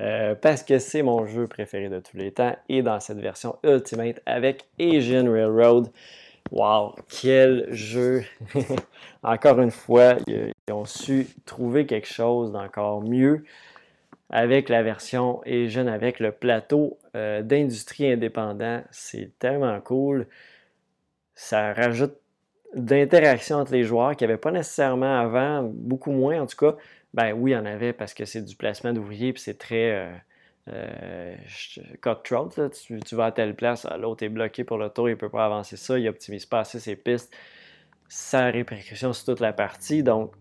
Euh, 0.00 0.36
parce 0.36 0.62
que 0.62 0.78
c'est 0.78 1.02
mon 1.02 1.26
jeu 1.26 1.48
préféré 1.48 1.88
de 1.88 1.98
tous 1.98 2.16
les 2.16 2.30
temps 2.30 2.54
et 2.68 2.82
dans 2.82 3.00
cette 3.00 3.18
version 3.18 3.56
Ultimate 3.64 4.20
avec 4.26 4.68
Asian 4.78 5.24
Railroad. 5.28 5.90
Wow, 6.52 6.94
quel 7.08 7.66
jeu! 7.72 8.22
Encore 9.24 9.58
une 9.58 9.72
fois, 9.72 10.14
ils 10.28 10.52
ont 10.70 10.84
su 10.84 11.26
trouver 11.44 11.84
quelque 11.84 12.06
chose 12.06 12.52
d'encore 12.52 13.02
mieux 13.02 13.42
avec 14.30 14.68
la 14.68 14.82
version 14.82 15.40
Asian, 15.46 15.86
avec 15.86 16.20
le 16.20 16.32
plateau 16.32 16.98
euh, 17.16 17.42
d'industrie 17.42 18.10
indépendant. 18.12 18.82
C'est 18.90 19.32
tellement 19.38 19.80
cool. 19.80 20.26
Ça 21.34 21.72
rajoute 21.72 22.14
d'interaction 22.74 23.56
entre 23.56 23.72
les 23.72 23.84
joueurs 23.84 24.14
qu'il 24.16 24.26
n'y 24.26 24.32
avait 24.32 24.40
pas 24.40 24.50
nécessairement 24.50 25.18
avant, 25.18 25.62
beaucoup 25.62 26.12
moins 26.12 26.42
en 26.42 26.46
tout 26.46 26.56
cas. 26.56 26.76
Ben 27.14 27.32
oui, 27.32 27.52
il 27.52 27.54
y 27.54 27.56
en 27.56 27.64
avait 27.64 27.94
parce 27.94 28.12
que 28.12 28.26
c'est 28.26 28.42
du 28.42 28.54
placement 28.54 28.92
d'ouvriers 28.92 29.32
puis 29.32 29.42
c'est 29.42 29.58
très 29.58 29.92
euh, 29.92 30.12
euh 30.68 31.34
cutthroat. 32.02 32.50
Tu, 32.70 33.00
tu, 33.00 33.14
vas 33.14 33.26
à 33.26 33.32
telle 33.32 33.54
place, 33.54 33.86
ah, 33.90 33.96
l'autre 33.96 34.24
est 34.24 34.28
bloqué 34.28 34.64
pour 34.64 34.76
le 34.76 34.90
tour, 34.90 35.08
il 35.08 35.12
ne 35.12 35.16
peut 35.16 35.30
pas 35.30 35.46
avancer 35.46 35.76
ça, 35.76 35.98
il 35.98 36.04
n'optimise 36.04 36.44
pas 36.44 36.60
assez 36.60 36.80
ses 36.80 36.96
pistes. 36.96 37.34
Ça 38.08 38.46
répercussion 38.46 39.12
sur 39.12 39.24
toute 39.26 39.40
la 39.40 39.52
partie. 39.52 40.02
Donc, 40.02 40.32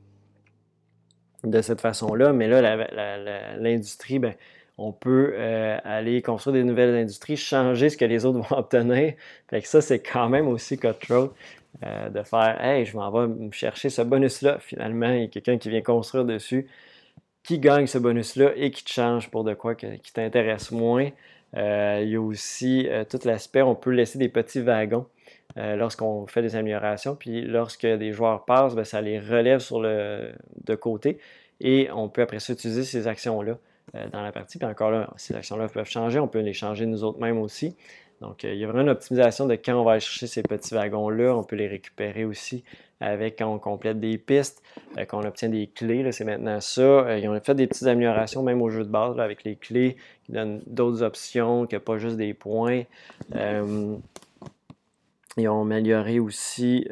de 1.51 1.62
cette 1.62 1.81
façon-là, 1.81 2.33
mais 2.33 2.47
là, 2.47 3.57
l'industrie, 3.57 4.19
ben, 4.19 4.33
on 4.77 4.91
peut 4.91 5.33
euh, 5.33 5.77
aller 5.83 6.21
construire 6.21 6.53
des 6.53 6.63
nouvelles 6.63 6.95
industries, 6.95 7.36
changer 7.36 7.89
ce 7.89 7.97
que 7.97 8.05
les 8.05 8.25
autres 8.25 8.39
vont 8.49 8.57
obtenir. 8.57 9.13
Fait 9.49 9.62
que 9.62 9.67
ça, 9.67 9.81
c'est 9.81 9.99
quand 9.99 10.29
même 10.29 10.47
aussi 10.47 10.77
cutthroat. 10.77 11.33
Euh, 11.86 12.10
de 12.10 12.23
faire 12.23 12.57
Hey, 12.63 12.86
je 12.86 12.97
m'en 12.97 13.12
vais 13.12 13.51
chercher 13.51 13.89
ce 13.89 14.01
bonus-là. 14.01 14.57
Finalement, 14.60 15.12
il 15.12 15.21
y 15.21 15.23
a 15.25 15.27
quelqu'un 15.27 15.60
qui 15.60 15.69
vient 15.69 15.81
construire 15.81 16.25
dessus, 16.25 16.67
qui 17.43 17.60
gagne 17.60 17.85
ce 17.85 18.00
bonus-là 18.00 18.54
et 18.56 18.71
qui 18.71 18.83
te 18.83 18.89
change 18.89 19.29
pour 19.29 19.43
de 19.43 19.54
quoi 19.54 19.75
qui 19.75 20.13
t'intéresse 20.13 20.71
moins. 20.71 21.10
Euh, 21.56 22.00
il 22.04 22.10
y 22.10 22.15
a 22.15 22.21
aussi 22.21 22.87
tout 23.10 23.19
l'aspect, 23.25 23.62
on 23.62 23.75
peut 23.75 23.91
laisser 23.91 24.17
des 24.17 24.29
petits 24.29 24.62
wagons 24.62 25.06
lorsqu'on 25.58 26.27
fait 26.27 26.41
des 26.41 26.55
améliorations. 26.55 27.15
Puis 27.15 27.41
lorsque 27.41 27.85
des 27.85 28.12
joueurs 28.12 28.45
passent, 28.45 28.75
ben, 28.75 28.83
ça 28.83 29.01
les 29.01 29.19
relève 29.19 29.60
sur 29.60 29.81
le 29.81 30.31
de 30.65 30.75
côté 30.75 31.17
et 31.60 31.89
on 31.93 32.10
peut 32.10 32.21
après 32.21 32.39
ça 32.39 32.53
utiliser 32.53 32.83
ces 32.83 33.08
actions-là 33.08 33.58
dans 34.12 34.21
la 34.21 34.31
partie. 34.31 34.60
Puis 34.60 34.67
encore 34.67 34.91
là, 34.91 35.10
ces 35.17 35.35
actions-là 35.35 35.67
peuvent 35.67 35.89
changer, 35.89 36.19
on 36.19 36.27
peut 36.27 36.39
les 36.39 36.53
changer 36.53 36.85
nous 36.85 37.03
autres 37.03 37.19
mêmes 37.19 37.39
aussi. 37.39 37.75
Donc, 38.21 38.45
euh, 38.45 38.53
il 38.53 38.60
y 38.60 38.63
a 38.63 38.67
vraiment 38.67 38.83
une 38.83 38.89
optimisation 38.89 39.45
de 39.45 39.53
quand 39.53 39.79
on 39.79 39.83
va 39.83 39.91
aller 39.91 39.99
chercher 39.99 40.27
ces 40.27 40.41
petits 40.41 40.73
wagons-là. 40.73 41.35
On 41.35 41.43
peut 41.43 41.55
les 41.55 41.67
récupérer 41.67 42.25
aussi 42.25 42.63
avec 42.99 43.37
quand 43.37 43.53
on 43.53 43.60
complète 43.60 43.99
des 43.99 44.17
pistes, 44.17 44.63
euh, 44.97 45.05
quand 45.05 45.19
on 45.19 45.27
obtient 45.27 45.49
des 45.49 45.67
clés. 45.67 46.12
C'est 46.12 46.25
maintenant 46.25 46.60
ça. 46.60 46.81
Euh, 46.81 47.19
ils 47.19 47.29
ont 47.29 47.39
fait 47.39 47.53
des 47.53 47.67
petites 47.67 47.87
améliorations 47.87 48.41
même 48.41 48.62
au 48.62 48.69
jeu 48.69 48.83
de 48.83 48.89
base 48.89 49.19
avec 49.19 49.43
les 49.43 49.55
clés 49.55 49.97
qui 50.25 50.31
donnent 50.31 50.62
d'autres 50.65 51.03
options 51.03 51.67
que 51.67 51.77
pas 51.77 51.97
juste 51.97 52.17
des 52.17 52.33
points. 52.33 52.83
Ils 55.44 55.50
ont 55.50 55.62
amélioré 55.62 56.19
aussi 56.19 56.88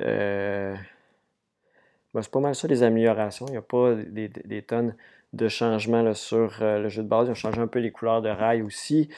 ben, 2.15 2.21
c'est 2.21 2.31
pas 2.31 2.39
mal 2.39 2.55
ça 2.55 2.69
les 2.69 2.81
améliorations. 2.81 3.45
Il 3.47 3.51
n'y 3.51 3.57
a 3.57 3.61
pas 3.61 3.93
des, 3.93 4.61
tonnes 4.61 4.95
de 5.33 5.49
changements 5.49 6.13
sur 6.13 6.59
euh, 6.61 6.79
le 6.79 6.87
jeu 6.87 7.03
de 7.03 7.09
base. 7.09 7.27
Ils 7.27 7.31
ont 7.31 7.35
changé 7.35 7.59
un 7.59 7.67
peu 7.67 7.79
les 7.79 7.91
couleurs 7.91 8.21
de 8.21 8.29
rails 8.29 8.61
aussi. 8.61 9.09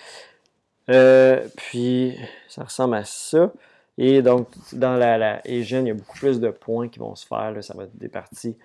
Euh, 0.90 1.48
puis, 1.56 2.18
ça 2.48 2.64
ressemble 2.64 2.96
à 2.96 3.04
ça. 3.04 3.54
Et 4.00 4.24
donc, 4.24 4.48
dans 4.74 4.96
la, 4.96 5.20
la 5.20 5.48
il 5.48 5.62
y 5.64 5.92
a 5.92 5.94
beaucoup 5.94 6.18
plus 6.18 6.40
de 6.40 6.50
points 6.50 6.90
qui 6.90 6.98
vont 6.98 7.14
se 7.14 7.28
faire. 7.28 7.56
Ça 7.64 7.76
va 7.76 7.84
être 7.84 7.96
des 7.96 8.10
parties 8.10 8.58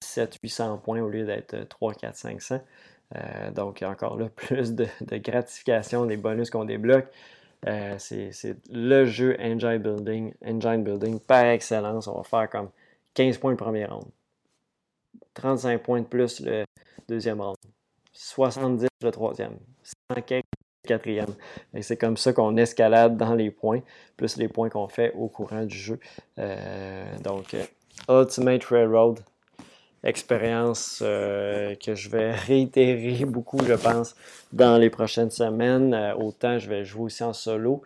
700-800 0.00 0.80
points 0.80 1.02
au 1.02 1.10
lieu 1.10 1.26
d'être 1.26 1.68
3, 1.68 1.92
4, 1.92 2.16
500. 2.16 2.60
donc, 3.54 3.82
il 3.82 3.84
y 3.84 3.86
a 3.86 3.90
encore 3.90 4.16
là 4.16 4.30
plus 4.36 4.72
de, 4.72 4.86
gratification 5.18 6.06
des 6.06 6.16
bonus 6.16 6.48
qu'on 6.48 6.64
débloque. 6.64 7.08
Euh, 7.66 7.96
c'est 7.98 8.56
le 8.70 9.04
jeu 9.06 9.36
Engine 9.40 9.78
Building, 9.78 10.34
Engine 10.44 10.82
Building 10.82 11.20
par 11.20 11.44
excellence. 11.44 12.06
On 12.06 12.18
va 12.18 12.24
faire 12.24 12.50
comme 12.50 12.70
15 13.14 13.38
points 13.38 13.50
le 13.50 13.56
premier 13.56 13.86
round, 13.86 14.06
35 15.34 15.82
points 15.82 16.00
de 16.00 16.06
plus 16.06 16.40
le 16.40 16.64
deuxième 17.08 17.40
round, 17.40 17.56
70 18.12 18.88
le 19.02 19.10
troisième, 19.10 19.56
100 20.12 20.22
quatrième. 20.86 21.34
C'est 21.80 21.96
comme 21.96 22.16
ça 22.16 22.32
qu'on 22.32 22.56
escalade 22.56 23.16
dans 23.16 23.34
les 23.34 23.50
points, 23.50 23.80
plus 24.16 24.36
les 24.36 24.48
points 24.48 24.70
qu'on 24.70 24.88
fait 24.88 25.12
au 25.14 25.28
courant 25.28 25.64
du 25.64 25.76
jeu. 25.76 25.98
Euh, 26.38 27.18
donc, 27.18 27.54
euh, 27.54 27.64
Ultimate 28.08 28.64
Railroad, 28.64 29.20
expérience 30.06 31.00
euh, 31.02 31.74
que 31.74 31.94
je 31.94 32.08
vais 32.08 32.32
réitérer 32.48 33.24
beaucoup, 33.24 33.62
je 33.64 33.74
pense, 33.74 34.16
dans 34.52 34.78
les 34.78 34.90
prochaines 34.90 35.30
semaines. 35.30 35.94
autant 36.18 36.58
je 36.58 36.68
vais 36.68 36.84
jouer 36.84 37.04
aussi 37.04 37.24
en 37.24 37.32
solo. 37.32 37.82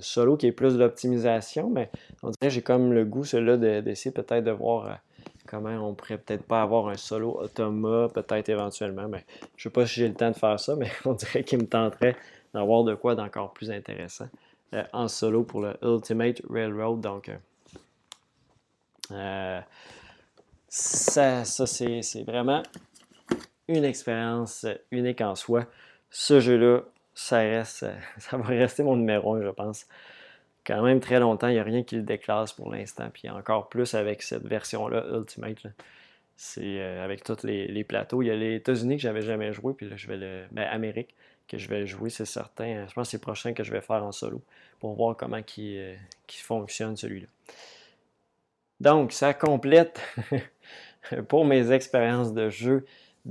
solo 0.00 0.36
qui 0.36 0.46
est 0.46 0.52
plus 0.52 0.76
l'optimisation, 0.76 1.70
mais 1.70 1.90
on 2.22 2.30
dirait 2.30 2.48
que 2.48 2.50
j'ai 2.50 2.62
comme 2.62 2.92
le 2.92 3.04
goût, 3.04 3.24
celui-là, 3.24 3.80
d'essayer 3.82 4.12
peut-être 4.12 4.44
de 4.44 4.50
voir 4.50 4.98
comment 5.46 5.88
on 5.88 5.94
pourrait 5.94 6.18
peut-être 6.18 6.44
pas 6.44 6.62
avoir 6.62 6.88
un 6.88 6.96
solo 6.96 7.38
automa, 7.38 8.08
peut-être 8.08 8.48
éventuellement, 8.48 9.08
mais 9.08 9.24
je 9.56 9.64
sais 9.64 9.70
pas 9.70 9.86
si 9.86 10.00
j'ai 10.00 10.08
le 10.08 10.14
temps 10.14 10.30
de 10.30 10.36
faire 10.36 10.58
ça, 10.58 10.76
mais 10.78 10.90
on 11.04 11.12
dirait 11.12 11.44
qu'il 11.44 11.58
me 11.58 11.66
tenterait 11.66 12.16
d'avoir 12.54 12.84
de 12.84 12.94
quoi 12.94 13.14
d'encore 13.14 13.52
plus 13.52 13.70
intéressant 13.70 14.28
euh, 14.74 14.84
en 14.92 15.08
solo 15.08 15.42
pour 15.42 15.60
le 15.60 15.74
Ultimate 15.82 16.40
Railroad. 16.48 17.00
Donc, 17.00 17.28
euh, 17.28 17.36
euh, 19.10 19.60
ça, 20.74 21.44
ça 21.44 21.66
c'est 21.66 22.22
vraiment 22.24 22.62
une 23.68 23.84
expérience 23.84 24.66
unique 24.90 25.20
en 25.20 25.34
soi. 25.34 25.66
Ce 26.08 26.40
jeu-là, 26.40 26.80
ça 27.14 27.40
reste, 27.40 27.84
ça 28.18 28.38
va 28.38 28.44
rester 28.44 28.82
mon 28.82 28.96
numéro 28.96 29.34
1, 29.34 29.42
je 29.42 29.48
pense 29.50 29.86
quand 30.64 30.82
même 30.82 31.00
très 31.00 31.20
longtemps. 31.20 31.48
Il 31.48 31.54
n'y 31.54 31.58
a 31.58 31.62
rien 31.62 31.82
qui 31.82 31.96
le 31.96 32.02
déclasse 32.02 32.54
pour 32.54 32.72
l'instant. 32.72 33.10
Puis 33.12 33.28
encore 33.28 33.68
plus 33.68 33.94
avec 33.94 34.22
cette 34.22 34.46
version-là, 34.46 35.04
Ultimate. 35.12 35.66
C'est 36.36 36.80
euh, 36.80 37.04
avec 37.04 37.22
tous 37.22 37.42
les, 37.44 37.84
plateaux. 37.84 38.22
Il 38.22 38.28
y 38.28 38.30
a 38.30 38.36
les 38.36 38.54
États-Unis 38.54 38.96
que 38.96 39.02
j'avais 39.02 39.20
jamais 39.20 39.52
joué, 39.52 39.74
puis 39.74 39.90
là, 39.90 39.96
je 39.96 40.06
vais 40.06 40.16
le. 40.16 40.44
Ben, 40.52 40.62
Amérique, 40.70 41.14
que 41.48 41.58
je 41.58 41.68
vais 41.68 41.86
jouer, 41.86 42.08
c'est 42.08 42.24
certain. 42.24 42.86
Je 42.86 42.94
pense 42.94 43.08
que 43.08 43.10
c'est 43.10 43.16
le 43.18 43.22
prochain 43.22 43.52
que 43.52 43.62
je 43.62 43.72
vais 43.72 43.82
faire 43.82 44.02
en 44.02 44.12
solo 44.12 44.40
pour 44.80 44.94
voir 44.94 45.16
comment 45.18 45.42
qui, 45.42 45.76
euh, 45.76 45.94
qui 46.26 46.38
fonctionne 46.38 46.96
celui-là. 46.96 47.28
Donc, 48.82 49.12
ça 49.12 49.32
complète 49.32 50.00
pour 51.28 51.44
mes 51.44 51.70
expériences 51.70 52.34
de 52.34 52.50
jeu 52.50 52.84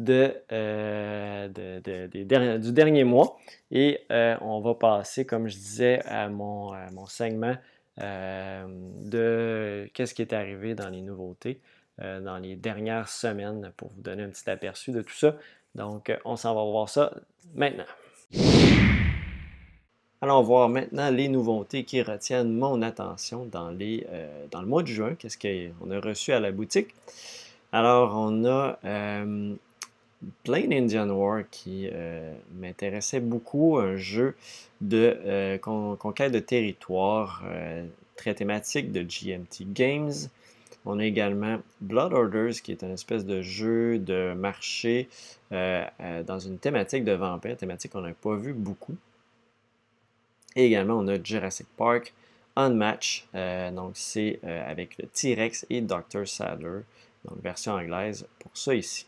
euh, 0.08 1.50
de, 1.50 2.58
du 2.58 2.72
dernier 2.72 3.04
mois. 3.04 3.38
Et 3.70 4.00
euh, 4.14 4.38
on 4.40 4.62
va 4.62 4.76
passer, 4.76 5.26
comme 5.26 5.50
je 5.50 5.58
disais, 5.58 6.00
à 6.06 6.30
mon, 6.30 6.72
mon 6.94 7.06
segment 7.06 7.58
euh, 8.00 8.66
de 9.04 9.90
qu'est-ce 9.94 10.14
qui 10.14 10.22
est 10.22 10.32
arrivé 10.32 10.74
dans 10.74 10.90
les 10.90 11.02
nouveautés 11.02 11.62
dans 11.98 12.40
les 12.40 12.56
dernières 12.56 13.10
semaines 13.10 13.72
pour 13.78 13.92
vous 13.92 14.02
donner 14.02 14.24
un 14.24 14.30
petit 14.30 14.50
aperçu 14.50 14.92
de 14.92 15.04
tout 15.04 15.14
ça. 15.14 15.36
Donc, 15.76 16.12
on 16.26 16.36
s'en 16.36 16.56
va 16.56 16.64
voir 16.64 16.90
ça 16.90 17.14
maintenant. 17.54 17.86
Allons 20.22 20.44
voir 20.44 20.70
maintenant 20.70 21.10
les 21.10 21.28
nouveautés 21.28 21.84
qui 21.84 22.02
retiennent 22.04 22.54
mon 22.54 22.84
attention 22.84 23.46
dans, 23.46 23.72
dans 23.72 24.62
le 24.62 24.68
mois 24.68 24.84
de 24.84 24.88
juin. 24.88 25.16
Qu'est-ce 25.16 25.38
qu'on 25.38 25.90
a 25.90 26.00
reçu 26.00 26.32
à 26.32 26.40
la 26.40 26.52
boutique? 26.52 26.94
Alors, 27.72 28.14
on 28.16 28.46
a 28.46 28.78
Plain 30.44 30.72
Indian 30.72 31.10
War 31.10 31.44
qui 31.50 31.90
euh, 31.92 32.34
m'intéressait 32.54 33.20
beaucoup, 33.20 33.78
un 33.80 33.96
jeu 33.96 34.36
de 34.80 35.18
euh, 35.26 35.58
conquête 35.58 36.32
de 36.32 36.40
territoire 36.40 37.44
euh, 37.46 37.84
très 38.16 38.36
thématique 38.36 38.92
de 38.92 39.02
GMT 39.02 39.74
Games. 39.74 40.14
On 40.86 41.00
a 41.00 41.06
également 41.06 41.58
Blood 41.80 42.14
Orders 42.14 42.62
qui 42.64 42.72
est 42.72 42.84
un 42.84 42.92
espèce 42.92 43.26
de 43.26 43.42
jeu 43.42 44.00
de 44.00 44.34
marché 44.34 45.10
dans 45.52 46.40
une 46.40 46.58
thématique 46.58 47.04
de 47.04 47.12
vampire, 47.12 47.56
thématique 47.56 47.92
qu'on 47.92 48.02
n'a 48.02 48.14
pas 48.14 48.36
vu 48.36 48.54
beaucoup. 48.54 48.96
Et 50.56 50.66
également 50.66 50.96
on 50.96 51.08
a 51.08 51.22
Jurassic 51.22 51.68
Park 51.78 52.14
Unmatch, 52.56 53.28
donc 53.34 53.92
c'est 53.94 54.40
avec 54.44 54.98
le 54.98 55.08
T-Rex 55.08 55.66
et 55.70 55.80
Dr. 55.80 56.28
Sadler, 56.28 56.82
donc 57.24 57.42
version 57.42 57.74
anglaise 57.74 58.28
pour 58.40 58.52
ça 58.58 58.76
ici. 58.76 59.08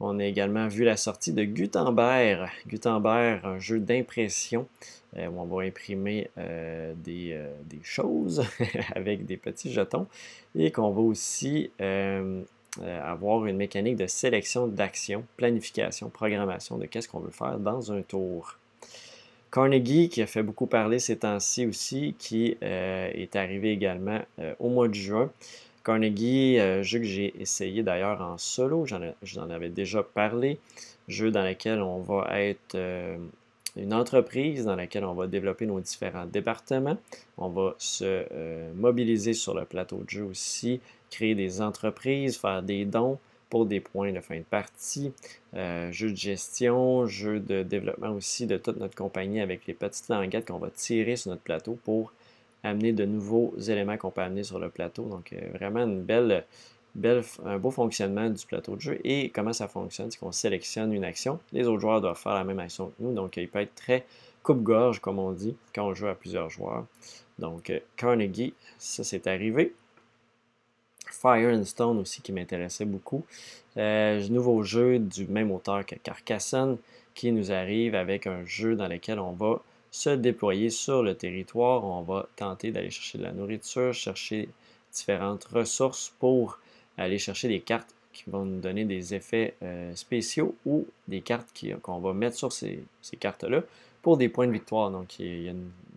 On 0.00 0.20
a 0.20 0.24
également 0.24 0.68
vu 0.68 0.84
la 0.84 0.96
sortie 0.96 1.32
de 1.32 1.42
Gutenberg. 1.42 2.48
Gutenberg, 2.68 3.40
un 3.44 3.58
jeu 3.58 3.80
d'impression 3.80 4.68
euh, 5.16 5.26
où 5.26 5.40
on 5.40 5.44
va 5.44 5.64
imprimer 5.64 6.30
euh, 6.38 6.94
euh, 7.08 7.54
des, 7.64 7.80
choses 7.82 8.44
avec 8.94 9.26
des 9.26 9.36
petits 9.36 9.72
jetons 9.72 10.06
et 10.54 10.70
qu'on 10.70 10.90
va 10.90 11.00
aussi 11.00 11.70
avoir 12.80 13.46
une 13.46 13.56
mécanique 13.56 13.96
de 13.96 14.06
sélection 14.06 14.68
d'action, 14.68 15.24
planification, 15.36 16.10
programmation 16.10 16.78
de 16.78 16.86
qu'est-ce 16.86 17.08
qu'on 17.08 17.20
veut 17.20 17.32
faire 17.32 17.58
dans 17.58 17.90
un 17.90 18.02
tour. 18.02 18.56
Carnegie, 19.50 20.08
qui 20.08 20.22
a 20.22 20.26
fait 20.26 20.42
beaucoup 20.42 20.66
parler 20.66 20.98
ces 20.98 21.16
temps-ci 21.16 21.66
aussi, 21.66 22.14
qui 22.18 22.56
est 22.60 23.36
arrivé 23.36 23.72
également 23.72 24.20
au 24.58 24.68
mois 24.68 24.88
de 24.88 24.94
juin. 24.94 25.30
Carnegie, 25.88 26.58
euh, 26.58 26.82
jeu 26.82 26.98
que 26.98 27.06
j'ai 27.06 27.32
essayé 27.40 27.82
d'ailleurs 27.82 28.20
en 28.20 28.36
solo, 28.36 28.84
j'en 28.84 29.50
avais 29.50 29.70
déjà 29.70 30.02
parlé. 30.02 30.58
Jeu 31.08 31.30
dans 31.30 31.42
lequel 31.42 31.80
on 31.80 32.00
va 32.00 32.42
être 32.42 32.74
euh, 32.74 33.16
une 33.74 33.94
entreprise, 33.94 34.66
dans 34.66 34.76
laquelle 34.76 35.06
on 35.06 35.14
va 35.14 35.26
développer 35.26 35.64
nos 35.64 35.80
différents 35.80 36.26
départements. 36.26 36.98
On 37.38 37.48
va 37.48 37.74
se 37.78 38.04
euh, 38.04 38.70
mobiliser 38.74 39.32
sur 39.32 39.54
le 39.54 39.64
plateau 39.64 40.02
de 40.04 40.10
jeu 40.10 40.24
aussi, 40.24 40.82
créer 41.10 41.34
des 41.34 41.62
entreprises, 41.62 42.36
faire 42.36 42.62
des 42.62 42.84
dons 42.84 43.18
pour 43.50 43.66
des 43.66 43.80
points 43.80 44.12
de 44.12 44.20
fin 44.20 44.38
de 44.38 44.42
partie, 44.42 45.12
jeu 45.54 46.10
de 46.10 46.16
gestion, 46.16 47.06
jeu 47.06 47.40
de 47.40 47.62
développement 47.62 48.10
aussi 48.10 48.46
de 48.46 48.56
toute 48.58 48.78
notre 48.78 48.94
compagnie 48.94 49.40
avec 49.40 49.66
les 49.66 49.74
petites 49.74 50.08
languettes 50.08 50.48
qu'on 50.48 50.58
va 50.58 50.70
tirer 50.70 51.16
sur 51.16 51.30
notre 51.30 51.42
plateau 51.42 51.78
pour 51.84 52.12
amener 52.62 52.92
de 52.92 53.04
nouveaux 53.04 53.54
éléments 53.58 53.96
qu'on 53.96 54.10
peut 54.10 54.20
amener 54.20 54.42
sur 54.42 54.58
le 54.58 54.68
plateau. 54.68 55.04
Donc, 55.04 55.32
euh, 55.32 55.40
vraiment 55.54 55.84
une 55.84 56.02
belle, 56.02 56.44
un 57.44 57.58
beau 57.58 57.70
fonctionnement 57.70 58.28
du 58.28 58.44
plateau 58.46 58.76
de 58.76 58.80
jeu. 58.80 59.00
Et 59.04 59.30
comment 59.30 59.52
ça 59.52 59.68
fonctionne, 59.68 60.10
c'est 60.10 60.18
qu'on 60.18 60.32
sélectionne 60.32 60.92
une 60.92 61.04
action. 61.04 61.38
Les 61.52 61.66
autres 61.66 61.80
joueurs 61.80 62.00
doivent 62.00 62.18
faire 62.18 62.34
la 62.34 62.44
même 62.44 62.58
action 62.58 62.88
que 62.88 63.02
nous. 63.02 63.14
Donc, 63.14 63.36
il 63.36 63.48
peut 63.48 63.60
être 63.60 63.74
très 63.74 64.04
coupe-gorge, 64.42 65.00
comme 65.00 65.18
on 65.18 65.32
dit, 65.32 65.56
quand 65.74 65.86
on 65.86 65.94
joue 65.94 66.08
à 66.08 66.14
plusieurs 66.14 66.50
joueurs. 66.50 66.86
Donc, 67.38 67.70
euh, 67.70 67.78
Carnegie, 67.96 68.54
ça 68.78 69.04
c'est 69.04 69.26
arrivé. 69.26 69.74
Fire 71.10 71.54
and 71.54 71.64
Stone 71.64 71.98
aussi 71.98 72.22
qui 72.22 72.32
m'intéressait 72.32 72.84
beaucoup. 72.84 73.24
Euh, 73.76 74.26
nouveau 74.28 74.62
jeu 74.62 74.98
du 74.98 75.26
même 75.26 75.50
auteur 75.52 75.84
que 75.86 75.94
Carcassonne 75.94 76.78
qui 77.14 77.32
nous 77.32 77.50
arrive 77.52 77.94
avec 77.94 78.26
un 78.26 78.44
jeu 78.44 78.76
dans 78.76 78.88
lequel 78.88 79.18
on 79.18 79.32
va 79.32 79.60
se 79.90 80.10
déployer 80.10 80.70
sur 80.70 81.02
le 81.02 81.14
territoire. 81.14 81.84
On 81.84 82.02
va 82.02 82.28
tenter 82.36 82.70
d'aller 82.70 82.90
chercher 82.90 83.18
de 83.18 83.24
la 83.24 83.32
nourriture, 83.32 83.92
chercher 83.92 84.48
différentes 84.92 85.44
ressources 85.44 86.12
pour 86.18 86.58
aller 86.96 87.18
chercher 87.18 87.48
des 87.48 87.60
cartes 87.60 87.94
qui 88.12 88.24
vont 88.28 88.44
nous 88.44 88.60
donner 88.60 88.84
des 88.84 89.14
effets 89.14 89.54
euh, 89.62 89.94
spéciaux 89.94 90.54
ou 90.66 90.86
des 91.06 91.20
cartes 91.20 91.48
qu'on 91.82 91.98
va 92.00 92.12
mettre 92.12 92.36
sur 92.36 92.52
ces, 92.52 92.84
cartes-là 93.20 93.62
pour 94.02 94.16
des 94.16 94.28
points 94.28 94.46
de 94.46 94.52
victoire. 94.52 94.90
Donc, 94.90 95.18
il 95.18 95.42
y 95.42 95.48
a 95.48 95.52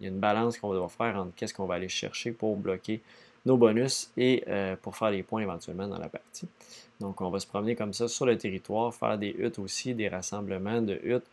une, 0.08 0.20
balance 0.20 0.58
qu'on 0.58 0.70
va 0.70 0.76
devoir 0.76 0.92
faire 0.92 1.16
entre 1.18 1.34
qu'est-ce 1.36 1.54
qu'on 1.54 1.66
va 1.66 1.76
aller 1.76 1.90
chercher 1.90 2.32
pour 2.32 2.56
bloquer 2.58 3.02
nos 3.46 3.58
bonus 3.58 4.12
et 4.18 4.44
euh, 4.48 4.76
pour 4.82 4.96
faire 4.96 5.12
les 5.12 5.24
points 5.24 5.42
éventuellement 5.42 5.88
dans 5.88 5.98
la 5.98 6.10
partie. 6.10 6.48
Donc, 7.00 7.22
on 7.22 7.30
va 7.30 7.40
se 7.40 7.48
promener 7.48 7.76
comme 7.76 7.94
ça 7.94 8.08
sur 8.08 8.26
le 8.26 8.38
territoire, 8.38 8.94
faire 8.94 9.18
des 9.18 9.36
huttes 9.38 9.60
aussi, 9.60 9.96
des 9.96 10.08
rassemblements 10.08 10.82
de 10.82 11.00
huttes 11.04 11.26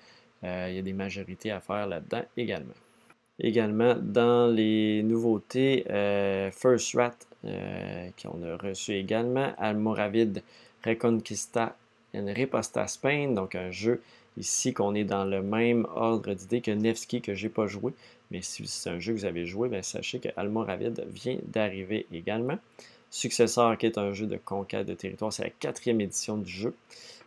euh, 0.44 0.68
il 0.70 0.76
y 0.76 0.78
a 0.78 0.82
des 0.82 0.92
majorités 0.92 1.50
à 1.50 1.60
faire 1.60 1.86
là-dedans 1.86 2.22
également. 2.36 2.74
Également, 3.40 3.96
dans 4.00 4.52
les 4.52 5.02
nouveautés, 5.02 5.84
euh, 5.90 6.50
First 6.50 6.94
Rat, 6.94 7.16
qu'on 7.42 8.42
a 8.42 8.56
reçu 8.56 8.94
également, 8.94 9.52
Almoravid 9.58 10.42
Reconquista 10.84 11.76
en 12.14 12.26
Reposta 12.26 12.86
Spain, 12.86 13.32
donc 13.32 13.54
un 13.54 13.70
jeu 13.70 14.00
ici 14.38 14.72
qu'on 14.72 14.94
est 14.94 15.04
dans 15.04 15.24
le 15.24 15.42
même 15.42 15.86
ordre 15.94 16.32
d'idée 16.32 16.60
que 16.60 16.70
Nevsky 16.70 17.20
que 17.20 17.34
j'ai 17.34 17.48
pas 17.48 17.66
joué. 17.66 17.92
Mais 18.30 18.42
si 18.42 18.66
c'est 18.66 18.90
un 18.90 18.98
jeu 18.98 19.14
que 19.14 19.18
vous 19.18 19.24
avez 19.24 19.46
joué, 19.46 19.68
bien, 19.68 19.82
sachez 19.82 20.18
que 20.18 20.28
Almoravid 20.36 21.04
vient 21.08 21.38
d'arriver 21.46 22.06
également. 22.12 22.58
Successeur, 23.10 23.78
qui 23.78 23.86
est 23.86 23.96
un 23.96 24.12
jeu 24.12 24.26
de 24.26 24.36
conquête 24.36 24.86
de 24.86 24.94
territoire, 24.94 25.32
c'est 25.32 25.44
la 25.44 25.50
quatrième 25.50 26.00
édition 26.00 26.36
du 26.36 26.50
jeu. 26.50 26.74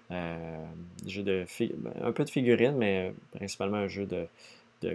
jeu 0.10 1.24
de 1.24 1.46
ben, 1.60 1.94
un 2.04 2.12
peu 2.12 2.24
de 2.24 2.30
figurines, 2.30 2.76
mais 2.76 3.14
principalement 3.32 3.78
un 3.78 3.88
jeu 3.88 4.06
de, 4.06 4.28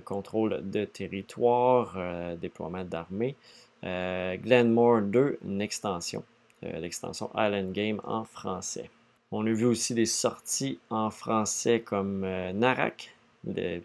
contrôle 0.01 0.69
de 0.71 0.85
territoire, 0.85 1.99
déploiement 2.41 2.85
d'armées. 2.85 3.35
Glenmore 3.83 5.03
2, 5.03 5.39
une 5.45 5.61
extension, 5.61 6.23
l'extension 6.63 7.31
Island 7.37 7.73
Game 7.73 8.01
en 8.05 8.25
français. 8.25 8.91
On 9.33 9.45
a 9.45 9.51
vu 9.51 9.65
aussi 9.65 9.93
des 9.93 10.07
sorties 10.07 10.79
en 10.89 11.11
français 11.11 11.81
comme 11.81 12.21
Narak, 12.21 13.16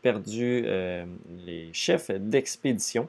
perdu 0.02 0.66
les 1.46 1.70
chefs 1.74 2.12
d'expédition. 2.12 3.08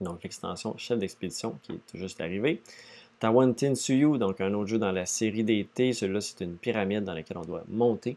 Donc 0.00 0.22
l'extension 0.22 0.76
chef 0.78 0.98
d'expédition 0.98 1.58
qui 1.62 1.72
est 1.72 1.80
tout 1.90 1.98
juste 1.98 2.20
arrivée. 2.20 2.60
Tawantin 3.20 3.74
Suyu, 3.74 4.16
donc 4.16 4.40
un 4.40 4.54
autre 4.54 4.68
jeu 4.68 4.78
dans 4.78 4.92
la 4.92 5.04
série 5.04 5.44
d'été. 5.44 5.92
Celui-là, 5.92 6.22
c'est 6.22 6.40
une 6.42 6.56
pyramide 6.56 7.04
dans 7.04 7.12
laquelle 7.12 7.36
on 7.36 7.44
doit 7.44 7.64
monter 7.68 8.16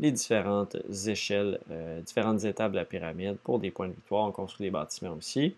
les 0.00 0.10
différentes 0.10 0.76
échelles, 1.06 1.60
euh, 1.70 2.00
différentes 2.00 2.44
étapes 2.44 2.72
de 2.72 2.76
la 2.76 2.84
pyramide 2.84 3.36
pour 3.44 3.60
des 3.60 3.70
points 3.70 3.86
de 3.86 3.92
victoire. 3.92 4.26
On 4.26 4.32
construit 4.32 4.66
des 4.66 4.70
bâtiments 4.70 5.14
aussi. 5.16 5.54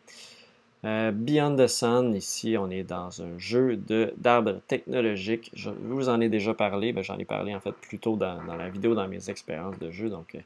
Euh, 0.84 1.12
Beyond 1.12 1.56
the 1.56 1.68
Sun, 1.68 2.14
ici, 2.14 2.56
on 2.58 2.68
est 2.68 2.82
dans 2.82 3.22
un 3.22 3.38
jeu 3.38 3.76
d'arbres 4.16 4.60
technologiques. 4.66 5.50
Je 5.54 5.70
vous 5.70 6.08
en 6.08 6.20
ai 6.20 6.28
déjà 6.28 6.52
parlé. 6.52 6.92
J'en 7.02 7.16
ai 7.18 7.24
parlé 7.24 7.54
en 7.54 7.60
fait 7.60 7.72
plus 7.72 7.98
tôt 7.98 8.16
dans, 8.16 8.42
la 8.42 8.68
vidéo, 8.68 8.94
dans 8.94 9.08
mes 9.08 9.30
expériences 9.30 9.78
de 9.78 9.90
jeu. 9.90 10.10
Donc, 10.10 10.34
euh, 10.34 10.40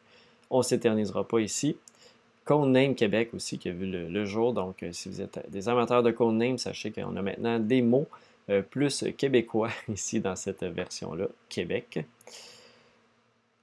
on 0.50 0.58
ne 0.58 0.62
s'éternisera 0.62 1.26
pas 1.26 1.40
ici. 1.40 1.76
Codename 2.46 2.94
Québec 2.94 3.30
aussi 3.34 3.58
qui 3.58 3.68
a 3.68 3.72
vu 3.72 3.86
le, 3.86 4.24
jour. 4.24 4.54
Donc, 4.54 4.82
euh, 4.82 4.92
si 4.92 5.08
vous 5.08 5.20
êtes 5.20 5.44
des 5.50 5.68
amateurs 5.68 6.02
de 6.02 6.12
Codename, 6.12 6.58
sachez 6.58 6.92
qu'on 6.92 7.16
a 7.16 7.22
maintenant 7.22 7.58
des 7.58 7.82
mots 7.82 8.06
euh, 8.48 8.62
plus 8.62 9.04
québécois 9.18 9.70
ici 9.92 10.20
dans 10.20 10.36
cette 10.36 10.62
version-là, 10.62 11.26
Québec. 11.48 12.06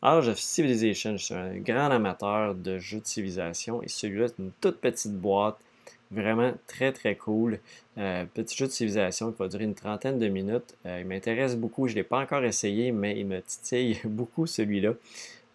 Age 0.02 0.28
of 0.28 0.38
Civilization, 0.38 1.16
je 1.16 1.24
suis 1.24 1.34
un 1.34 1.56
grand 1.60 1.90
amateur 1.90 2.56
de 2.56 2.78
jeux 2.78 3.00
de 3.00 3.08
civilisation 3.08 3.82
et 3.82 3.88
celui-là, 3.88 4.28
c'est 4.28 4.40
une 4.40 4.52
toute 4.60 4.82
petite 4.82 5.14
boîte, 5.14 5.56
vraiment 6.12 6.52
très 6.68 6.92
très 6.92 7.16
cool. 7.16 7.60
Euh, 7.98 8.26
petit 8.34 8.58
jeu 8.58 8.68
de 8.68 8.72
civilisation 8.72 9.32
qui 9.32 9.40
va 9.40 9.48
durer 9.48 9.64
une 9.64 9.76
trentaine 9.76 10.20
de 10.20 10.28
minutes. 10.28 10.76
il 10.84 11.06
m'intéresse 11.06 11.56
beaucoup, 11.56 11.88
je 11.88 11.94
ne 11.94 12.00
l'ai 12.00 12.04
pas 12.04 12.20
encore 12.20 12.44
essayé, 12.44 12.92
mais 12.92 13.18
il 13.18 13.28
me 13.28 13.42
titille 13.42 13.98
beaucoup 14.04 14.46
celui-là. 14.46 14.92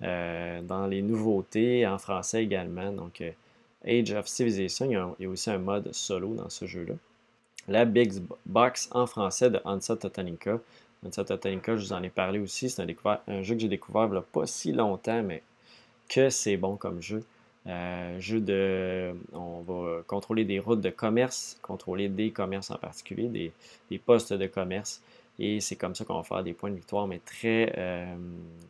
Euh, 0.02 0.62
dans 0.62 0.86
les 0.86 1.02
nouveautés 1.02 1.86
en 1.86 1.98
français 1.98 2.44
également. 2.44 2.92
Donc, 2.92 3.20
euh, 3.20 3.32
Age 3.84 4.12
of 4.12 4.28
Civilization, 4.28 4.86
il 4.86 4.92
y, 4.92 5.26
a, 5.26 5.28
aussi 5.28 5.50
un 5.50 5.58
mode 5.58 5.92
solo 5.92 6.34
dans 6.34 6.48
ce 6.48 6.66
jeu-là. 6.66 6.94
La 7.66 7.84
Big 7.84 8.12
Box 8.46 8.88
en 8.92 9.06
français 9.06 9.50
de 9.50 9.60
Hansa 9.64 9.96
Totanica. 9.96 10.60
Hansa 11.04 11.24
Totanica, 11.24 11.76
je 11.76 11.84
vous 11.84 11.92
en 11.92 12.02
ai 12.02 12.10
parlé 12.10 12.38
aussi. 12.38 12.70
C'est 12.70 12.82
un, 12.82 13.42
jeu 13.42 13.54
que 13.54 13.60
j'ai 13.60 13.68
découvert 13.68 14.04
il 14.04 14.12
n'y 14.12 14.16
a 14.18 14.22
pas 14.22 14.46
si 14.46 14.72
longtemps, 14.72 15.22
mais 15.22 15.42
que 16.08 16.30
c'est 16.30 16.56
bon 16.56 16.76
comme 16.76 17.02
jeu. 17.02 17.24
Euh, 17.66 18.20
jeu 18.20 18.40
de. 18.40 19.14
On 19.32 19.62
va 19.62 20.02
contrôler 20.06 20.44
des 20.44 20.60
routes 20.60 20.80
de 20.80 20.90
commerce, 20.90 21.58
contrôler 21.60 22.08
des 22.08 22.30
commerces 22.30 22.70
en 22.70 22.78
particulier, 22.78 23.52
des 23.90 23.98
postes 23.98 24.32
de 24.32 24.46
commerce. 24.46 25.02
Et 25.38 25.60
c'est 25.60 25.76
comme 25.76 25.94
ça 25.94 26.04
qu'on 26.04 26.16
va 26.16 26.22
faire 26.24 26.42
des 26.42 26.52
points 26.52 26.70
de 26.70 26.74
victoire, 26.74 27.06
mais 27.06 27.20
très, 27.24 27.72
euh, 27.78 28.16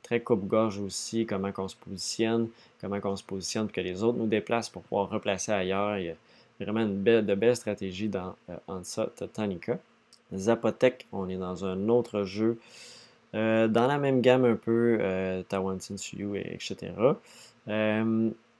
très 0.03 0.21
coupe-gorge 0.21 0.79
aussi, 0.79 1.25
comment 1.25 1.51
on 1.57 1.69
se 1.69 1.77
positionne, 1.77 2.49
comment 2.81 2.99
on 3.05 3.17
se 3.17 3.25
positionne 3.25 3.67
pour 3.67 3.75
que 3.75 3.81
les 3.81 4.03
autres 4.03 4.19
nous 4.19 4.27
déplacent 4.27 4.69
pour 4.69 4.83
pouvoir 4.83 5.09
replacer 5.09 5.51
ailleurs. 5.51 5.99
Il 5.99 6.07
y 6.07 6.11
a 6.11 6.15
vraiment 6.61 6.81
une 6.81 6.97
belle, 6.97 7.25
de 7.25 7.35
belles 7.35 7.57
stratégies 7.57 8.09
dans 8.09 8.37
euh, 8.51 8.57
Ansa. 8.67 9.09
Zapotec, 10.35 11.07
on 11.11 11.29
est 11.31 11.37
dans 11.37 11.65
un 11.65 11.89
autre 11.89 12.25
jeu 12.25 12.59
euh, 13.35 13.67
dans 13.67 13.87
la 13.87 13.99
même 13.99 14.21
gamme 14.21 14.45
un 14.45 14.57
peu, 14.57 14.99
euh, 15.01 15.43
Tawantin 15.43 15.97
Suyu, 15.97 16.37
etc. 16.37 16.93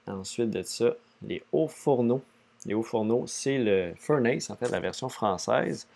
ensuite 0.07 0.51
de 0.51 0.63
ça, 0.63 0.95
les 1.23 1.43
hauts 1.53 1.69
fourneaux. 1.69 2.23
Les 2.65 2.75
hauts 2.75 2.83
fourneaux, 2.83 3.25
c'est 3.27 3.59
le 3.59 3.93
Furnace, 3.97 4.51
en 4.51 4.57
fait, 4.57 4.71
la 4.71 4.81
version 4.81 5.09
française 5.09 5.87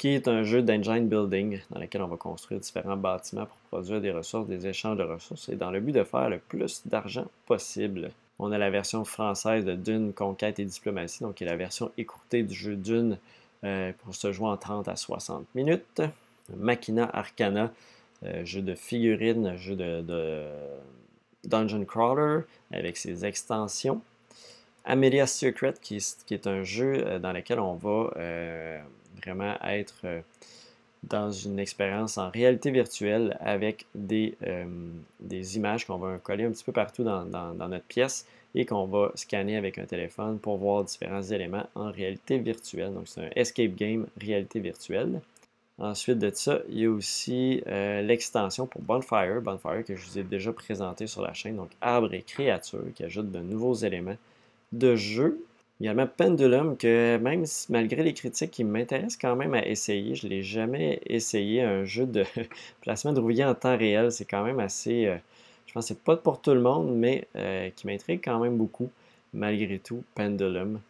qui 0.00 0.08
est 0.08 0.28
un 0.28 0.44
jeu 0.44 0.62
d'engine 0.62 1.08
building 1.08 1.60
dans 1.68 1.78
lequel 1.78 2.00
on 2.00 2.06
va 2.06 2.16
construire 2.16 2.58
différents 2.58 2.96
bâtiments 2.96 3.44
pour 3.44 3.58
produire 3.68 4.00
des 4.00 4.10
ressources, 4.10 4.48
des 4.48 4.66
échanges 4.66 4.96
de 4.96 5.02
ressources, 5.02 5.50
et 5.50 5.56
dans 5.56 5.70
le 5.70 5.78
but 5.78 5.92
de 5.92 6.04
faire 6.04 6.30
le 6.30 6.38
plus 6.38 6.80
d'argent 6.86 7.26
possible. 7.44 8.10
On 8.38 8.50
a 8.50 8.56
la 8.56 8.70
version 8.70 9.04
française 9.04 9.66
de 9.66 9.74
Dune, 9.74 10.14
Conquête 10.14 10.58
et 10.58 10.64
Diplomatie, 10.64 11.22
donc 11.22 11.34
qui 11.34 11.44
est 11.44 11.46
la 11.46 11.56
version 11.56 11.90
écourtée 11.98 12.42
du 12.42 12.54
jeu 12.54 12.76
Dune 12.76 13.18
euh, 13.62 13.92
pour 14.02 14.14
se 14.14 14.32
jouer 14.32 14.48
en 14.48 14.56
30 14.56 14.88
à 14.88 14.96
60 14.96 15.44
minutes. 15.54 16.00
Machina 16.56 17.10
Arcana, 17.12 17.70
euh, 18.24 18.42
jeu 18.46 18.62
de 18.62 18.74
figurines, 18.74 19.54
jeu 19.58 19.76
de, 19.76 20.46
Dungeon 21.44 21.84
Crawler 21.84 22.46
avec 22.72 22.96
ses 22.96 23.26
extensions. 23.26 24.00
Amelia's 24.84 25.32
Secret, 25.32 25.74
qui 25.80 25.96
est, 25.96 26.46
un 26.46 26.62
jeu 26.62 27.04
euh, 27.06 27.18
dans 27.18 27.32
lequel 27.32 27.60
on 27.60 27.74
va 27.74 28.10
vraiment 29.22 29.54
être 29.64 30.00
euh, 30.04 30.20
dans 31.02 31.30
une 31.30 31.58
expérience 31.58 32.18
en 32.18 32.30
réalité 32.30 32.70
virtuelle 32.70 33.36
avec 33.40 33.86
des, 33.94 34.34
euh, 34.46 34.64
des 35.20 35.56
images 35.56 35.86
qu'on 35.86 35.96
va 35.96 36.18
coller 36.18 36.44
un 36.44 36.50
petit 36.50 36.64
peu 36.64 36.72
partout 36.72 37.04
dans, 37.04 37.24
notre 37.24 37.84
pièce 37.84 38.26
et 38.54 38.66
qu'on 38.66 38.84
va 38.84 39.12
scanner 39.14 39.56
avec 39.56 39.78
un 39.78 39.86
téléphone 39.86 40.38
pour 40.38 40.58
voir 40.58 40.84
différents 40.84 41.22
éléments 41.22 41.66
en 41.74 41.90
réalité 41.90 42.38
virtuelle. 42.38 42.92
Donc 42.92 43.08
c'est 43.08 43.22
un 43.22 43.30
escape 43.34 43.74
game 43.76 44.06
réalité 44.20 44.60
virtuelle. 44.60 45.20
Ensuite 45.78 46.18
de 46.18 46.30
ça, 46.34 46.58
il 46.68 46.80
y 46.80 46.84
a 46.84 46.90
aussi 46.90 47.62
euh, 47.66 48.02
l'extension 48.02 48.66
pour 48.66 48.82
Bonfire, 48.82 49.40
Bonfire 49.40 49.82
que 49.82 49.96
je 49.96 50.04
vous 50.04 50.18
ai 50.18 50.22
déjà 50.22 50.52
présenté 50.52 51.06
sur 51.06 51.22
la 51.22 51.32
chaîne, 51.32 51.56
donc 51.56 51.70
arbre 51.80 52.12
et 52.12 52.20
créature 52.20 52.84
qui 52.94 53.02
ajoute 53.02 53.32
de 53.32 53.38
nouveaux 53.38 53.72
éléments 53.72 54.16
de 54.72 54.96
jeu 54.96 55.44
Également 55.80 56.06
Pendulum, 56.06 56.76
que 56.76 57.16
même 57.16 57.46
malgré 57.70 58.02
les 58.02 58.12
critiques, 58.12 58.50
qui 58.50 58.64
m'intéresse 58.64 59.16
quand 59.16 59.34
même 59.34 59.54
à 59.54 59.66
essayer. 59.66 60.14
Je 60.14 60.26
ne 60.26 60.30
l'ai 60.30 60.42
jamais 60.42 61.00
essayé, 61.06 61.62
un 61.62 61.84
jeu 61.84 62.04
de 62.04 62.24
placement 62.82 63.14
de 63.14 63.20
rouillé 63.20 63.46
en 63.46 63.54
temps 63.54 63.78
réel. 63.78 64.12
C'est 64.12 64.26
quand 64.26 64.44
même 64.44 64.60
assez. 64.60 65.06
Euh, 65.06 65.16
je 65.66 65.72
pense 65.72 65.84
que 65.84 65.88
c'est 65.94 66.02
pas 66.02 66.16
pour 66.16 66.42
tout 66.42 66.52
le 66.52 66.60
monde, 66.60 66.94
mais 66.94 67.26
euh, 67.36 67.70
qui 67.74 67.86
m'intrigue 67.86 68.20
quand 68.22 68.38
même 68.40 68.58
beaucoup, 68.58 68.90
malgré 69.32 69.78
tout. 69.78 70.04
Pendulum, 70.14 70.80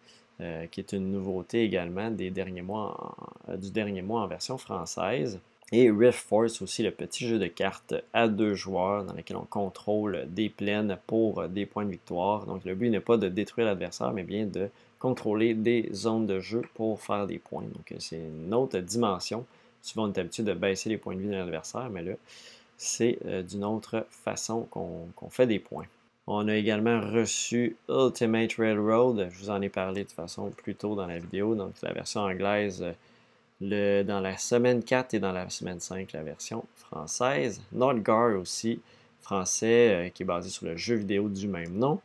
euh, 0.41 0.66
qui 0.66 0.81
est 0.81 0.93
une 0.93 1.12
nouveauté 1.12 1.62
également 1.62 2.11
des 2.11 2.31
derniers 2.31 2.62
mois 2.62 3.14
du 3.59 3.70
dernier 3.70 4.03
mois 4.03 4.22
en 4.22 4.26
version 4.26 4.59
française. 4.59 5.39
Et 5.72 5.88
Rift 5.90 6.18
Force 6.18 6.62
aussi, 6.62 6.82
le 6.82 6.90
petit 6.90 7.28
jeu 7.28 7.38
de 7.38 7.46
cartes 7.46 7.94
à 8.12 8.26
deux 8.26 8.54
joueurs 8.54 9.04
dans 9.04 9.12
lequel 9.12 9.36
on 9.36 9.44
contrôle 9.44 10.26
des 10.28 10.48
plaines 10.48 10.98
pour 11.06 11.48
des 11.48 11.64
points 11.64 11.84
de 11.84 11.90
victoire. 11.90 12.44
Donc 12.46 12.64
le 12.64 12.74
but 12.74 12.90
n'est 12.90 12.98
pas 12.98 13.16
de 13.16 13.28
détruire 13.28 13.66
l'adversaire, 13.66 14.12
mais 14.12 14.24
bien 14.24 14.46
de 14.46 14.68
contrôler 14.98 15.54
des 15.54 15.88
zones 15.92 16.26
de 16.26 16.40
jeu 16.40 16.62
pour 16.74 17.00
faire 17.00 17.26
des 17.28 17.38
points. 17.38 17.62
Donc 17.62 17.94
c'est 18.00 18.18
une 18.18 18.52
autre 18.52 18.78
dimension. 18.80 19.46
Souvent 19.80 20.08
on 20.08 20.12
est 20.12 20.18
habitué 20.18 20.42
de 20.42 20.54
baisser 20.54 20.88
les 20.88 20.98
points 20.98 21.14
de 21.14 21.20
vie 21.20 21.28
de 21.28 21.34
l'adversaire, 21.34 21.88
mais 21.88 22.02
là, 22.02 22.14
c'est 22.76 23.18
euh, 23.26 23.42
d'une 23.42 23.64
autre 23.64 24.06
façon 24.10 24.62
qu'on 24.70 25.30
fait 25.30 25.46
des 25.46 25.60
points. 25.60 25.86
On 26.26 26.48
a 26.48 26.54
également 26.54 27.00
reçu 27.00 27.76
Ultimate 27.88 28.54
Railroad. 28.54 29.28
Je 29.32 29.38
vous 29.38 29.50
en 29.50 29.60
ai 29.62 29.68
parlé 29.68 30.04
de 30.04 30.10
façon 30.10 30.50
plus 30.50 30.74
tôt 30.74 30.94
dans 30.94 31.06
la 31.06 31.18
vidéo. 31.18 31.54
Donc 31.54 31.74
la 31.82 31.92
version 31.92 32.20
anglaise 32.22 32.84
dans 33.61 34.20
la 34.20 34.36
semaine 34.36 34.82
4 34.82 35.14
et 35.14 35.18
dans 35.18 35.32
la 35.32 35.48
semaine 35.50 35.80
5, 35.80 36.12
la 36.12 36.22
version 36.22 36.64
française. 36.76 37.61
Nordgar 37.72 38.38
aussi, 38.38 38.80
français, 39.20 39.94
euh, 39.94 40.08
qui 40.08 40.22
est 40.22 40.26
basé 40.26 40.50
sur 40.50 40.66
le 40.66 40.76
jeu 40.76 40.96
vidéo 40.96 41.28
du 41.28 41.46
même 41.46 41.76
nom. 41.76 42.00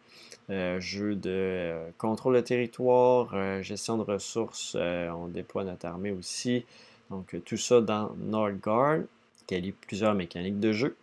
Euh, 0.52 0.80
jeu 0.80 1.16
de 1.16 1.32
euh, 1.32 1.90
contrôle 1.98 2.36
de 2.36 2.42
territoire, 2.42 3.64
gestion 3.64 3.98
de 3.98 4.04
ressources, 4.04 4.76
on 4.76 5.28
déploie 5.28 5.64
notre 5.64 5.86
armée 5.86 6.12
aussi. 6.12 6.66
Donc 7.10 7.36
tout 7.46 7.58
ça 7.58 7.82
dans 7.82 8.12
Nordgar, 8.18 9.00
qui 9.48 9.56
allie 9.56 9.72
plusieurs 9.72 10.14
mécaniques 10.14 10.60
de 10.60 10.72
jeu. 10.72 10.96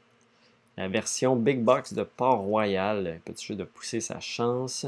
La 0.76 0.88
version 0.88 1.36
Big 1.36 1.60
Box 1.60 1.92
de 1.92 2.02
Port-Royal, 2.02 3.20
petit 3.24 3.46
jeu 3.46 3.54
de 3.54 3.64
pousser 3.64 4.00
sa 4.00 4.20
chance. 4.20 4.86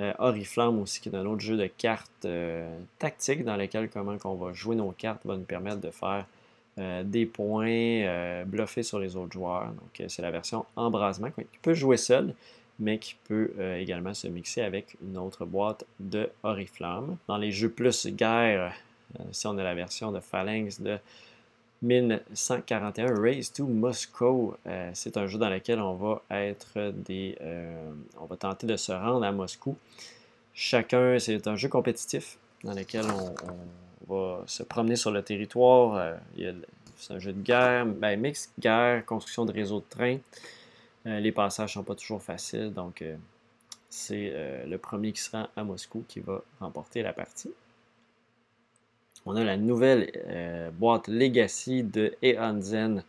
Euh, 0.00 0.12
Oriflamme 0.18 0.80
aussi, 0.80 1.00
qui 1.00 1.10
est 1.10 1.14
un 1.14 1.26
autre 1.26 1.42
jeu 1.42 1.56
de 1.56 1.66
cartes 1.66 2.24
euh, 2.24 2.78
tactiques 2.98 3.44
dans 3.44 3.56
lequel 3.56 3.90
comment 3.90 4.16
on 4.24 4.34
va 4.34 4.52
jouer 4.52 4.74
nos 4.74 4.92
cartes 4.92 5.20
va 5.26 5.36
nous 5.36 5.44
permettre 5.44 5.80
de 5.80 5.90
faire 5.90 6.24
euh, 6.78 7.02
des 7.04 7.26
points, 7.26 8.44
bluffer 8.46 8.82
sur 8.82 8.98
les 8.98 9.16
autres 9.16 9.32
joueurs. 9.32 9.66
Donc 9.66 10.08
c'est 10.08 10.22
la 10.22 10.30
version 10.30 10.64
embrasement 10.76 11.28
qui 11.30 11.44
peut 11.60 11.74
jouer 11.74 11.98
seul, 11.98 12.34
mais 12.78 12.98
qui 12.98 13.16
peut 13.24 13.52
également 13.78 14.14
se 14.14 14.26
mixer 14.28 14.62
avec 14.62 14.96
une 15.02 15.18
autre 15.18 15.44
boîte 15.44 15.84
de 15.98 16.30
Oriflamme. 16.42 17.16
Dans 17.28 17.36
les 17.36 17.52
jeux 17.52 17.68
plus 17.68 18.06
guerre, 18.06 18.72
si 19.32 19.46
on 19.46 19.58
a 19.58 19.62
la 19.62 19.74
version 19.74 20.12
de 20.12 20.20
Phalanx 20.20 20.80
de 20.80 20.98
1141 21.82 23.14
Race 23.20 23.52
to 23.52 23.66
Moscow. 23.66 24.56
Euh, 24.66 24.90
c'est 24.94 25.16
un 25.16 25.26
jeu 25.26 25.38
dans 25.38 25.48
lequel 25.48 25.80
on 25.80 25.94
va 25.94 26.22
être 26.30 26.90
des. 26.90 27.36
Euh, 27.40 27.92
on 28.20 28.26
va 28.26 28.36
tenter 28.36 28.66
de 28.66 28.76
se 28.76 28.92
rendre 28.92 29.24
à 29.24 29.32
Moscou. 29.32 29.76
Chacun, 30.52 31.18
c'est 31.18 31.46
un 31.46 31.56
jeu 31.56 31.68
compétitif 31.68 32.38
dans 32.64 32.74
lequel 32.74 33.06
on, 33.10 34.12
va 34.12 34.42
se 34.46 34.62
promener 34.62 34.96
sur 34.96 35.10
le 35.10 35.22
territoire. 35.22 36.18
c'est 36.96 37.14
un 37.14 37.18
jeu 37.18 37.32
de 37.32 37.40
guerre, 37.40 37.86
ben, 37.86 38.20
mix 38.20 38.50
guerre, 38.58 39.04
construction 39.06 39.46
de 39.46 39.52
réseau 39.52 39.80
de 39.80 39.84
train. 39.88 40.18
les 41.04 41.32
passages 41.32 41.74
sont 41.74 41.84
pas 41.84 41.94
toujours 41.94 42.20
faciles, 42.20 42.74
donc 42.74 43.04
c'est 43.88 44.34
le 44.66 44.76
premier 44.76 45.12
qui 45.12 45.22
se 45.22 45.30
rend 45.30 45.46
à 45.56 45.62
Moscou 45.62 46.04
qui 46.08 46.20
va 46.20 46.42
remporter 46.58 47.02
la 47.02 47.12
partie. 47.12 47.52
On 49.26 49.36
a 49.36 49.44
la 49.44 49.56
nouvelle 49.56 50.10
boîte 50.78 51.08
Legacy 51.08 51.82
de 51.82 52.14
Eonzen 52.22 53.04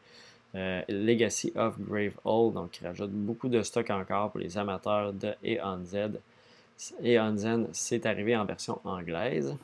euh, 0.54 0.82
Legacy 0.90 1.54
of 1.56 1.80
Grave 1.80 2.14
Hall, 2.26 2.54
donc 2.54 2.72
qui 2.72 2.84
rajoute 2.86 3.12
beaucoup 3.12 3.48
de 3.48 3.62
stock 3.62 3.90
encore 3.90 4.32
pour 4.32 4.42
les 4.42 4.58
amateurs 4.58 5.14
de 5.14 5.34
Eon 5.46 5.86
Z. 5.86 6.20
Eon 7.02 7.38
Zen, 7.38 7.68
c'est 7.72 8.06
arrivé 8.06 8.36
en 8.36 8.44
version 8.44 8.82
anglaise. 8.84 9.56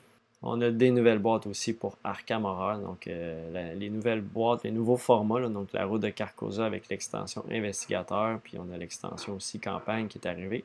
On 0.41 0.61
a 0.61 0.69
des 0.69 0.91
nouvelles 0.91 1.19
boîtes 1.19 1.45
aussi 1.47 1.73
pour 1.73 1.97
Arkham 2.03 2.45
Horror, 2.45 2.77
donc 2.77 3.07
euh, 3.07 3.73
les 3.75 3.89
nouvelles 3.89 4.21
boîtes, 4.21 4.63
les 4.63 4.71
nouveaux 4.71 4.95
formats, 4.95 5.49
donc 5.49 5.73
la 5.73 5.85
route 5.85 6.03
de 6.03 6.09
Carcosa 6.09 6.65
avec 6.65 6.87
l'extension 6.87 7.43
investigateur, 7.51 8.39
puis 8.41 8.57
on 8.57 8.71
a 8.71 8.77
l'extension 8.77 9.33
aussi 9.33 9.59
campagne 9.59 10.07
qui 10.07 10.19
est 10.19 10.27
arrivée 10.27 10.63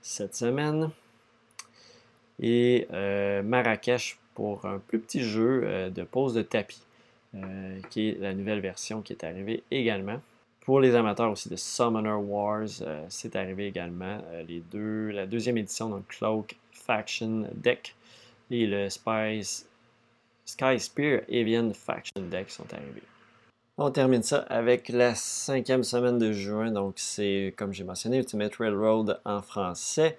cette 0.00 0.34
semaine. 0.34 0.90
Et 2.40 2.88
euh, 2.92 3.42
Marrakech 3.42 4.18
pour 4.34 4.64
un 4.64 4.78
plus 4.78 4.98
petit 4.98 5.22
jeu 5.22 5.90
de 5.90 6.02
pose 6.02 6.34
de 6.34 6.42
tapis. 6.42 6.82
Euh, 7.34 7.80
qui 7.88 8.10
est 8.10 8.18
la 8.20 8.34
nouvelle 8.34 8.60
version 8.60 9.00
qui 9.00 9.14
est 9.14 9.24
arrivée 9.24 9.62
également. 9.70 10.20
Pour 10.60 10.80
les 10.80 10.94
amateurs 10.94 11.30
aussi 11.30 11.48
de 11.48 11.56
Summoner 11.56 12.12
Wars, 12.12 12.68
euh, 12.82 13.02
c'est 13.08 13.36
arrivé 13.36 13.66
également. 13.66 14.20
Euh, 14.32 14.42
les 14.42 14.60
deux, 14.60 15.08
la 15.08 15.24
deuxième 15.24 15.56
édition, 15.56 15.88
donc 15.88 16.06
Cloak 16.08 16.56
Faction 16.72 17.48
Deck 17.54 17.94
et 18.50 18.66
le 18.66 18.90
Spice, 18.90 19.66
Sky 20.44 20.78
Spear 20.78 21.22
Avian 21.30 21.72
Faction 21.72 22.20
Deck 22.30 22.50
sont 22.50 22.70
arrivés. 22.74 23.02
On 23.78 23.90
termine 23.90 24.22
ça 24.22 24.40
avec 24.50 24.90
la 24.90 25.14
cinquième 25.14 25.84
semaine 25.84 26.18
de 26.18 26.32
juin. 26.32 26.70
Donc, 26.70 26.94
c'est, 26.96 27.54
comme 27.56 27.72
j'ai 27.72 27.84
mentionné, 27.84 28.18
Ultimate 28.18 28.54
Railroad 28.56 29.18
en 29.24 29.40
français. 29.40 30.18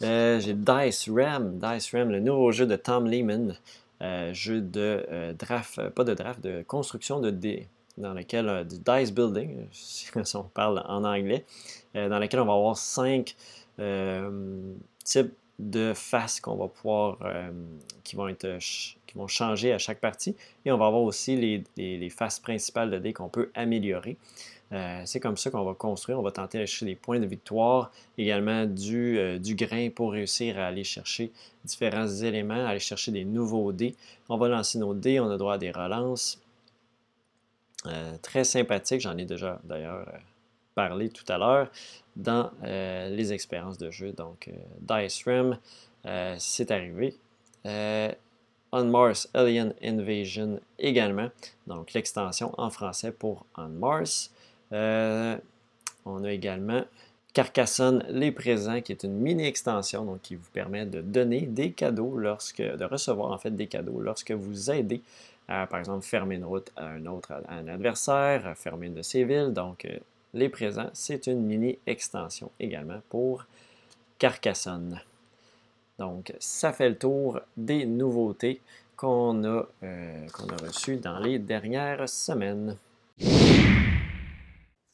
J'ai 0.00 0.54
Dice 0.54 1.08
Ram, 1.08 1.58
Dice 1.58 1.94
Ram, 1.94 2.10
le 2.10 2.20
nouveau 2.20 2.52
jeu 2.52 2.66
de 2.66 2.76
Tom 2.76 3.06
Lehman. 3.06 3.56
Euh, 4.00 4.32
jeu 4.32 4.60
de 4.60 5.04
euh, 5.10 5.32
draft, 5.32 5.78
euh, 5.80 5.90
pas 5.90 6.04
de 6.04 6.14
draft, 6.14 6.40
de 6.40 6.62
construction 6.62 7.18
de 7.18 7.30
dés, 7.30 7.66
dans 7.96 8.14
lequel 8.14 8.64
du 8.64 8.78
dice 8.78 9.12
building, 9.12 9.66
si 9.72 10.36
on 10.36 10.44
parle 10.44 10.84
en 10.86 11.02
anglais, 11.02 11.44
dans 11.94 12.20
lequel 12.20 12.40
on 12.40 12.44
va 12.44 12.52
avoir 12.52 12.76
cinq 12.76 13.34
types 15.04 15.32
de 15.58 15.92
faces 15.94 16.38
qu'on 16.38 16.54
va 16.54 16.68
pouvoir, 16.68 17.18
qui 18.04 18.14
vont 18.14 18.28
être, 18.28 18.58
qui 18.60 19.16
vont 19.16 19.26
changer 19.26 19.72
à 19.72 19.78
chaque 19.78 19.98
partie, 19.98 20.36
et 20.64 20.70
on 20.70 20.78
va 20.78 20.86
avoir 20.86 21.02
aussi 21.02 21.34
les, 21.34 21.64
les 21.76 22.10
faces 22.10 22.38
principales 22.38 22.92
de 22.92 22.98
dés 22.98 23.12
qu'on 23.12 23.28
peut 23.28 23.50
améliorer. 23.56 24.16
Euh, 24.72 25.02
c'est 25.06 25.20
comme 25.20 25.36
ça 25.36 25.50
qu'on 25.50 25.64
va 25.64 25.74
construire. 25.74 26.18
On 26.18 26.22
va 26.22 26.30
tenter 26.30 26.58
d'aller 26.58 26.66
chercher 26.66 26.86
des 26.86 26.94
points 26.94 27.20
de 27.20 27.26
victoire, 27.26 27.90
également 28.18 28.66
du, 28.66 29.18
euh, 29.18 29.38
du, 29.38 29.54
grain 29.54 29.88
pour 29.90 30.12
réussir 30.12 30.58
à 30.58 30.66
aller 30.66 30.84
chercher 30.84 31.32
différents 31.64 32.08
éléments, 32.08 32.66
aller 32.66 32.78
chercher 32.78 33.12
des 33.12 33.24
nouveaux 33.24 33.72
dés. 33.72 33.94
On 34.28 34.36
va 34.36 34.48
lancer 34.48 34.78
nos 34.78 34.94
dés, 34.94 35.20
on 35.20 35.30
a 35.30 35.38
droit 35.38 35.54
à 35.54 35.58
des 35.58 35.70
relances. 35.70 36.40
Euh, 37.86 38.16
très 38.20 38.44
sympathique, 38.44 39.00
j'en 39.00 39.16
ai 39.16 39.24
déjà 39.24 39.60
d'ailleurs 39.64 40.06
parlé 40.74 41.08
tout 41.08 41.24
à 41.28 41.38
l'heure 41.38 41.70
dans 42.14 42.50
les 42.62 43.32
expériences 43.32 43.78
de 43.78 43.90
jeu. 43.90 44.12
Donc, 44.12 44.50
Dice 44.80 45.24
Rim, 45.24 45.58
c'est 46.38 46.70
arrivé. 46.70 47.16
On 48.70 48.84
Mars 48.84 49.28
Alien 49.32 49.74
Invasion 49.82 50.60
également. 50.78 51.30
Donc 51.66 51.94
l'extension 51.94 52.52
en 52.58 52.70
français 52.70 53.12
pour 53.12 53.46
On 53.56 53.68
Mars. 53.68 54.30
Euh, 54.72 55.36
on 56.04 56.24
a 56.24 56.32
également 56.32 56.84
Carcassonne 57.34 58.04
Les 58.08 58.32
Présents, 58.32 58.80
qui 58.80 58.92
est 58.92 59.04
une 59.04 59.14
mini-extension 59.14 60.04
donc 60.04 60.22
qui 60.22 60.34
vous 60.34 60.50
permet 60.52 60.86
de 60.86 61.00
donner 61.00 61.42
des 61.42 61.72
cadeaux 61.72 62.16
lorsque, 62.16 62.62
de 62.62 62.84
recevoir 62.84 63.32
en 63.32 63.38
fait 63.38 63.50
des 63.50 63.66
cadeaux 63.66 64.00
lorsque 64.00 64.32
vous 64.32 64.70
aidez 64.70 65.02
à, 65.48 65.66
par 65.66 65.78
exemple, 65.78 66.04
fermer 66.04 66.36
une 66.36 66.44
route 66.44 66.70
à 66.76 66.86
un 66.86 67.06
autre 67.06 67.32
adversaire, 67.48 68.52
fermer 68.56 68.88
une 68.88 68.94
de 68.94 69.02
ses 69.02 69.24
villes. 69.24 69.52
Donc, 69.52 69.84
euh, 69.84 69.96
Les 70.34 70.48
Présents, 70.48 70.90
c'est 70.92 71.26
une 71.26 71.42
mini-extension 71.42 72.50
également 72.60 73.00
pour 73.08 73.46
Carcassonne. 74.18 75.00
Donc, 75.98 76.32
ça 76.38 76.72
fait 76.72 76.90
le 76.90 76.98
tour 76.98 77.40
des 77.56 77.86
nouveautés 77.86 78.60
qu'on 78.96 79.42
a, 79.44 79.66
euh, 79.82 80.26
qu'on 80.32 80.48
a 80.48 80.56
reçues 80.56 80.96
dans 80.96 81.18
les 81.18 81.38
dernières 81.38 82.08
semaines. 82.08 82.76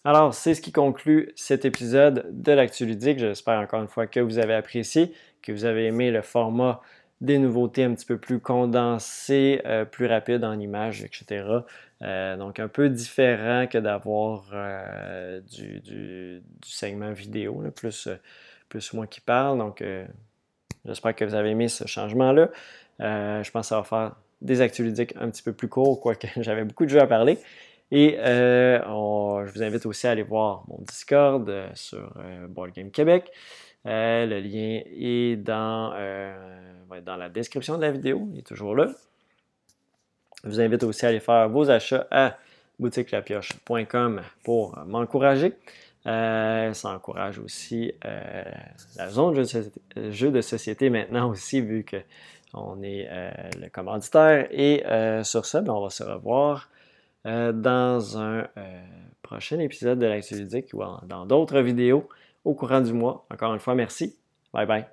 Alors, 0.06 0.34
c'est 0.34 0.52
ce 0.52 0.60
qui 0.60 0.70
conclut 0.70 1.32
cet 1.34 1.64
épisode 1.64 2.26
de 2.30 2.52
l'Actu 2.52 2.84
Ludique. 2.84 3.18
J'espère 3.18 3.58
encore 3.58 3.80
une 3.80 3.88
fois 3.88 4.06
que 4.06 4.20
vous 4.20 4.38
avez 4.38 4.52
apprécié, 4.52 5.14
que 5.40 5.50
vous 5.50 5.64
avez 5.64 5.86
aimé 5.86 6.10
le 6.10 6.20
format 6.20 6.82
des 7.22 7.38
nouveautés 7.38 7.84
un 7.84 7.94
petit 7.94 8.04
peu 8.04 8.18
plus 8.18 8.38
condensé, 8.38 9.62
euh, 9.64 9.86
plus 9.86 10.04
rapide 10.04 10.44
en 10.44 10.60
images, 10.60 11.02
etc. 11.02 11.46
Euh, 12.02 12.36
donc 12.36 12.60
un 12.60 12.68
peu 12.68 12.90
différent 12.90 13.66
que 13.66 13.78
d'avoir 13.78 14.50
euh, 14.52 15.40
du, 15.40 16.42
segment 16.62 17.12
vidéo, 17.12 17.64
plus, 17.74 18.10
plus 18.68 18.92
moi 18.92 19.06
qui 19.06 19.22
parle. 19.22 19.56
Donc 19.56 19.82
j'espère 20.84 21.16
que 21.16 21.24
vous 21.24 21.34
avez 21.34 21.48
aimé 21.52 21.68
ce 21.68 21.86
changement-là. 21.86 22.50
je 23.00 23.50
pense 23.50 23.62
que 23.62 23.68
ça 23.68 23.78
va 23.78 23.84
faire 23.84 24.16
des 24.42 24.60
actus 24.60 24.84
ludiques 24.84 25.14
un 25.18 25.30
petit 25.30 25.42
peu 25.42 25.54
plus 25.54 25.68
courts, 25.68 25.98
quoique 25.98 26.26
j'avais 26.42 26.64
beaucoup 26.64 26.84
de 26.84 26.90
jeux 26.90 27.00
à 27.00 27.06
parler. 27.06 27.38
Et 27.90 28.16
euh, 28.18 29.46
je 29.46 29.52
vous 29.52 29.62
invite 29.62 29.86
aussi 29.86 30.06
à 30.06 30.10
aller 30.10 30.22
voir 30.22 30.64
mon 30.68 30.78
Discord 30.80 31.48
euh, 31.48 31.68
sur 31.74 32.12
euh, 32.18 32.46
Board 32.48 32.72
Game 32.72 32.90
Québec. 32.90 33.30
le 33.84 34.40
lien 34.40 34.82
est 34.86 35.36
dans, 35.36 35.94
dans 37.04 37.16
la 37.16 37.28
description 37.28 37.76
de 37.76 37.82
la 37.82 37.92
vidéo, 37.92 38.28
il 38.32 38.38
est 38.38 38.46
toujours 38.46 38.74
là. 38.74 38.88
Je 40.42 40.48
vous 40.48 40.60
invite 40.60 40.82
aussi 40.82 41.06
à 41.06 41.10
aller 41.10 41.20
faire 41.20 41.48
vos 41.48 41.70
achats 41.70 42.06
à 42.10 42.36
boutiquelapioche.com 42.78 44.22
pour 44.42 44.78
m'encourager. 44.86 45.52
ça 46.04 46.72
encourage 46.84 47.38
aussi 47.38 47.92
la 48.02 49.08
zone 49.10 49.34
de 49.34 50.10
jeux 50.10 50.30
de 50.30 50.40
société 50.40 50.90
maintenant 50.90 51.30
aussi, 51.30 51.60
vu 51.60 51.84
qu'on 51.84 52.82
est 52.82 53.08
le 53.58 53.68
commanditaire. 53.68 54.48
Et 54.50 54.82
sur 55.24 55.44
ça, 55.46 55.60
ben, 55.60 55.72
on 55.72 55.82
va 55.82 55.90
se 55.90 56.02
revoir 56.02 56.68
euh, 57.26 57.52
dans 57.52 58.18
un 58.18 58.46
euh, 58.56 58.82
prochain 59.22 59.58
épisode 59.58 59.98
de 59.98 60.06
l'Actu 60.06 60.34
ou 60.74 60.82
dans 61.06 61.26
d'autres 61.26 61.60
vidéos 61.60 62.08
au 62.44 62.54
courant 62.54 62.80
du 62.80 62.92
mois. 62.92 63.26
Encore 63.30 63.54
une 63.54 63.60
fois, 63.60 63.74
merci. 63.74 64.16
Bye 64.52 64.66
bye. 64.66 64.84